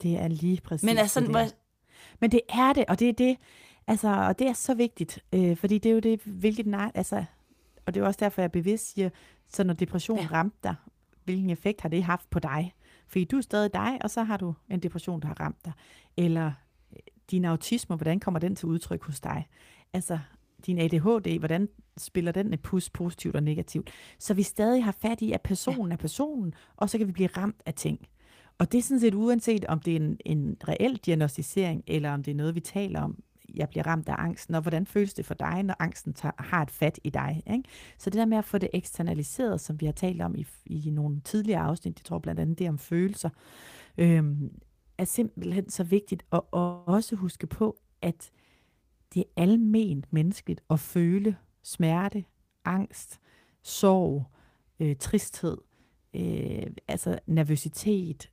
Det 0.01 0.19
er 0.19 0.27
lige 0.27 0.61
præcis 0.61 0.83
Men 0.83 0.97
altså, 0.97 1.19
det 1.19 1.29
der. 1.29 1.49
Men 2.19 2.31
det 2.31 2.41
er 2.49 2.73
det, 2.73 2.85
og 2.87 2.99
det 2.99 3.09
er 3.09 3.13
det, 3.13 3.37
altså, 3.87 4.07
og 4.07 4.39
det 4.39 4.47
er 4.47 4.53
så 4.53 4.73
vigtigt, 4.73 5.19
øh, 5.33 5.57
fordi 5.57 5.77
det 5.77 5.89
er 5.89 5.93
jo 5.93 5.99
det, 5.99 6.21
hvilket 6.25 6.65
nej, 6.65 6.91
altså, 6.95 7.25
og 7.85 7.93
det 7.93 7.99
er 7.99 8.03
jo 8.03 8.07
også 8.07 8.19
derfor, 8.19 8.41
jeg 8.41 8.51
bevidst 8.51 8.93
siger, 8.93 9.09
så 9.49 9.63
når 9.63 9.73
depression 9.73 10.17
Ja. 10.17 10.23
ja. 10.23 10.29
ramte 10.31 10.57
dig, 10.63 10.75
hvilken 11.23 11.49
effekt 11.49 11.81
har 11.81 11.89
det 11.89 12.03
haft 12.03 12.29
på 12.29 12.39
dig? 12.39 12.73
Fordi 13.07 13.23
du 13.23 13.37
er 13.37 13.41
stadig 13.41 13.73
dig, 13.73 13.97
og 14.01 14.09
så 14.09 14.23
har 14.23 14.37
du 14.37 14.53
en 14.69 14.79
depression, 14.79 15.21
der 15.21 15.27
har 15.27 15.39
ramt 15.39 15.65
dig. 15.65 15.73
Eller 16.17 16.51
øh, 16.93 16.99
din 17.31 17.45
autisme, 17.45 17.95
hvordan 17.95 18.19
kommer 18.19 18.39
den 18.39 18.55
til 18.55 18.65
udtryk 18.67 19.03
hos 19.03 19.19
dig? 19.19 19.47
Altså, 19.93 20.19
din 20.65 20.77
ADHD, 20.79 21.39
hvordan 21.39 21.69
spiller 21.97 22.31
den 22.31 22.53
et 22.53 22.61
pus 22.61 22.89
positivt 22.89 23.35
og 23.35 23.43
negativt? 23.43 23.89
Så 24.19 24.33
vi 24.33 24.43
stadig 24.43 24.83
har 24.83 24.91
fat 24.91 25.21
i, 25.21 25.31
at 25.31 25.41
personen 25.41 25.91
er 25.91 25.95
personen, 25.95 26.53
og 26.77 26.89
så 26.89 26.97
kan 26.97 27.07
vi 27.07 27.11
blive 27.11 27.29
ramt 27.37 27.61
af 27.65 27.73
ting. 27.73 28.07
Og 28.63 28.71
det 28.71 28.77
er 28.77 28.81
sådan 28.81 28.99
set 28.99 29.13
uanset, 29.13 29.65
om 29.65 29.79
det 29.79 29.91
er 29.91 29.99
en, 29.99 30.17
en 30.25 30.57
reel 30.67 30.95
diagnostisering, 30.95 31.83
eller 31.87 32.11
om 32.13 32.23
det 32.23 32.31
er 32.31 32.35
noget, 32.35 32.55
vi 32.55 32.59
taler 32.59 33.01
om, 33.01 33.23
jeg 33.55 33.69
bliver 33.69 33.87
ramt 33.87 34.09
af 34.09 34.15
angsten, 34.17 34.55
og 34.55 34.61
hvordan 34.61 34.85
føles 34.85 35.13
det 35.13 35.25
for 35.25 35.33
dig, 35.33 35.63
når 35.63 35.75
angsten 35.79 36.13
tager, 36.13 36.43
har 36.43 36.61
et 36.61 36.71
fat 36.71 36.99
i 37.03 37.09
dig. 37.09 37.43
Ikke? 37.53 37.69
Så 37.97 38.09
det 38.09 38.17
der 38.17 38.25
med 38.25 38.37
at 38.37 38.45
få 38.45 38.57
det 38.57 38.69
eksternaliseret, 38.73 39.61
som 39.61 39.81
vi 39.81 39.85
har 39.85 39.93
talt 39.93 40.21
om 40.21 40.35
i, 40.35 40.45
i 40.65 40.89
nogle 40.89 41.21
tidligere 41.21 41.61
afsnit, 41.61 41.99
jeg 41.99 42.05
tror 42.05 42.19
blandt 42.19 42.41
andet 42.41 42.59
det 42.59 42.69
om 42.69 42.77
følelser, 42.77 43.29
øhm, 43.97 44.51
er 44.97 45.05
simpelthen 45.05 45.69
så 45.69 45.83
vigtigt, 45.83 46.23
og, 46.29 46.47
og 46.51 46.87
også 46.87 47.15
huske 47.15 47.47
på, 47.47 47.77
at 48.01 48.31
det 49.13 49.19
er 49.19 49.41
alment 49.41 50.13
menneskeligt 50.13 50.61
at 50.69 50.79
føle 50.79 51.35
smerte, 51.63 52.25
angst, 52.65 53.19
sorg, 53.61 54.25
øh, 54.79 54.95
tristhed, 54.95 55.57
øh, 56.13 56.63
altså 56.87 57.19
nervøsitet, 57.27 58.29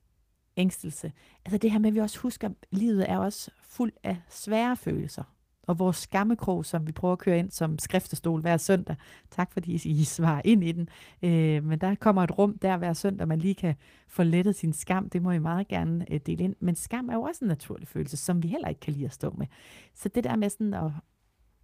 ængstelse. 0.61 1.11
Altså 1.45 1.57
det 1.57 1.71
her 1.71 1.79
med, 1.79 1.89
at 1.89 1.93
vi 1.95 1.99
også 1.99 2.19
husker, 2.19 2.47
at 2.49 2.53
livet 2.71 3.09
er 3.11 3.17
også 3.17 3.51
fuld 3.63 3.91
af 4.03 4.17
svære 4.29 4.77
følelser. 4.77 5.23
Og 5.63 5.79
vores 5.79 5.97
skammekrog, 5.97 6.65
som 6.65 6.87
vi 6.87 6.91
prøver 6.91 7.11
at 7.11 7.19
køre 7.19 7.39
ind 7.39 7.51
som 7.51 7.79
skriftestol 7.79 8.41
hver 8.41 8.57
søndag. 8.57 8.95
Tak 9.31 9.53
fordi 9.53 9.73
I 10.01 10.03
svarer 10.03 10.41
ind 10.45 10.63
i 10.63 10.71
den. 10.71 10.89
Øh, 11.21 11.63
men 11.63 11.79
der 11.79 11.95
kommer 11.95 12.23
et 12.23 12.37
rum 12.37 12.57
der 12.57 12.77
hver 12.77 12.93
søndag, 12.93 13.27
man 13.27 13.39
lige 13.39 13.55
kan 13.55 13.75
få 14.07 14.23
lettet 14.23 14.55
sin 14.55 14.73
skam. 14.73 15.09
Det 15.09 15.21
må 15.21 15.31
I 15.31 15.39
meget 15.39 15.67
gerne 15.67 16.05
øh, 16.11 16.19
dele 16.25 16.43
ind. 16.43 16.55
Men 16.59 16.75
skam 16.75 17.09
er 17.09 17.13
jo 17.13 17.21
også 17.21 17.45
en 17.45 17.47
naturlig 17.47 17.87
følelse, 17.87 18.17
som 18.17 18.43
vi 18.43 18.47
heller 18.47 18.67
ikke 18.67 18.81
kan 18.81 18.93
lide 18.93 19.05
at 19.05 19.13
stå 19.13 19.35
med. 19.37 19.47
Så 19.95 20.09
det 20.09 20.23
der 20.23 20.35
med 20.35 20.49
sådan 20.49 20.73
at, 20.73 20.91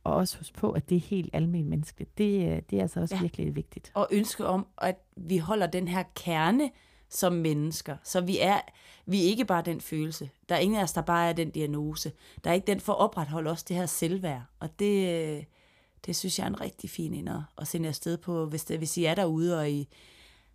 og 0.04 0.14
også 0.16 0.38
huske 0.38 0.58
på, 0.58 0.72
at 0.72 0.90
det 0.90 0.96
er 0.96 1.00
helt 1.00 1.30
almindeligt 1.34 1.70
menneskeligt, 1.70 2.18
det, 2.18 2.52
øh, 2.52 2.62
det 2.70 2.78
er 2.78 2.82
altså 2.82 3.00
også 3.00 3.16
Ja. 3.16 3.20
ja. 3.20 3.22
virkelig 3.24 3.56
vigtigt. 3.56 3.92
og 3.96 4.08
ønske 4.12 4.46
om, 4.46 4.68
at 4.82 4.96
vi 5.18 5.38
holder 5.38 5.68
den 5.68 5.88
her 5.88 6.04
kerne 6.16 6.70
som 7.10 7.34
mennesker. 7.34 7.98
Så 8.04 8.22
vi 8.22 8.40
er, 8.40 8.60
vi 9.06 9.24
er 9.24 9.26
ikke 9.26 9.46
bare 9.46 9.62
den 9.62 9.82
følelse. 9.82 10.30
Der 10.50 10.56
er 10.56 10.60
ingen 10.60 10.80
af 10.80 10.84
os, 10.84 10.94
der 10.94 11.02
bare 11.02 11.30
er 11.30 11.34
den 11.34 11.50
diagnose. 11.50 12.12
Der 12.44 12.50
er 12.50 12.54
ikke 12.54 12.68
den 12.68 12.80
for 12.80 12.94
at 12.94 13.00
opretholde 13.00 13.50
også 13.50 13.66
det 13.68 13.76
her 13.76 13.86
selvværd. 13.86 14.42
Og 14.60 14.80
det, 14.80 15.46
det 16.06 16.16
synes 16.16 16.40
jeg 16.40 16.46
er 16.46 16.50
en 16.50 16.62
rigtig 16.62 16.90
fin 16.90 17.14
en 17.14 17.28
at, 17.58 17.68
sende 17.68 17.88
afsted 17.90 18.18
på, 18.18 18.46
hvis, 18.46 18.66
det, 18.66 18.78
hvis 18.78 18.98
I 18.98 19.06
er 19.06 19.16
derude, 19.16 19.60
og 19.60 19.72
I 19.72 19.88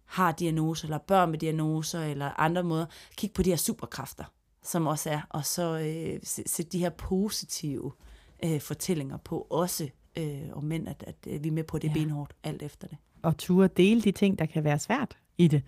har 0.04 0.32
diagnoser, 0.32 0.86
eller 0.86 0.98
børn 0.98 1.30
med 1.30 1.38
diagnoser, 1.38 2.04
eller 2.04 2.40
andre 2.40 2.62
måder. 2.62 2.86
Kig 3.16 3.32
på 3.32 3.42
de 3.42 3.50
her 3.50 3.56
superkræfter, 3.56 4.24
som 4.62 4.86
også 4.86 5.10
er, 5.10 5.20
og 5.30 5.46
så 5.46 5.78
øh, 5.78 6.20
sæt 6.22 6.72
de 6.72 6.78
her 6.78 6.90
positive 6.90 7.92
øh, 8.44 8.60
fortællinger 8.60 9.16
på 9.16 9.46
også 9.50 9.88
øh, 10.16 10.42
om 10.52 10.64
mænd, 10.64 10.88
at, 10.88 11.04
at 11.06 11.16
øh, 11.26 11.44
vi 11.44 11.48
er 11.48 11.52
med 11.52 11.64
på 11.64 11.78
det. 11.78 11.88
Ja. 11.88 11.92
benhårdt, 11.92 12.34
alt 12.44 12.62
efter 12.62 12.88
det. 12.88 12.96
og 13.22 13.38
turde 13.38 13.68
dele 13.68 14.02
de 14.02 14.12
ting, 14.12 14.38
der 14.38 14.46
kan 14.46 14.64
være 14.64 14.78
svært 14.78 15.18
i 15.38 15.48
det. 15.48 15.62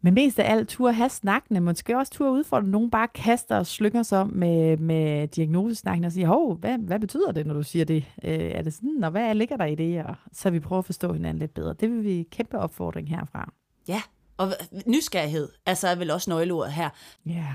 Men 0.00 0.14
mest 0.14 0.38
af 0.38 0.52
alt 0.52 0.68
turde 0.68 0.92
have 0.92 1.08
snakkene, 1.08 1.60
måske 1.60 1.98
også 1.98 2.12
turde 2.12 2.32
udfordre 2.32 2.66
nogen, 2.66 2.90
bare 2.90 3.08
kaster 3.08 3.56
og 3.56 3.66
slynger 3.66 4.02
sig 4.02 4.26
med, 4.26 4.76
med 4.76 5.28
diagnosesnakken 5.28 6.04
og 6.04 6.12
siger, 6.12 6.28
hov, 6.28 6.54
hvad, 6.54 6.78
hvad 6.78 6.98
betyder 6.98 7.32
det, 7.32 7.46
når 7.46 7.54
du 7.54 7.62
siger 7.62 7.84
det? 7.84 8.04
Øh, 8.24 8.38
er 8.38 8.62
det 8.62 8.74
sådan, 8.74 9.04
og 9.04 9.10
hvad 9.10 9.34
ligger 9.34 9.56
der 9.56 9.64
i 9.64 9.74
det? 9.74 10.04
Og 10.04 10.14
så 10.32 10.50
vi 10.50 10.60
prøver 10.60 10.78
at 10.78 10.84
forstå 10.84 11.12
hinanden 11.12 11.38
lidt 11.38 11.54
bedre. 11.54 11.74
Det 11.80 11.90
vil 11.90 12.04
vi 12.04 12.28
kæmpe 12.30 12.58
opfordring 12.58 13.08
herfra. 13.08 13.52
Ja, 13.88 14.02
og 14.36 14.48
nysgerrighed 14.86 15.48
altså 15.66 15.88
er 15.88 15.94
vel 15.94 16.10
også 16.10 16.30
nøgleordet 16.30 16.72
her. 16.72 16.90
Ja, 17.26 17.30
yeah. 17.30 17.54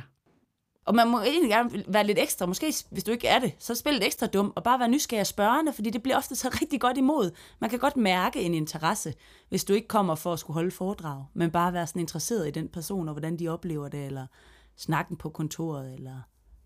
Og 0.85 0.95
man 0.95 1.07
må 1.07 1.21
egentlig 1.21 1.49
gerne 1.49 1.83
være 1.87 2.07
lidt 2.07 2.19
ekstra, 2.19 2.45
måske 2.45 2.73
hvis 2.89 3.03
du 3.03 3.11
ikke 3.11 3.27
er 3.27 3.39
det, 3.39 3.53
så 3.59 3.75
spil 3.75 3.93
lidt 3.93 4.03
ekstra 4.03 4.27
dum, 4.27 4.53
og 4.55 4.63
bare 4.63 4.79
være 4.79 4.87
nysgerrig 4.87 5.21
og 5.21 5.27
spørgende, 5.27 5.73
fordi 5.73 5.89
det 5.89 6.03
bliver 6.03 6.17
ofte 6.17 6.35
så 6.35 6.49
rigtig 6.61 6.81
godt 6.81 6.97
imod. 6.97 7.31
Man 7.59 7.69
kan 7.69 7.79
godt 7.79 7.97
mærke 7.97 8.41
en 8.41 8.53
interesse, 8.53 9.13
hvis 9.49 9.63
du 9.63 9.73
ikke 9.73 9.87
kommer 9.87 10.15
for 10.15 10.33
at 10.33 10.39
skulle 10.39 10.55
holde 10.55 10.71
foredrag, 10.71 11.25
men 11.33 11.51
bare 11.51 11.73
være 11.73 11.87
sådan 11.87 11.99
interesseret 11.99 12.47
i 12.47 12.51
den 12.51 12.67
person, 12.67 13.07
og 13.07 13.13
hvordan 13.13 13.39
de 13.39 13.47
oplever 13.47 13.87
det, 13.87 14.05
eller 14.05 14.27
snakken 14.75 15.17
på 15.17 15.29
kontoret, 15.29 15.93
eller... 15.93 16.21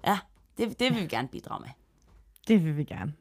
Ja, 0.07 0.19
det, 0.57 0.79
det 0.79 0.93
vil 0.93 1.01
vi 1.01 1.07
gerne 1.07 1.27
bidrage 1.27 1.61
med. 1.61 1.69
det 2.47 2.65
vil 2.65 2.77
vi 2.77 2.83
gerne. 2.83 3.13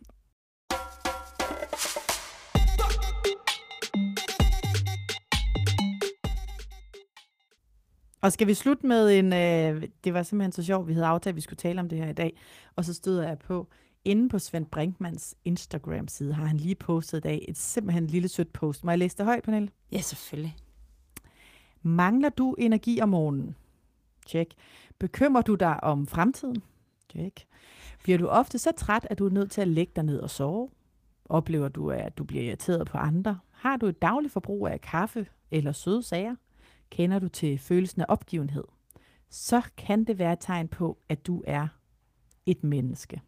Og 8.24 8.32
skal 8.32 8.46
vi 8.46 8.54
slutte 8.54 8.86
med 8.86 9.18
en, 9.18 9.32
øh, 9.32 9.88
det 10.04 10.14
var 10.14 10.22
simpelthen 10.22 10.52
så 10.52 10.62
sjovt, 10.62 10.88
vi 10.88 10.92
havde 10.92 11.06
aftalt, 11.06 11.32
at 11.32 11.36
vi 11.36 11.40
skulle 11.40 11.56
tale 11.56 11.80
om 11.80 11.88
det 11.88 11.98
her 11.98 12.08
i 12.08 12.12
dag, 12.12 12.36
og 12.76 12.84
så 12.84 12.94
støder 12.94 13.28
jeg 13.28 13.38
på, 13.38 13.68
inde 14.04 14.28
på 14.28 14.38
Svend 14.38 14.66
Brinkmans 14.66 15.34
Instagram-side 15.44 16.34
har 16.34 16.44
han 16.44 16.56
lige 16.56 16.74
postet 16.74 17.18
i 17.18 17.20
dag 17.20 17.44
et 17.48 17.56
simpelthen 17.56 18.06
lille 18.06 18.28
sødt 18.28 18.52
post. 18.52 18.84
Må 18.84 18.90
jeg 18.90 18.98
læse 18.98 19.16
det 19.16 19.24
højt, 19.24 19.42
Pernille? 19.42 19.68
Ja, 19.92 20.00
selvfølgelig. 20.00 20.56
Mangler 21.82 22.28
du 22.28 22.54
energi 22.58 23.00
om 23.00 23.08
morgenen? 23.08 23.56
Tjek. 24.26 24.54
Bekymrer 24.98 25.42
du 25.42 25.54
dig 25.54 25.84
om 25.84 26.06
fremtiden? 26.06 26.62
Tjek. 27.12 27.46
Bliver 28.02 28.18
du 28.18 28.26
ofte 28.26 28.58
så 28.58 28.72
træt, 28.76 29.06
at 29.10 29.18
du 29.18 29.26
er 29.26 29.30
nødt 29.30 29.50
til 29.50 29.60
at 29.60 29.68
lægge 29.68 29.92
dig 29.96 30.04
ned 30.04 30.18
og 30.20 30.30
sove? 30.30 30.68
Oplever 31.24 31.68
du, 31.68 31.90
at 31.90 32.18
du 32.18 32.24
bliver 32.24 32.44
irriteret 32.44 32.86
på 32.86 32.98
andre? 32.98 33.38
Har 33.50 33.76
du 33.76 33.86
et 33.86 34.02
dagligt 34.02 34.32
forbrug 34.32 34.68
af 34.68 34.80
kaffe 34.80 35.26
eller 35.50 35.72
søde 35.72 36.02
sager? 36.02 36.34
Kender 36.90 37.18
du 37.18 37.28
til 37.28 37.58
følelsen 37.58 38.00
af 38.00 38.06
opgivenhed? 38.08 38.64
Så 39.30 39.62
kan 39.76 40.04
det 40.04 40.18
være 40.18 40.32
et 40.32 40.38
tegn 40.40 40.68
på, 40.68 40.98
at 41.08 41.26
du 41.26 41.42
er 41.46 41.68
et 42.46 42.64
menneske. 42.64 43.20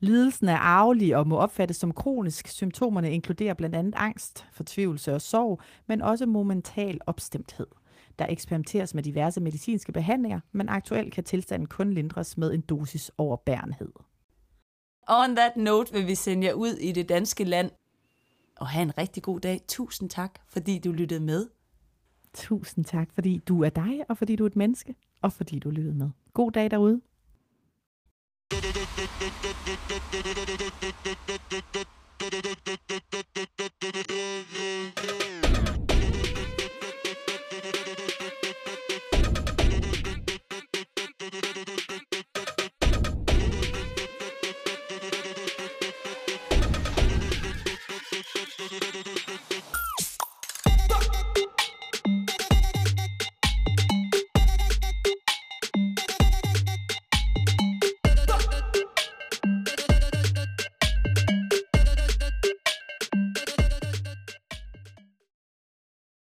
Lidelsen 0.00 0.48
er 0.48 0.56
arvelig 0.56 1.16
og 1.16 1.26
må 1.26 1.36
opfattes 1.36 1.76
som 1.76 1.92
kronisk. 1.92 2.48
Symptomerne 2.48 3.12
inkluderer 3.12 3.54
blandt 3.54 3.76
andet 3.76 3.94
angst, 3.96 4.46
fortvivlelse 4.52 5.14
og 5.14 5.20
sorg, 5.20 5.60
men 5.86 6.02
også 6.02 6.26
momental 6.26 6.98
opstemthed. 7.06 7.66
Der 8.18 8.26
eksperimenteres 8.28 8.94
med 8.94 9.02
diverse 9.02 9.40
medicinske 9.40 9.92
behandlinger, 9.92 10.40
men 10.52 10.68
aktuelt 10.68 11.14
kan 11.14 11.24
tilstanden 11.24 11.68
kun 11.68 11.92
lindres 11.92 12.38
med 12.38 12.54
en 12.54 12.60
dosis 12.60 13.10
overbærenhed. 13.18 13.92
On 15.08 15.36
that 15.36 15.56
note 15.56 15.92
vil 15.92 16.06
vi 16.06 16.14
sende 16.14 16.46
jer 16.46 16.52
ud 16.52 16.72
i 16.72 16.92
det 16.92 17.08
danske 17.08 17.44
land, 17.44 17.70
og 18.56 18.68
have 18.68 18.82
en 18.82 18.98
rigtig 18.98 19.22
god 19.22 19.40
dag. 19.40 19.60
Tusind 19.68 20.10
tak, 20.10 20.38
fordi 20.48 20.78
du 20.78 20.92
lyttede 20.92 21.20
med. 21.20 21.48
Tusind 22.34 22.84
tak, 22.84 23.08
fordi 23.12 23.38
du 23.38 23.62
er 23.62 23.68
dig, 23.68 24.00
og 24.08 24.18
fordi 24.18 24.36
du 24.36 24.44
er 24.44 24.46
et 24.46 24.56
menneske, 24.56 24.94
og 25.22 25.32
fordi 25.32 25.58
du 25.58 25.70
lyttede 25.70 25.94
med. 25.94 26.10
God 26.34 26.52
dag 26.52 26.70
derude. 26.70 27.00
Yeah. 35.02 35.39